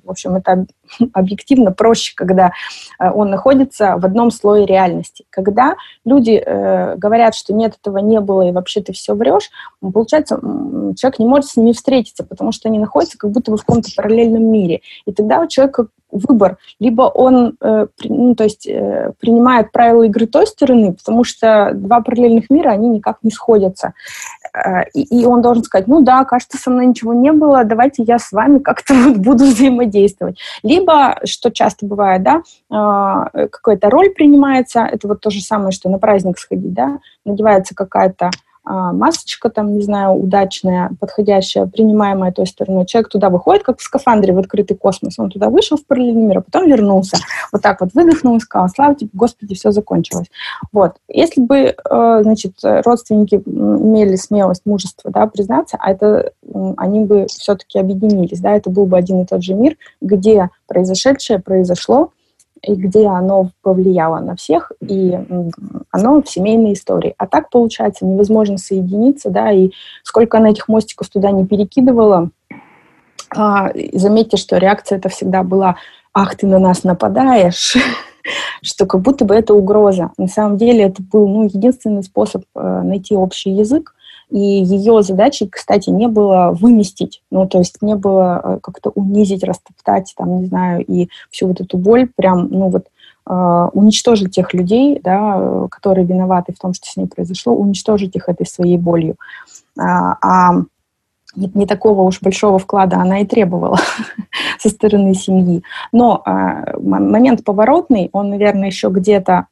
в 0.04 0.10
общем, 0.10 0.36
это 0.36 0.66
объективно 1.12 1.72
проще, 1.72 2.14
когда 2.16 2.52
э, 2.98 3.10
он 3.10 3.30
находится 3.30 3.96
в 3.96 4.04
одном 4.04 4.30
слое 4.30 4.66
реальности. 4.66 5.24
Когда 5.30 5.76
люди 6.04 6.42
э, 6.44 6.96
говорят, 6.96 7.34
что 7.34 7.52
нет, 7.52 7.76
этого 7.80 7.98
не 7.98 8.20
было, 8.20 8.48
и 8.48 8.52
вообще 8.52 8.80
ты 8.80 8.92
все 8.92 9.14
врешь, 9.14 9.50
получается, 9.80 10.38
человек 10.96 11.18
не 11.18 11.26
может 11.26 11.50
с 11.50 11.56
ними 11.56 11.72
встретиться, 11.72 12.24
потому 12.24 12.52
что 12.52 12.68
они 12.68 12.78
находятся 12.78 13.18
как 13.18 13.30
будто 13.30 13.50
бы 13.50 13.56
в 13.56 13.64
каком-то 13.64 13.90
параллельном 13.96 14.44
мире. 14.44 14.80
И 15.06 15.12
тогда 15.12 15.40
у 15.40 15.46
человека 15.46 15.86
выбор. 16.10 16.58
Либо 16.78 17.02
он 17.02 17.56
э, 17.60 17.86
ну, 18.04 18.34
то 18.34 18.44
есть, 18.44 18.64
принимает 18.64 19.72
правила 19.72 20.02
игры 20.02 20.26
той 20.26 20.46
стороны, 20.46 20.92
потому 20.92 21.24
что 21.24 21.70
два 21.74 22.00
параллельных 22.00 22.50
мира, 22.50 22.70
они 22.70 22.88
никак 22.88 23.18
не 23.22 23.30
сходятся. 23.30 23.94
Э, 24.54 24.84
и, 24.94 25.24
он 25.24 25.42
должен 25.42 25.64
сказать, 25.64 25.88
ну 25.88 26.02
да, 26.02 26.24
кажется, 26.24 26.58
со 26.58 26.70
мной 26.70 26.86
ничего 26.86 27.14
не 27.14 27.32
было, 27.32 27.64
давайте 27.64 28.02
я 28.02 28.18
с 28.18 28.32
вами 28.32 28.58
как-то 28.58 28.94
вот 29.04 29.16
буду 29.16 29.44
взаимодействовать. 29.44 30.38
Либо, 30.62 31.18
что 31.24 31.50
часто 31.50 31.86
бывает, 31.86 32.22
да, 32.22 32.42
э, 32.70 33.48
какая-то 33.48 33.90
роль 33.90 34.10
принимается, 34.10 34.80
это 34.80 35.08
вот 35.08 35.20
то 35.20 35.30
же 35.30 35.40
самое, 35.40 35.72
что 35.72 35.88
на 35.88 35.98
праздник 35.98 36.38
сходить, 36.38 36.74
да, 36.74 36.98
надевается 37.24 37.74
какая-то 37.74 38.30
масочка 38.64 39.50
там, 39.50 39.74
не 39.74 39.82
знаю, 39.82 40.12
удачная, 40.12 40.90
подходящая, 41.00 41.66
принимаемая 41.66 42.32
той 42.32 42.46
стороной. 42.46 42.86
Человек 42.86 43.08
туда 43.08 43.28
выходит, 43.28 43.62
как 43.64 43.78
в 43.78 43.82
скафандре 43.82 44.32
в 44.32 44.38
открытый 44.38 44.76
космос. 44.76 45.18
Он 45.18 45.30
туда 45.30 45.48
вышел 45.48 45.76
в 45.76 45.84
параллельный 45.84 46.26
мир, 46.26 46.38
а 46.38 46.40
потом 46.42 46.68
вернулся. 46.68 47.16
Вот 47.52 47.62
так 47.62 47.80
вот 47.80 47.90
выдохнул 47.94 48.36
и 48.36 48.40
сказал, 48.40 48.68
слава 48.68 48.94
тебе, 48.94 49.10
Господи, 49.12 49.54
все 49.54 49.72
закончилось. 49.72 50.28
Вот. 50.72 50.96
Если 51.08 51.40
бы, 51.40 51.56
э, 51.56 52.20
значит, 52.22 52.54
родственники 52.62 53.42
имели 53.44 54.16
смелость, 54.16 54.62
мужество, 54.64 55.10
да, 55.10 55.26
признаться, 55.26 55.76
а 55.80 55.90
это 55.90 56.32
они 56.76 57.04
бы 57.04 57.26
все-таки 57.28 57.78
объединились, 57.78 58.40
да, 58.40 58.52
это 58.52 58.70
был 58.70 58.86
бы 58.86 58.96
один 58.96 59.22
и 59.22 59.26
тот 59.26 59.42
же 59.42 59.54
мир, 59.54 59.76
где 60.00 60.50
произошедшее 60.66 61.38
произошло, 61.38 62.12
и 62.62 62.74
где 62.74 63.06
оно 63.06 63.50
повлияло 63.62 64.20
на 64.20 64.36
всех, 64.36 64.72
и 64.80 65.18
оно 65.90 66.22
в 66.22 66.28
семейной 66.28 66.74
истории. 66.74 67.14
А 67.18 67.26
так, 67.26 67.50
получается, 67.50 68.06
невозможно 68.06 68.58
соединиться, 68.58 69.30
да, 69.30 69.50
и 69.50 69.70
сколько 70.04 70.38
она 70.38 70.50
этих 70.50 70.68
мостиков 70.68 71.08
туда 71.08 71.30
не 71.30 71.46
перекидывала, 71.46 72.30
а, 73.34 73.70
заметьте, 73.92 74.36
что 74.36 74.58
реакция 74.58 74.98
это 74.98 75.08
всегда 75.08 75.42
была 75.42 75.76
«Ах, 76.14 76.36
ты 76.36 76.46
на 76.46 76.58
нас 76.58 76.84
нападаешь!» 76.84 77.76
что 78.62 78.86
как 78.86 79.00
будто 79.00 79.24
бы 79.24 79.34
это 79.34 79.54
угроза. 79.54 80.12
На 80.16 80.28
самом 80.28 80.56
деле 80.56 80.84
это 80.84 81.02
был 81.02 81.26
ну, 81.26 81.44
единственный 81.44 82.04
способ 82.04 82.44
э, 82.54 82.82
найти 82.84 83.16
общий 83.16 83.50
язык, 83.50 83.94
и 84.32 84.38
ее 84.38 85.02
задачей, 85.02 85.46
кстати, 85.46 85.90
не 85.90 86.08
было 86.08 86.56
выместить, 86.58 87.22
ну, 87.30 87.46
то 87.46 87.58
есть 87.58 87.82
не 87.82 87.94
было 87.96 88.40
э, 88.42 88.58
как-то 88.62 88.90
унизить, 88.94 89.44
растоптать, 89.44 90.14
там, 90.16 90.40
не 90.40 90.46
знаю, 90.46 90.82
и 90.86 91.10
всю 91.30 91.48
вот 91.48 91.60
эту 91.60 91.76
боль 91.76 92.08
прям, 92.16 92.48
ну, 92.48 92.68
вот, 92.68 92.86
Uh, 93.24 93.70
уничтожить 93.72 94.34
тех 94.34 94.52
людей, 94.52 95.00
да, 95.00 95.68
которые 95.70 96.04
виноваты 96.04 96.52
в 96.52 96.58
том, 96.58 96.74
что 96.74 96.90
с 96.90 96.96
ней 96.96 97.06
произошло, 97.06 97.54
уничтожить 97.54 98.16
их 98.16 98.28
этой 98.28 98.44
своей 98.44 98.76
болью. 98.76 99.14
Uh, 99.78 100.16
а 100.20 100.54
не, 101.36 101.48
не 101.54 101.66
такого 101.66 102.02
уж 102.02 102.20
большого 102.20 102.58
вклада 102.58 102.96
она 102.96 103.20
и 103.20 103.24
требовала 103.24 103.78
со 104.58 104.68
стороны 104.70 105.14
семьи. 105.14 105.62
Но 105.92 106.20
uh, 106.26 106.82
момент 106.82 107.44
поворотный, 107.44 108.10
он, 108.12 108.30
наверное, 108.30 108.66
еще 108.66 108.88
где-то 108.88 109.46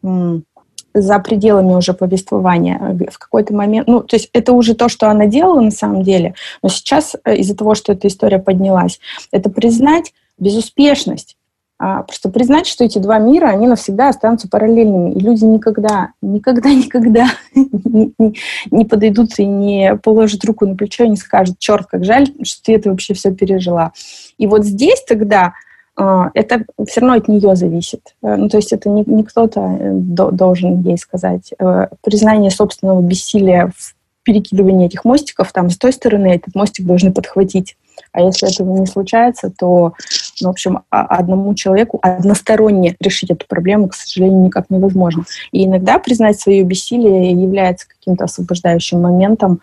за 0.95 1.19
пределами 1.19 1.75
уже 1.75 1.95
повествования 1.95 2.79
в 3.11 3.19
какой-то 3.19 3.55
момент. 3.55 3.87
Ну, 3.89 4.01
то 4.01 4.17
есть 4.17 4.31
это 4.33 4.53
уже 4.53 4.75
то, 4.75 4.89
что 4.89 5.11
она 5.11 5.27
делала 5.27 5.61
на 5.61 5.71
самом 5.71 6.03
деле, 6.03 6.35
но 6.63 6.69
сейчас 6.69 7.17
э, 7.25 7.37
из-за 7.37 7.57
того, 7.57 7.75
что 7.75 7.93
эта 7.93 8.09
история 8.09 8.39
поднялась, 8.39 9.01
это 9.31 9.51
признать 9.51 10.13
безуспешность. 10.39 11.37
А, 11.83 12.03
просто 12.03 12.29
признать, 12.29 12.67
что 12.67 12.85
эти 12.85 12.99
два 12.99 13.19
мира, 13.19 13.47
они 13.47 13.67
навсегда 13.67 14.11
останутся 14.11 14.49
параллельными, 14.49 15.13
и 15.15 15.19
люди 15.19 15.45
никогда, 15.45 16.11
никогда, 16.21 16.69
никогда 16.75 17.27
не, 17.55 18.85
подойдут 18.85 19.39
и 19.39 19.47
не 19.47 19.97
положат 19.97 20.45
руку 20.45 20.67
на 20.67 20.77
плечо 20.77 21.05
и 21.05 21.09
не 21.09 21.17
скажут, 21.17 21.59
черт, 21.59 21.87
как 21.87 22.05
жаль, 22.05 22.29
что 22.43 22.63
ты 22.65 22.75
это 22.75 22.91
вообще 22.91 23.15
все 23.15 23.35
пережила. 23.35 23.93
И 24.37 24.47
вот 24.47 24.67
здесь 24.67 25.03
тогда 25.09 25.55
это 25.97 26.65
все 26.87 27.01
равно 27.01 27.17
от 27.17 27.29
нее 27.29 27.57
зависит. 27.57 28.15
Э, 28.23 28.37
ну, 28.37 28.49
то 28.49 28.57
есть 28.57 28.73
это 28.73 28.89
не, 28.89 29.05
не 29.07 29.25
кто-то 29.25 29.61
э, 29.61 29.93
должен 29.93 30.81
ей 30.83 30.97
сказать. 30.99 31.53
Э, 31.59 31.89
признание 32.03 32.51
собственного 32.51 33.03
бессилия 33.03 33.73
в 33.77 33.95
перекидывании 34.23 34.87
этих 34.87 35.05
мостиков, 35.05 35.53
там, 35.53 35.71
с 35.71 35.79
той 35.79 35.93
стороны 35.93 36.29
этот 36.29 36.55
мостик 36.55 36.87
должны 36.87 37.13
подхватить. 37.13 37.77
А 38.13 38.21
если 38.21 38.51
этого 38.51 38.79
не 38.79 38.87
случается, 38.87 39.51
то, 39.51 39.95
ну, 40.41 40.49
в 40.49 40.51
общем, 40.51 40.81
одному 40.91 41.55
человеку 41.55 41.99
односторонне 42.03 42.97
решить 43.01 43.31
эту 43.31 43.47
проблему, 43.47 43.89
к 43.89 43.95
сожалению, 43.95 44.43
никак 44.43 44.71
невозможно. 44.71 45.25
И 45.53 45.65
иногда 45.65 45.99
признать 45.99 46.41
свое 46.41 46.63
бессилие 46.63 47.33
является 47.33 47.89
каким-то 47.89 48.25
освобождающим 48.25 49.01
моментом, 49.01 49.61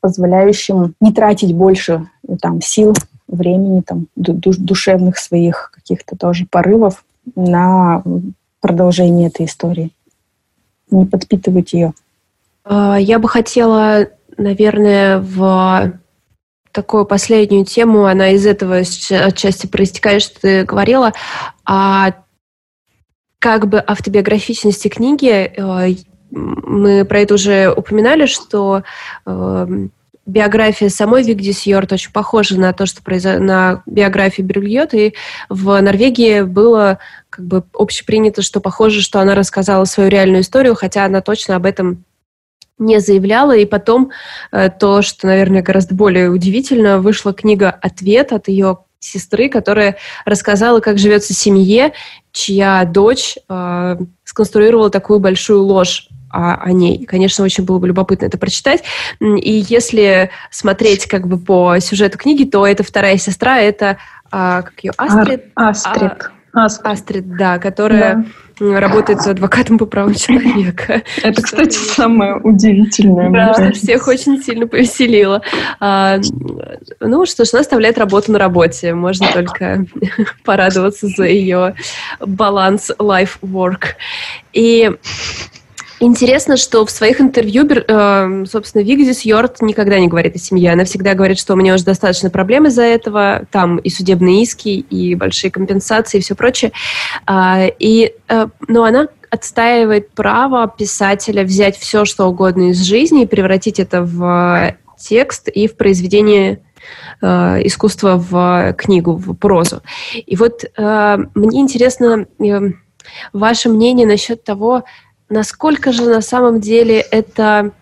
позволяющим 0.00 0.94
не 1.00 1.12
тратить 1.12 1.54
больше 1.54 2.06
там, 2.40 2.60
сил 2.60 2.94
времени, 3.28 3.82
там, 3.82 4.06
душевных 4.16 5.18
своих 5.18 5.70
каких-то 5.74 6.16
тоже 6.16 6.46
порывов 6.50 7.04
на 7.36 8.02
продолжение 8.60 9.28
этой 9.28 9.46
истории. 9.46 9.90
Не 10.90 11.04
подпитывать 11.04 11.72
ее. 11.72 11.92
А, 12.64 12.96
я 12.96 13.18
бы 13.18 13.28
хотела, 13.28 14.08
наверное, 14.36 15.18
в 15.18 15.92
такую 16.72 17.04
последнюю 17.06 17.64
тему, 17.64 18.06
она 18.06 18.30
из 18.30 18.46
этого 18.46 18.78
отчасти 18.78 19.66
проистекает, 19.66 20.22
что 20.22 20.40
ты 20.40 20.64
говорила, 20.64 21.12
а 21.64 22.14
как 23.38 23.68
бы 23.68 23.82
автобиографичности 23.84 24.88
книги, 24.88 25.28
э, 25.28 25.94
мы 26.30 27.04
про 27.04 27.20
это 27.20 27.34
уже 27.34 27.72
упоминали, 27.72 28.26
что 28.26 28.82
эм, 29.24 29.90
биография 30.28 30.90
самой 30.90 31.22
Вигди 31.24 31.52
Сьорт 31.52 31.92
очень 31.92 32.12
похожа 32.12 32.60
на 32.60 32.72
то, 32.72 32.86
что 32.86 33.02
произошло 33.02 33.42
на 33.42 33.82
биографии 33.86 34.42
Брюльот, 34.42 34.94
и 34.94 35.14
в 35.48 35.80
Норвегии 35.80 36.42
было 36.42 36.98
как 37.30 37.44
бы 37.46 37.64
общепринято, 37.72 38.42
что 38.42 38.60
похоже, 38.60 39.00
что 39.00 39.20
она 39.20 39.34
рассказала 39.34 39.84
свою 39.86 40.10
реальную 40.10 40.42
историю, 40.42 40.74
хотя 40.74 41.04
она 41.04 41.22
точно 41.22 41.56
об 41.56 41.64
этом 41.64 42.04
не 42.78 43.00
заявляла. 43.00 43.56
И 43.56 43.64
потом 43.64 44.10
э, 44.52 44.68
то, 44.70 45.02
что, 45.02 45.26
наверное, 45.26 45.62
гораздо 45.62 45.94
более 45.94 46.28
удивительно, 46.28 46.98
вышла 46.98 47.32
книга 47.32 47.70
«Ответ» 47.70 48.32
от 48.32 48.48
ее 48.48 48.78
сестры, 49.00 49.48
которая 49.48 49.96
рассказала, 50.24 50.80
как 50.80 50.98
живется 50.98 51.32
семье, 51.32 51.92
чья 52.32 52.84
дочь 52.84 53.36
э, 53.48 53.96
сконструировала 54.24 54.90
такую 54.90 55.20
большую 55.20 55.62
ложь 55.62 56.08
о, 56.30 56.54
о 56.54 56.72
ней. 56.72 57.04
Конечно, 57.04 57.44
очень 57.44 57.64
было 57.64 57.78
бы 57.78 57.88
любопытно 57.88 58.26
это 58.26 58.38
прочитать. 58.38 58.82
И 59.20 59.64
если 59.68 60.30
смотреть 60.50 61.06
как 61.06 61.26
бы 61.26 61.38
по 61.38 61.78
сюжету 61.80 62.18
книги, 62.18 62.44
то 62.44 62.66
это 62.66 62.82
вторая 62.82 63.16
сестра, 63.18 63.58
это 63.58 63.98
а, 64.30 64.62
как 64.62 64.84
ее 64.84 64.92
Астрид. 64.96 65.44
Ар, 65.54 65.68
Астрид. 65.70 66.30
А, 66.52 66.64
Астрид. 66.64 66.86
Астрид, 66.86 67.36
да, 67.36 67.58
которая 67.58 68.24
работает 68.60 69.20
адвокатом 69.20 69.78
по 69.78 69.86
правам 69.86 70.14
человека. 70.14 71.02
Это, 71.22 71.42
кстати, 71.42 71.76
самое 71.76 72.36
удивительное. 72.36 73.30
Да, 73.30 73.54
что 73.54 73.72
всех 73.72 74.08
очень 74.08 74.42
сильно 74.42 74.66
повеселило. 74.66 75.42
А, 75.80 76.18
ну 77.00 77.26
что 77.26 77.44
ж, 77.44 77.50
она 77.52 77.60
оставляет 77.60 77.98
работу 77.98 78.32
на 78.32 78.38
работе. 78.38 78.94
Можно 78.94 79.30
только 79.32 79.84
порадоваться 80.44 81.06
за 81.06 81.24
ее 81.24 81.74
баланс 82.20 82.90
life-work. 82.98 83.94
И 84.52 84.90
Интересно, 86.00 86.56
что 86.56 86.86
в 86.86 86.90
своих 86.90 87.20
интервью, 87.20 87.66
э, 87.68 88.44
собственно, 88.46 88.82
Вигзис 88.82 89.22
Йорт 89.22 89.60
никогда 89.62 89.98
не 89.98 90.06
говорит 90.06 90.36
о 90.36 90.38
семье. 90.38 90.72
Она 90.72 90.84
всегда 90.84 91.14
говорит, 91.14 91.38
что 91.38 91.54
у 91.54 91.56
меня 91.56 91.74
уже 91.74 91.84
достаточно 91.84 92.30
проблем 92.30 92.66
из-за 92.66 92.82
этого. 92.82 93.46
Там 93.50 93.78
и 93.78 93.90
судебные 93.90 94.42
иски, 94.42 94.68
и 94.68 95.16
большие 95.16 95.50
компенсации, 95.50 96.18
и 96.18 96.20
все 96.20 96.36
прочее. 96.36 96.70
А, 97.26 97.66
и, 97.78 98.14
э, 98.28 98.46
но 98.68 98.84
она 98.84 99.08
отстаивает 99.30 100.12
право 100.12 100.68
писателя 100.68 101.42
взять 101.42 101.76
все, 101.76 102.04
что 102.04 102.26
угодно 102.26 102.70
из 102.70 102.80
жизни 102.80 103.24
и 103.24 103.26
превратить 103.26 103.80
это 103.80 104.02
в 104.02 104.76
текст 104.98 105.48
и 105.48 105.66
в 105.66 105.76
произведение 105.76 106.60
э, 107.20 107.26
искусства 107.64 108.16
в 108.16 108.72
книгу, 108.74 109.14
в 109.16 109.34
прозу. 109.34 109.82
И 110.14 110.36
вот 110.36 110.64
мне 110.76 111.60
интересно 111.60 112.26
ваше 113.32 113.68
мнение 113.68 114.06
насчет 114.06 114.44
того, 114.44 114.84
насколько 115.28 115.92
же 115.92 116.04
на 116.04 116.20
самом 116.20 116.60
деле 116.60 117.00
это 117.00 117.72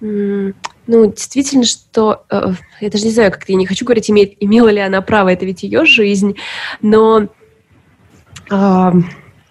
ну, 0.00 1.06
действительно, 1.06 1.64
что... 1.64 2.24
Э, 2.30 2.52
я 2.80 2.90
даже 2.90 3.04
не 3.04 3.10
знаю, 3.10 3.32
как 3.32 3.48
я 3.48 3.56
не 3.56 3.66
хочу 3.66 3.84
говорить, 3.84 4.10
иметь, 4.10 4.36
имела 4.40 4.68
ли 4.68 4.80
она 4.80 5.00
право, 5.00 5.30
это 5.30 5.46
ведь 5.46 5.62
ее 5.62 5.86
жизнь, 5.86 6.36
но, 6.82 7.28
э, 8.50 8.92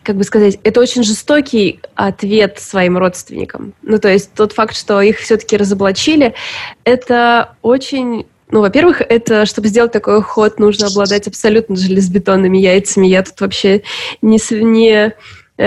как 0.04 0.16
бы 0.16 0.24
сказать, 0.24 0.60
это 0.64 0.80
очень 0.80 1.04
жестокий 1.04 1.80
ответ 1.96 2.60
своим 2.60 2.98
родственникам. 2.98 3.74
Ну, 3.82 3.98
то 3.98 4.10
есть 4.10 4.34
тот 4.34 4.54
факт, 4.54 4.76
что 4.76 5.02
их 5.02 5.18
все-таки 5.18 5.58
разоблачили, 5.58 6.36
это 6.84 7.56
очень 7.62 8.28
ну, 8.52 8.62
во-первых, 8.62 9.02
это, 9.02 9.48
чтобы 9.48 9.68
сделать 9.70 9.94
такой 9.94 10.22
ход, 10.22 10.60
нужно 10.60 10.86
обладать 10.86 11.28
абсолютно 11.28 11.76
железобетонными 11.76 12.60
яйцами. 12.60 13.08
Я 13.08 13.24
тут 13.24 13.42
вообще 13.42 13.82
не, 14.22 14.38
не 14.64 15.16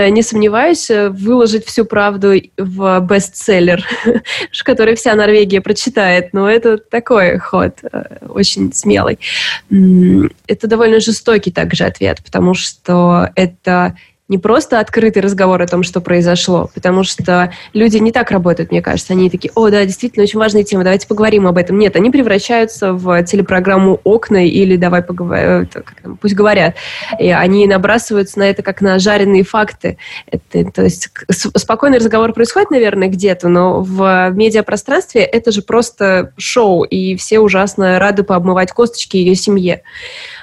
не 0.09 0.21
сомневаюсь, 0.21 0.89
э, 0.89 1.09
выложить 1.09 1.65
всю 1.65 1.85
правду 1.85 2.33
в 2.57 2.99
бестселлер, 2.99 3.85
который 4.63 4.95
вся 4.95 5.15
Норвегия 5.15 5.61
прочитает. 5.61 6.33
Но 6.33 6.49
это 6.49 6.77
такой 6.77 7.37
ход, 7.37 7.79
э, 7.83 8.17
очень 8.27 8.73
смелый. 8.73 9.19
Это 10.47 10.67
довольно 10.67 10.99
жестокий 10.99 11.51
также 11.51 11.85
ответ, 11.85 12.21
потому 12.23 12.53
что 12.53 13.29
это 13.35 13.95
не 14.27 14.37
просто 14.37 14.79
открытый 14.79 15.21
разговор 15.21 15.61
о 15.61 15.67
том, 15.67 15.83
что 15.83 16.01
произошло, 16.01 16.69
потому 16.73 17.03
что 17.03 17.53
люди 17.73 17.97
не 17.97 18.11
так 18.11 18.31
работают, 18.31 18.71
мне 18.71 18.81
кажется. 18.81 19.13
Они 19.13 19.29
такие, 19.29 19.51
о, 19.55 19.69
да, 19.69 19.85
действительно, 19.85 20.23
очень 20.23 20.39
важная 20.39 20.63
тема, 20.63 20.83
давайте 20.83 21.07
поговорим 21.07 21.47
об 21.47 21.57
этом. 21.57 21.77
Нет, 21.77 21.95
они 21.95 22.09
превращаются 22.09 22.93
в 22.93 23.23
телепрограмму 23.23 24.01
«Окна» 24.03 24.45
или 24.45 24.75
«Давай 24.75 25.01
поговорим», 25.01 25.67
э, 25.73 26.15
пусть 26.19 26.35
говорят. 26.35 26.75
И 27.19 27.29
они 27.29 27.67
набрасываются 27.67 28.39
на 28.39 28.43
это 28.43 28.63
как 28.63 28.81
на 28.81 28.99
жареные 28.99 29.43
факты. 29.43 29.97
Это, 30.29 30.71
то 30.71 30.83
есть 30.83 31.09
спокойный 31.55 31.99
разговор 31.99 32.33
происходит, 32.33 32.71
наверное, 32.71 33.07
где-то, 33.07 33.47
но 33.47 33.81
в 33.81 34.29
медиапространстве 34.31 35.21
это 35.21 35.51
же 35.51 35.61
просто 35.61 36.33
шоу, 36.37 36.83
и 36.83 37.15
все 37.15 37.39
ужасно 37.39 37.97
рады 37.99 38.23
пообмывать 38.23 38.71
косточки 38.71 39.15
ее 39.15 39.35
семье. 39.35 39.83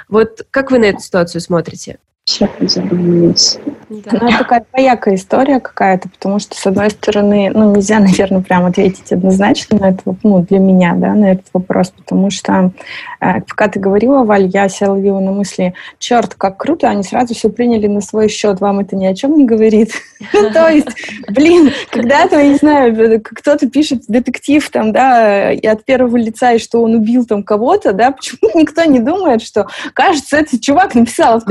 Вот 0.08 0.46
как 0.50 0.70
вы 0.70 0.78
на 0.78 0.86
эту 0.86 1.00
ситуацию 1.00 1.40
смотрите? 1.40 1.98
Все 2.24 2.48
задумались. 2.58 3.58
Да. 3.90 4.10
Ну, 4.12 4.28
это 4.28 4.38
такая 4.38 4.66
двоякая 4.72 5.14
история 5.14 5.60
какая-то, 5.60 6.08
потому 6.08 6.38
что, 6.38 6.56
с 6.56 6.66
одной 6.66 6.88
стороны, 6.88 7.50
ну, 7.52 7.74
нельзя, 7.74 7.98
наверное, 8.00 8.40
прямо 8.40 8.68
ответить 8.68 9.12
однозначно 9.12 9.78
на 9.78 9.90
этот, 9.90 10.16
ну, 10.22 10.40
для 10.40 10.58
меня, 10.58 10.94
да, 10.94 11.12
на 11.12 11.32
этот 11.32 11.46
вопрос, 11.52 11.90
потому 11.90 12.30
что, 12.30 12.72
э, 13.20 13.42
пока 13.42 13.68
ты 13.68 13.78
говорила, 13.78 14.24
Валь, 14.24 14.46
я 14.46 14.70
себя 14.70 14.92
ловила 14.92 15.20
на 15.20 15.32
мысли, 15.32 15.74
черт, 15.98 16.34
как 16.34 16.56
круто, 16.56 16.88
они 16.88 17.02
сразу 17.02 17.34
все 17.34 17.50
приняли 17.50 17.88
на 17.88 18.00
свой 18.00 18.30
счет, 18.30 18.58
вам 18.58 18.80
это 18.80 18.96
ни 18.96 19.04
о 19.04 19.14
чем 19.14 19.36
не 19.36 19.44
говорит. 19.44 19.92
Ну, 20.32 20.50
то 20.52 20.68
есть, 20.70 20.88
блин, 21.28 21.72
когда-то, 21.90 22.40
я 22.40 22.48
не 22.48 22.56
знаю, 22.56 23.20
кто-то 23.22 23.68
пишет 23.68 24.04
детектив 24.08 24.66
там, 24.70 24.92
да, 24.92 25.52
и 25.52 25.66
от 25.66 25.84
первого 25.84 26.16
лица, 26.16 26.52
и 26.54 26.58
что 26.58 26.82
он 26.82 26.94
убил 26.94 27.26
там 27.26 27.42
кого-то, 27.42 27.92
да, 27.92 28.12
почему 28.12 28.50
никто 28.58 28.82
не 28.84 29.00
думает, 29.00 29.42
что, 29.42 29.66
кажется, 29.92 30.38
этот 30.38 30.62
чувак 30.62 30.94
написал 30.94 31.42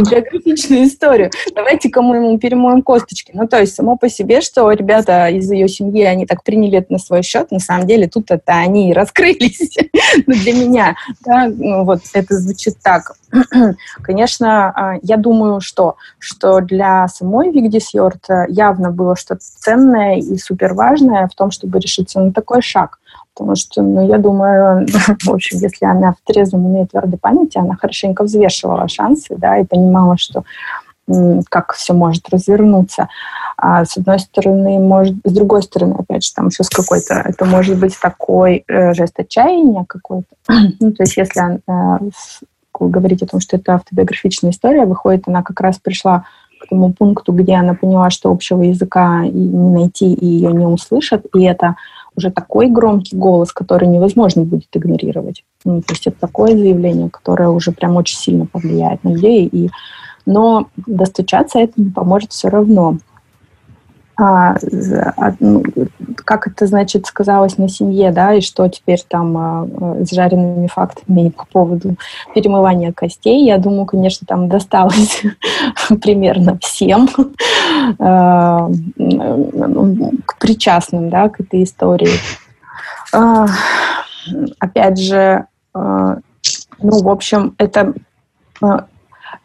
автобиографичную 0.63 0.85
историю, 0.85 1.31
давайте 1.55 1.89
кому 1.89 2.13
ему 2.15 2.37
перемоем 2.37 2.81
косточки. 2.81 3.31
Ну, 3.33 3.47
то 3.47 3.59
есть 3.59 3.75
само 3.75 3.97
по 3.97 4.09
себе, 4.09 4.41
что 4.41 4.71
ребята 4.71 5.27
из 5.27 5.49
ее 5.51 5.67
семьи, 5.67 6.03
они 6.03 6.25
так 6.25 6.43
приняли 6.43 6.79
это 6.79 6.93
на 6.93 6.99
свой 6.99 7.23
счет, 7.23 7.51
на 7.51 7.59
самом 7.59 7.87
деле 7.87 8.07
тут 8.07 8.31
это 8.31 8.53
они 8.53 8.89
и 8.89 8.93
раскрылись. 8.93 9.77
ну, 10.27 10.33
для 10.33 10.53
меня, 10.53 10.95
да, 11.25 11.47
ну, 11.47 11.83
вот 11.83 12.01
это 12.13 12.35
звучит 12.35 12.75
так. 12.81 13.13
Конечно, 14.01 14.69
а, 14.69 14.95
я 15.01 15.17
думаю, 15.17 15.59
что, 15.59 15.95
что 16.19 16.59
для 16.61 17.07
самой 17.07 17.51
Вигдис 17.51 17.93
Йорт 17.93 18.27
явно 18.47 18.91
было 18.91 19.15
что-то 19.15 19.41
ценное 19.41 20.17
и 20.17 20.37
супер 20.37 20.73
важное 20.73 21.27
в 21.27 21.35
том, 21.35 21.51
чтобы 21.51 21.79
решиться 21.79 22.19
на 22.19 22.31
такой 22.31 22.61
шаг. 22.61 22.99
Потому 23.35 23.55
что, 23.55 23.81
ну, 23.81 24.07
я 24.07 24.17
думаю, 24.17 24.85
в 25.23 25.29
общем, 25.29 25.57
если 25.59 25.85
она 25.85 26.13
в 26.13 26.31
трезвом 26.31 26.65
уме 26.65 26.83
и 26.83 26.87
твердой 26.87 27.19
памяти, 27.19 27.57
она 27.57 27.75
хорошенько 27.75 28.23
взвешивала 28.23 28.87
шансы, 28.87 29.35
да, 29.37 29.57
и 29.57 29.65
понимала, 29.65 30.17
что 30.17 30.43
как 31.49 31.73
все 31.73 31.93
может 31.93 32.29
развернуться. 32.29 33.09
А 33.57 33.85
с 33.85 33.97
одной 33.97 34.19
стороны, 34.19 34.79
может, 34.79 35.15
с 35.25 35.31
другой 35.31 35.61
стороны, 35.63 35.95
опять 35.99 36.23
же, 36.23 36.33
там 36.33 36.47
еще 36.47 36.63
с 36.63 36.69
какой-то, 36.69 37.15
это 37.15 37.45
может 37.45 37.77
быть 37.77 37.97
такой 37.99 38.63
э, 38.67 38.93
жест 38.93 39.19
отчаяния 39.19 39.85
какой-то. 39.87 40.33
ну, 40.79 40.91
то 40.93 41.03
есть, 41.03 41.17
если 41.17 41.61
э, 41.67 42.09
говорить 42.79 43.21
о 43.21 43.27
том, 43.27 43.39
что 43.39 43.57
это 43.57 43.75
автобиографичная 43.75 44.51
история, 44.51 44.85
выходит, 44.85 45.27
она 45.27 45.43
как 45.43 45.59
раз 45.59 45.77
пришла 45.77 46.25
к 46.59 46.69
тому 46.69 46.93
пункту, 46.93 47.33
где 47.33 47.55
она 47.55 47.73
поняла, 47.73 48.09
что 48.09 48.31
общего 48.31 48.61
языка 48.61 49.25
не 49.25 49.69
найти, 49.69 50.13
и 50.13 50.25
ее 50.25 50.53
не 50.53 50.65
услышат, 50.65 51.25
и 51.35 51.43
это 51.43 51.75
уже 52.15 52.31
такой 52.31 52.69
громкий 52.69 53.15
голос, 53.15 53.51
который 53.51 53.87
невозможно 53.87 54.43
будет 54.43 54.67
игнорировать. 54.73 55.43
Ну, 55.65 55.81
то 55.81 55.93
есть 55.93 56.07
это 56.07 56.17
такое 56.19 56.57
заявление, 56.57 57.09
которое 57.09 57.49
уже 57.49 57.71
прям 57.71 57.95
очень 57.95 58.17
сильно 58.17 58.45
повлияет 58.45 59.03
на 59.03 59.09
людей, 59.09 59.45
и 59.45 59.69
но 60.25 60.67
достучаться 60.77 61.59
это 61.59 61.73
не 61.75 61.91
поможет 61.91 62.31
все 62.31 62.47
равно. 62.47 62.97
А, 64.15 64.55
ну, 65.39 65.63
как 66.23 66.47
это, 66.47 66.67
значит, 66.67 67.07
сказалось 67.07 67.57
на 67.57 67.67
семье, 67.67 68.11
да, 68.11 68.33
и 68.33 68.41
что 68.41 68.67
теперь 68.67 69.01
там 69.07 69.37
а, 69.37 69.67
с 70.05 70.11
жареными 70.11 70.67
фактами 70.67 71.29
по 71.29 71.45
поводу 71.45 71.95
перемывания 72.35 72.93
костей, 72.93 73.43
я 73.45 73.57
думаю, 73.57 73.85
конечно, 73.85 74.27
там 74.27 74.49
досталось 74.49 75.23
примерно 76.01 76.59
всем 76.61 77.09
а, 77.99 78.69
к 80.25 80.37
причастным, 80.37 81.09
да, 81.09 81.29
к 81.29 81.39
этой 81.39 81.63
истории. 81.63 82.19
А, 83.13 83.47
опять 84.59 84.99
же, 84.99 85.45
а, 85.73 86.17
ну, 86.79 87.01
в 87.01 87.09
общем, 87.09 87.55
это 87.57 87.93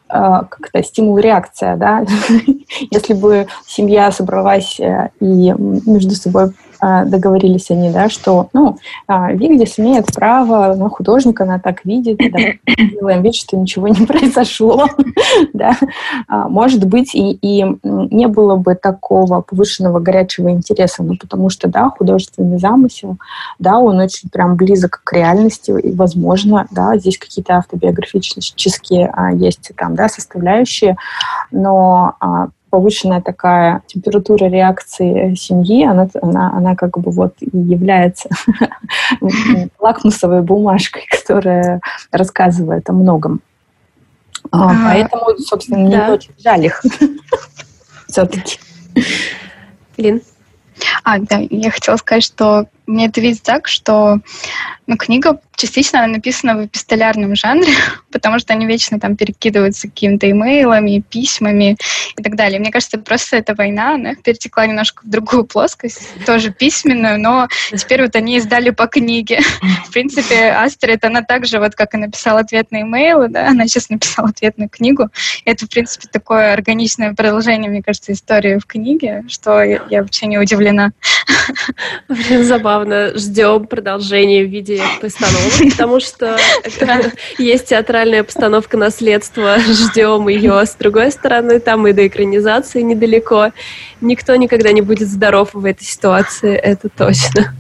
как-то 0.09 0.83
стимул-реакция, 0.83 1.77
да. 1.77 2.05
Если 2.91 3.15
бы 3.15 3.47
семья 3.67 4.11
собралась 4.11 4.79
э, 4.81 5.11
и 5.21 5.53
между 5.57 6.15
собой 6.15 6.53
договорились 6.81 7.71
они, 7.71 7.91
да, 7.91 8.09
что, 8.09 8.49
ну, 8.53 8.79
а, 9.07 9.33
Вигдис 9.33 9.79
имеет 9.79 10.07
право, 10.13 10.75
ну, 10.77 10.89
художник, 10.89 11.41
она 11.41 11.59
так 11.59 11.85
видит, 11.85 12.19
да, 12.19 12.39
делаем 12.77 13.23
вид, 13.23 13.35
что 13.35 13.57
ничего 13.57 13.89
не 13.89 14.07
произошло, 14.07 14.87
да, 15.53 15.77
а, 16.29 16.49
может 16.49 16.85
быть, 16.85 17.15
и, 17.15 17.33
и 17.33 17.65
не 17.83 18.27
было 18.27 18.57
бы 18.57 18.75
такого 18.75 19.41
повышенного 19.41 19.99
горячего 20.01 20.51
интереса, 20.51 21.03
ну, 21.03 21.17
потому 21.17 21.51
что, 21.51 21.69
да, 21.69 21.91
художественный 21.91 22.59
замысел, 22.59 23.17
да, 23.59 23.79
он 23.79 23.99
очень 23.99 24.29
прям 24.29 24.57
близок 24.57 25.01
к 25.05 25.13
реальности, 25.13 25.73
и, 25.83 25.93
возможно, 25.93 26.67
да, 26.71 26.97
здесь 26.97 27.19
какие-то 27.19 27.57
автобиографические 27.57 29.11
а, 29.13 29.33
есть 29.33 29.73
там, 29.77 29.95
да, 29.95 30.09
составляющие, 30.09 30.97
но 31.51 32.15
повышенная 32.71 33.21
такая 33.21 33.83
температура 33.87 34.47
реакции 34.47 35.35
семьи, 35.35 35.85
она, 35.85 36.09
она, 36.21 36.53
она 36.53 36.77
как 36.77 36.99
бы 36.99 37.11
вот 37.11 37.35
и 37.41 37.57
является 37.57 38.29
лакмусовой 39.79 40.43
бумажкой, 40.43 41.07
которая 41.11 41.81
рассказывает 42.11 42.89
о 42.89 42.93
многом. 42.93 43.41
А, 44.51 44.73
поэтому, 44.85 45.39
собственно, 45.39 45.91
да. 45.91 46.13
очень 46.13 46.33
жаль 46.39 46.67
их 46.67 46.83
все-таки. 48.09 48.59
Лин? 49.97 50.23
А, 51.05 51.19
да, 51.19 51.39
я 51.51 51.71
хотела 51.71 51.97
сказать, 51.97 52.25
что 52.25 52.67
мне 52.89 53.07
это 53.07 53.21
видится 53.21 53.45
так, 53.45 53.69
что 53.69 54.21
ну, 54.87 54.97
книга 54.97 55.39
частично 55.55 55.99
она 55.99 56.15
написана 56.15 56.57
в 56.57 56.65
эпистолярном 56.65 57.37
жанре, 57.37 57.73
потому 58.11 58.39
что 58.39 58.55
они 58.55 58.67
вечно 58.67 58.99
там 58.99 59.17
перекидываются 59.17 59.89
какими-то 59.89 60.31
имейлами, 60.31 61.05
письмами 61.09 61.77
и 62.17 62.23
так 62.23 62.37
далее. 62.37 62.59
Мне 62.59 62.71
кажется, 62.71 62.99
просто 62.99 63.37
эта 63.37 63.55
война, 63.55 63.95
она 63.95 64.15
перетекла 64.15 64.67
немножко 64.67 65.05
в 65.05 65.11
другую 65.11 65.45
плоскость, 65.45 66.09
тоже 66.27 66.51
письменную, 66.51 67.21
но 67.21 67.49
теперь 67.77 68.03
вот 68.03 68.17
они 68.17 68.39
издали 68.39 68.71
по 68.71 68.87
книге. 68.87 69.41
В 69.87 69.93
принципе, 69.93 70.51
Астрид, 70.53 71.05
она 71.05 71.23
также, 71.23 71.59
вот 71.59 71.75
как 71.75 71.95
и 71.95 71.99
написала 71.99 72.41
ответ 72.41 72.71
на 72.71 72.83
имейлы, 72.83 73.29
да, 73.29 73.49
она 73.49 73.67
сейчас 73.67 73.91
написала 73.91 74.29
ответную 74.29 74.71
книгу. 74.71 75.09
Это, 75.45 75.67
в 75.67 75.69
принципе, 75.69 76.09
такое 76.11 76.53
органичное 76.53 77.15
продолжение, 77.15 77.71
мне 77.71 77.83
кажется, 77.83 78.13
истории 78.13 78.59
в 78.59 78.67
книге, 78.67 79.25
что 79.29 79.63
я, 79.63 79.83
я 79.91 80.03
вообще 80.03 80.27
не 80.27 80.39
удивлена. 80.39 80.93
Блин, 82.09 82.45
забавно. 82.45 82.78
Ждем 83.15 83.67
продолжения 83.67 84.45
в 84.45 84.49
виде 84.49 84.81
постановок, 85.01 85.73
потому 85.73 86.01
что 86.01 86.37
есть 87.39 87.67
театральная 87.67 88.25
постановка 88.25 88.77
наследства. 88.77 89.59
Ждем 89.59 90.29
ее 90.29 90.65
с 90.65 90.75
другой 90.75 91.11
стороны. 91.11 91.61
Там 91.61 91.87
и 91.87 91.93
до 91.93 92.07
экранизации 92.07 92.83
недалеко. 92.83 93.53
Никто 94.01 94.37
никогда 94.37 94.73
не 94.73 94.83
будет 94.83 95.09
здоров 95.09 95.55
в 95.55 95.65
этой 95.65 95.85
ситуации, 95.85 96.55
это 96.55 96.89
точно. 96.89 97.55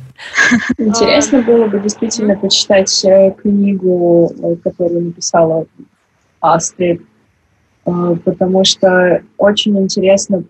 Интересно 0.79 1.43
было 1.43 1.67
бы 1.67 1.79
действительно 1.81 2.37
почитать 2.37 3.05
э, 3.05 3.33
книгу, 3.41 4.33
э, 4.43 4.57
которую 4.57 5.07
написала 5.07 5.67
Астрид, 6.41 7.03
э, 7.87 8.17
потому 8.25 8.65
что 8.65 9.23
очень 9.37 9.79
интересно 9.79 10.43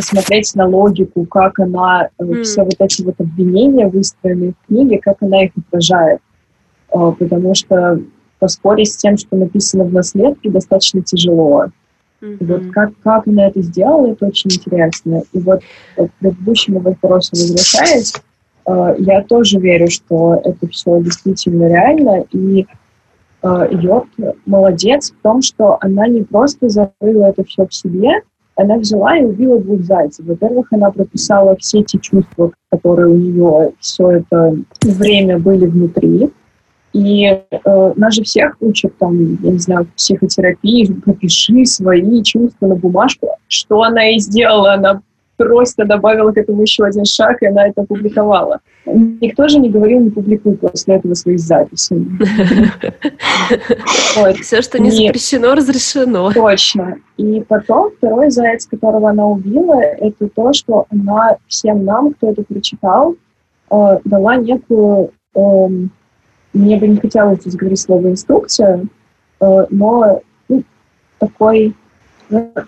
посмотреть 0.00 0.54
на 0.54 0.66
логику, 0.66 1.24
как 1.26 1.58
она, 1.58 2.08
mm. 2.18 2.42
все 2.42 2.62
вот 2.64 2.76
эти 2.78 3.02
вот 3.02 3.14
обвинения, 3.18 3.88
выстроенные 3.88 4.52
в 4.52 4.66
книге, 4.66 4.98
как 4.98 5.16
она 5.20 5.44
их 5.44 5.52
отражает. 5.56 6.20
Потому 6.90 7.54
что 7.54 8.00
поспорить 8.38 8.92
с 8.92 8.96
тем, 8.96 9.16
что 9.16 9.36
написано 9.36 9.84
в 9.84 9.92
наследке, 9.92 10.50
достаточно 10.50 11.02
тяжело. 11.02 11.66
Mm-hmm. 12.20 12.36
Вот 12.40 12.72
как, 12.72 12.92
как 13.02 13.28
она 13.28 13.46
это 13.46 13.62
сделала, 13.62 14.08
это 14.08 14.26
очень 14.26 14.50
интересно. 14.50 15.22
И 15.32 15.38
вот 15.38 15.60
к 15.96 16.10
предыдущему 16.18 16.80
вопросу 16.80 17.30
возвращаясь, 17.32 18.12
Э, 18.70 18.94
я 18.98 19.22
тоже 19.22 19.58
верю, 19.58 19.90
что 19.90 20.40
это 20.44 20.68
все 20.68 21.00
действительно 21.00 21.68
реально, 21.68 22.24
и 22.32 22.66
э, 23.42 23.68
Йорк 23.70 24.08
молодец 24.46 25.12
в 25.12 25.22
том, 25.22 25.42
что 25.42 25.78
она 25.80 26.06
не 26.06 26.22
просто 26.22 26.68
закрыла 26.68 27.26
это 27.26 27.44
все 27.44 27.66
в 27.66 27.74
себе, 27.74 28.22
она 28.60 28.76
взяла 28.76 29.16
и 29.16 29.24
убила 29.24 29.58
двух 29.58 29.82
зайцев. 29.82 30.26
Во-первых, 30.26 30.68
она 30.72 30.90
прописала 30.90 31.56
все 31.56 31.80
эти 31.80 31.96
чувства, 31.96 32.52
которые 32.70 33.08
у 33.08 33.16
нее 33.16 33.72
все 33.80 34.10
это 34.10 34.56
время 34.82 35.38
были 35.38 35.66
внутри. 35.66 36.30
И 36.92 37.24
э, 37.24 37.92
нас 37.96 38.14
же 38.14 38.24
всех 38.24 38.56
учат, 38.60 38.96
там, 38.98 39.38
я 39.42 39.52
не 39.52 39.58
знаю, 39.58 39.86
психотерапии, 39.96 40.92
пропиши 41.04 41.64
свои 41.64 42.22
чувства 42.22 42.66
на 42.66 42.74
бумажку. 42.74 43.28
Что 43.46 43.82
она 43.82 44.10
и 44.10 44.18
сделала? 44.18 44.74
Она 44.74 45.00
просто 45.44 45.84
добавила 45.84 46.32
к 46.32 46.36
этому 46.36 46.62
еще 46.62 46.84
один 46.84 47.04
шаг, 47.04 47.42
и 47.42 47.46
она 47.46 47.68
это 47.68 47.82
опубликовала. 47.82 48.60
Никто 48.86 49.48
же 49.48 49.58
не 49.58 49.70
говорил, 49.70 50.00
не 50.00 50.10
публикуй 50.10 50.56
после 50.56 50.96
этого 50.96 51.14
своих 51.14 51.40
записей. 51.40 52.06
Все, 54.42 54.62
что 54.62 54.78
не 54.78 54.90
запрещено, 54.90 55.54
разрешено. 55.54 56.30
Точно. 56.32 56.96
И 57.16 57.40
потом 57.48 57.90
второй 57.96 58.30
заяц, 58.30 58.66
которого 58.66 59.10
она 59.10 59.26
убила, 59.26 59.80
это 59.80 60.28
то, 60.28 60.52
что 60.52 60.86
она 60.90 61.36
всем 61.46 61.84
нам, 61.84 62.12
кто 62.14 62.30
это 62.30 62.42
прочитал, 62.42 63.16
э, 63.70 63.98
дала 64.04 64.36
некую... 64.36 65.10
Эм, 65.34 65.90
мне 66.52 66.76
бы 66.76 66.88
не 66.88 66.96
хотелось 66.96 67.40
здесь 67.40 67.54
говорить 67.54 67.80
слово 67.80 68.08
«инструкция», 68.08 68.84
э, 69.40 69.66
но 69.70 70.20
ну, 70.48 70.64
такой... 71.18 71.74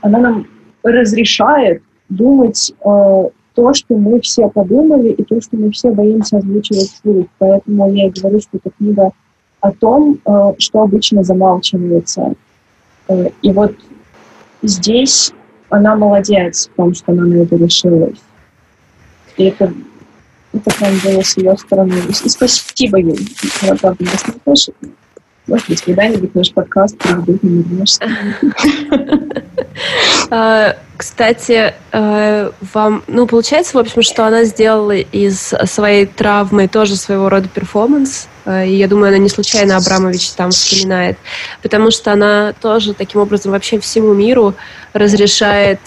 Она 0.01 0.19
нам 0.19 0.47
разрешает 0.83 1.83
думать 2.17 2.73
э, 2.85 3.29
то, 3.55 3.75
что 3.75 3.95
мы 3.97 4.21
все 4.21 4.49
подумали, 4.49 5.11
и 5.11 5.23
то, 5.25 5.41
что 5.41 5.57
мы 5.57 5.71
все 5.71 5.91
боимся 5.91 6.39
озвучивать 6.39 6.91
вслух. 6.91 7.27
Поэтому 7.39 7.93
я 7.93 8.07
и 8.07 8.11
говорю, 8.11 8.41
что 8.41 8.59
это 8.59 8.71
книга 8.71 9.11
о 9.61 9.73
том, 9.73 10.19
э, 10.25 10.55
что 10.59 10.83
обычно 10.83 11.23
замалчивается. 11.23 12.35
Э, 13.09 13.31
и 13.43 13.53
вот 13.53 13.75
здесь 14.63 15.33
она 15.69 15.97
молодец 15.97 16.69
в 16.73 16.77
том, 16.77 16.95
что 16.95 17.13
она 17.13 17.25
на 17.25 17.43
это 17.43 17.57
решилась. 17.57 18.19
И 19.37 19.45
это, 19.45 19.73
это 20.53 20.71
прям 20.79 20.93
было 21.05 21.23
с 21.23 21.37
ее 21.37 21.57
стороны. 21.57 21.95
И 22.09 22.29
спасибо 22.29 22.99
ей. 22.99 23.19
Она, 23.63 23.77
правда, 23.77 24.05
нас 24.05 24.27
не 24.27 24.35
слышит. 24.45 24.75
Может 25.47 25.69
быть, 25.69 25.83
когда-нибудь 25.83 26.35
наш 26.35 26.53
подкаст 26.53 26.97
приведут 26.99 27.43
на 27.43 27.85
а, 30.31 30.77
Кстати, 30.97 31.75
э, 31.91 32.51
вам, 32.73 33.03
ну, 33.09 33.27
получается, 33.27 33.77
в 33.77 33.81
общем, 33.81 34.03
что 34.03 34.25
она 34.25 34.45
сделала 34.45 34.97
из 34.97 35.53
своей 35.65 36.07
травмы 36.07 36.69
тоже 36.69 36.95
своего 36.95 37.29
рода 37.29 37.49
перформанс, 37.49 38.29
э, 38.45 38.69
и 38.69 38.77
я 38.77 38.87
думаю, 38.87 39.09
она 39.09 39.19
не 39.19 39.29
случайно 39.29 39.77
Абрамович 39.77 40.31
там 40.31 40.53
вспоминает, 40.53 41.19
потому 41.61 41.91
что 41.91 42.13
она 42.13 42.53
тоже 42.61 42.95
таким 42.95 43.21
образом 43.21 43.51
вообще 43.51 43.81
всему 43.81 44.15
миру 44.15 44.55
разрешает 44.93 45.81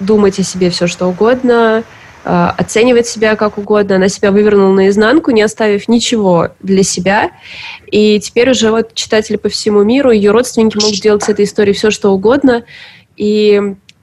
думать 0.00 0.38
о 0.38 0.42
себе 0.42 0.70
все, 0.70 0.86
что 0.86 1.06
угодно, 1.06 1.84
оценивать 2.24 3.06
себя 3.06 3.36
как 3.36 3.58
угодно. 3.58 3.96
Она 3.96 4.08
себя 4.08 4.30
вывернула 4.30 4.72
наизнанку, 4.72 5.30
не 5.30 5.42
оставив 5.42 5.88
ничего 5.88 6.50
для 6.60 6.82
себя. 6.82 7.30
И 7.90 8.20
теперь 8.20 8.50
уже 8.50 8.70
вот 8.70 8.94
читатели 8.94 9.36
по 9.36 9.48
всему 9.48 9.82
миру, 9.82 10.10
ее 10.10 10.30
родственники 10.30 10.76
могут 10.76 11.00
делать 11.00 11.22
с 11.22 11.28
этой 11.28 11.44
историей 11.44 11.74
все, 11.74 11.90
что 11.90 12.12
угодно. 12.12 12.64
И 13.16 13.60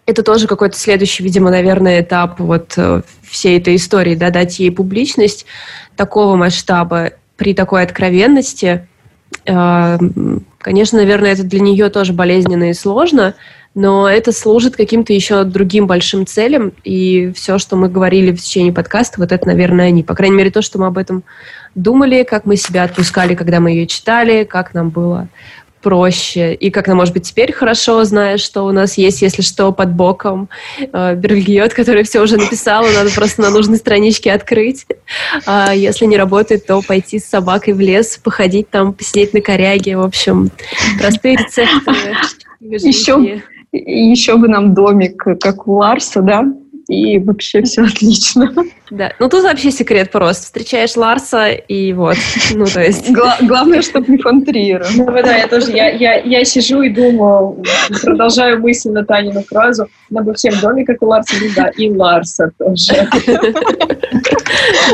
это 0.10 0.24
тоже 0.24 0.48
какой-то 0.48 0.78
следующий, 0.78 1.24
видимо, 1.24 1.52
наверное, 1.52 2.02
этап 2.02 2.40
вот 2.40 2.74
э, 2.78 3.02
всей 3.24 3.60
этой 3.60 3.76
истории, 3.76 4.16
да, 4.16 4.32
дать 4.32 4.60
ей 4.60 4.72
публичность 4.72 5.46
такого 5.96 6.36
масштаба 6.36 7.12
при 7.38 7.54
такой 7.54 7.84
откровенности. 7.84 8.88
Э, 9.46 9.98
конечно, 10.58 10.98
наверное, 11.00 11.34
это 11.34 11.44
для 11.44 11.60
нее 11.60 11.90
тоже 11.90 12.14
болезненно 12.14 12.72
и 12.72 12.74
сложно, 12.74 13.36
но 13.80 14.10
это 14.10 14.34
служит 14.34 14.76
каким-то 14.76 15.14
еще 15.14 15.46
другим 15.46 15.88
большим 15.88 16.26
целям, 16.26 16.74
и 16.84 17.32
все, 17.34 17.58
что 17.58 17.78
мы 17.78 17.88
говорили 17.88 18.34
в 18.34 18.42
течение 18.42 18.74
подкаста, 18.74 19.22
вот 19.22 19.32
это, 19.32 19.48
наверное, 19.48 19.88
они. 19.88 20.04
По 20.04 20.16
крайней 20.16 20.36
мере, 20.36 20.52
то, 20.52 20.62
что 20.62 20.80
мы 20.80 20.88
об 20.88 20.98
этом 20.98 21.24
думали, 21.76 22.24
как 22.24 22.46
мы 22.46 22.58
себя 22.58 22.84
отпускали, 22.84 23.36
когда 23.36 23.62
мы 23.62 23.72
ее 23.72 23.88
читали, 23.88 24.44
как 24.44 24.74
нам 24.74 24.90
было 24.90 25.30
проще. 25.82 26.56
И 26.56 26.72
как 26.72 26.88
нам, 26.88 26.98
может 26.98 27.14
быть, 27.14 27.24
теперь 27.24 27.54
хорошо, 27.54 28.04
зная, 28.04 28.38
что 28.38 28.64
у 28.64 28.74
нас 28.74 28.98
есть, 28.98 29.22
если 29.22 29.42
что, 29.42 29.72
под 29.72 29.94
боком 29.94 30.50
э, 30.78 31.16
Бергиот, 31.16 31.74
который 31.74 32.04
все 32.04 32.20
уже 32.20 32.36
написала, 32.36 32.86
надо 32.92 33.12
просто 33.16 33.42
на 33.42 33.50
нужной 33.50 33.78
страничке 33.78 34.34
открыть. 34.34 34.88
А 35.46 35.74
если 35.74 36.06
не 36.06 36.18
работает, 36.18 36.66
то 36.66 36.82
пойти 36.82 37.18
с 37.18 37.30
собакой 37.30 37.72
в 37.72 37.80
лес, 37.80 38.20
походить 38.22 38.70
там, 38.70 38.92
посидеть 38.92 39.34
на 39.34 39.40
коряге. 39.40 39.96
В 39.96 40.02
общем, 40.02 40.52
простые 41.00 41.38
рецепты. 41.38 41.94
Еще, 42.60 43.42
еще 43.72 44.38
бы 44.38 44.48
нам 44.48 44.74
домик, 44.74 45.24
как 45.40 45.68
у 45.68 45.74
Ларса, 45.74 46.22
да? 46.22 46.46
и 46.90 47.20
вообще 47.20 47.62
все 47.62 47.84
отлично. 47.84 48.52
Да, 48.90 49.14
ну 49.20 49.30
тут 49.30 49.44
вообще 49.44 49.70
секрет 49.70 50.12
просто. 50.12 50.46
Встречаешь 50.46 50.96
Ларса 50.96 51.52
и 51.52 51.94
вот, 51.94 52.18
ну 52.56 52.66
то 52.66 52.82
есть... 52.82 53.12
Гла- 53.12 53.38
главное, 53.42 53.84
чтобы 53.84 54.12
не 54.12 54.18
фон 54.18 54.44
Триера. 54.44 54.88
Ну 54.96 55.06
да, 55.06 55.38
я 55.38 55.48
тоже, 55.48 55.72
я, 55.72 55.90
я, 55.90 56.16
я 56.16 56.44
сижу 56.44 56.82
и 56.82 56.90
думаю, 56.90 57.64
продолжаю 58.02 58.60
мысль 58.60 58.90
на 58.90 59.06
Танину 59.06 59.44
фразу, 59.44 59.88
надо 60.10 60.34
всем 60.34 60.60
доме, 60.60 60.84
как 60.86 61.04
у 61.04 61.06
Ларса, 61.06 61.36
ну 61.40 61.48
да, 61.56 61.70
и 61.78 61.92
Ларса 61.92 62.52
тоже. 62.58 63.08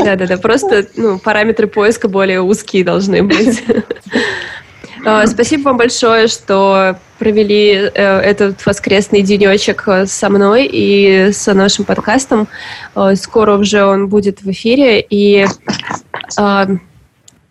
Да-да-да, 0.04 0.36
просто 0.38 0.86
ну, 0.98 1.18
параметры 1.18 1.68
поиска 1.68 2.10
более 2.10 2.42
узкие 2.42 2.84
должны 2.84 3.24
быть. 3.24 3.64
А, 5.04 5.28
спасибо 5.28 5.70
вам 5.70 5.78
большое, 5.78 6.28
что 6.28 6.98
провели 7.20 7.72
э, 7.72 8.20
этот 8.20 8.66
воскресный 8.66 9.22
денечек 9.22 9.88
э, 9.88 10.06
со 10.06 10.30
мной 10.30 10.70
и 10.72 11.32
с 11.32 11.52
нашим 11.54 11.86
подкастом. 11.86 12.48
Э, 12.96 13.16
скоро 13.16 13.58
уже 13.58 13.86
он 13.86 14.08
будет 14.08 14.42
в 14.42 14.52
эфире. 14.52 15.06
И 15.10 15.46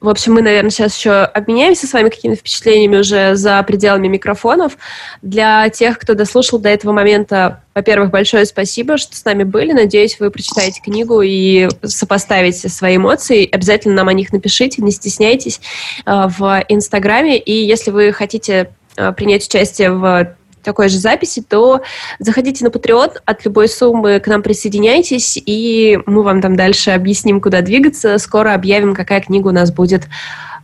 в 0.04 0.08
общем, 0.10 0.34
мы, 0.34 0.42
наверное, 0.42 0.70
сейчас 0.70 0.96
еще 0.98 1.12
обменяемся 1.12 1.86
с 1.86 1.92
вами 1.94 2.10
какими-то 2.10 2.40
впечатлениями 2.40 2.98
уже 2.98 3.36
за 3.36 3.62
пределами 3.62 4.06
микрофонов. 4.06 4.76
Для 5.22 5.70
тех, 5.70 5.98
кто 5.98 6.14
дослушал 6.14 6.58
до 6.58 6.68
этого 6.68 6.92
момента, 6.92 7.62
во-первых, 7.74 8.10
большое 8.10 8.44
спасибо, 8.44 8.98
что 8.98 9.16
с 9.16 9.24
нами 9.24 9.44
были. 9.44 9.72
Надеюсь, 9.72 10.20
вы 10.20 10.30
прочитаете 10.30 10.82
книгу 10.82 11.22
и 11.22 11.68
сопоставите 11.82 12.68
свои 12.68 12.96
эмоции. 12.96 13.48
Обязательно 13.50 13.94
нам 13.94 14.08
о 14.08 14.12
них 14.12 14.30
напишите, 14.30 14.82
не 14.82 14.90
стесняйтесь 14.90 15.60
э, 16.04 16.28
в 16.28 16.64
Инстаграме. 16.68 17.38
И 17.38 17.52
если 17.52 17.90
вы 17.90 18.12
хотите 18.12 18.70
э, 18.96 19.12
принять 19.12 19.46
участие 19.46 19.90
в 19.90 20.36
такой 20.64 20.88
же 20.88 20.98
записи, 20.98 21.42
то 21.42 21.82
заходите 22.18 22.64
на 22.64 22.68
Patreon, 22.68 23.12
от 23.24 23.44
любой 23.44 23.68
суммы 23.68 24.20
к 24.20 24.26
нам 24.26 24.42
присоединяйтесь, 24.42 25.40
и 25.44 25.98
мы 26.06 26.22
вам 26.22 26.40
там 26.40 26.56
дальше 26.56 26.90
объясним, 26.90 27.40
куда 27.40 27.60
двигаться. 27.60 28.18
Скоро 28.18 28.54
объявим, 28.54 28.94
какая 28.94 29.20
книга 29.20 29.48
у 29.48 29.52
нас 29.52 29.70
будет 29.70 30.04
э, 30.04 30.06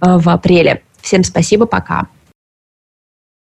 в 0.01 0.29
апреле. 0.29 0.83
Всем 1.01 1.25
спасибо, 1.25 1.67
пока. 1.67 2.07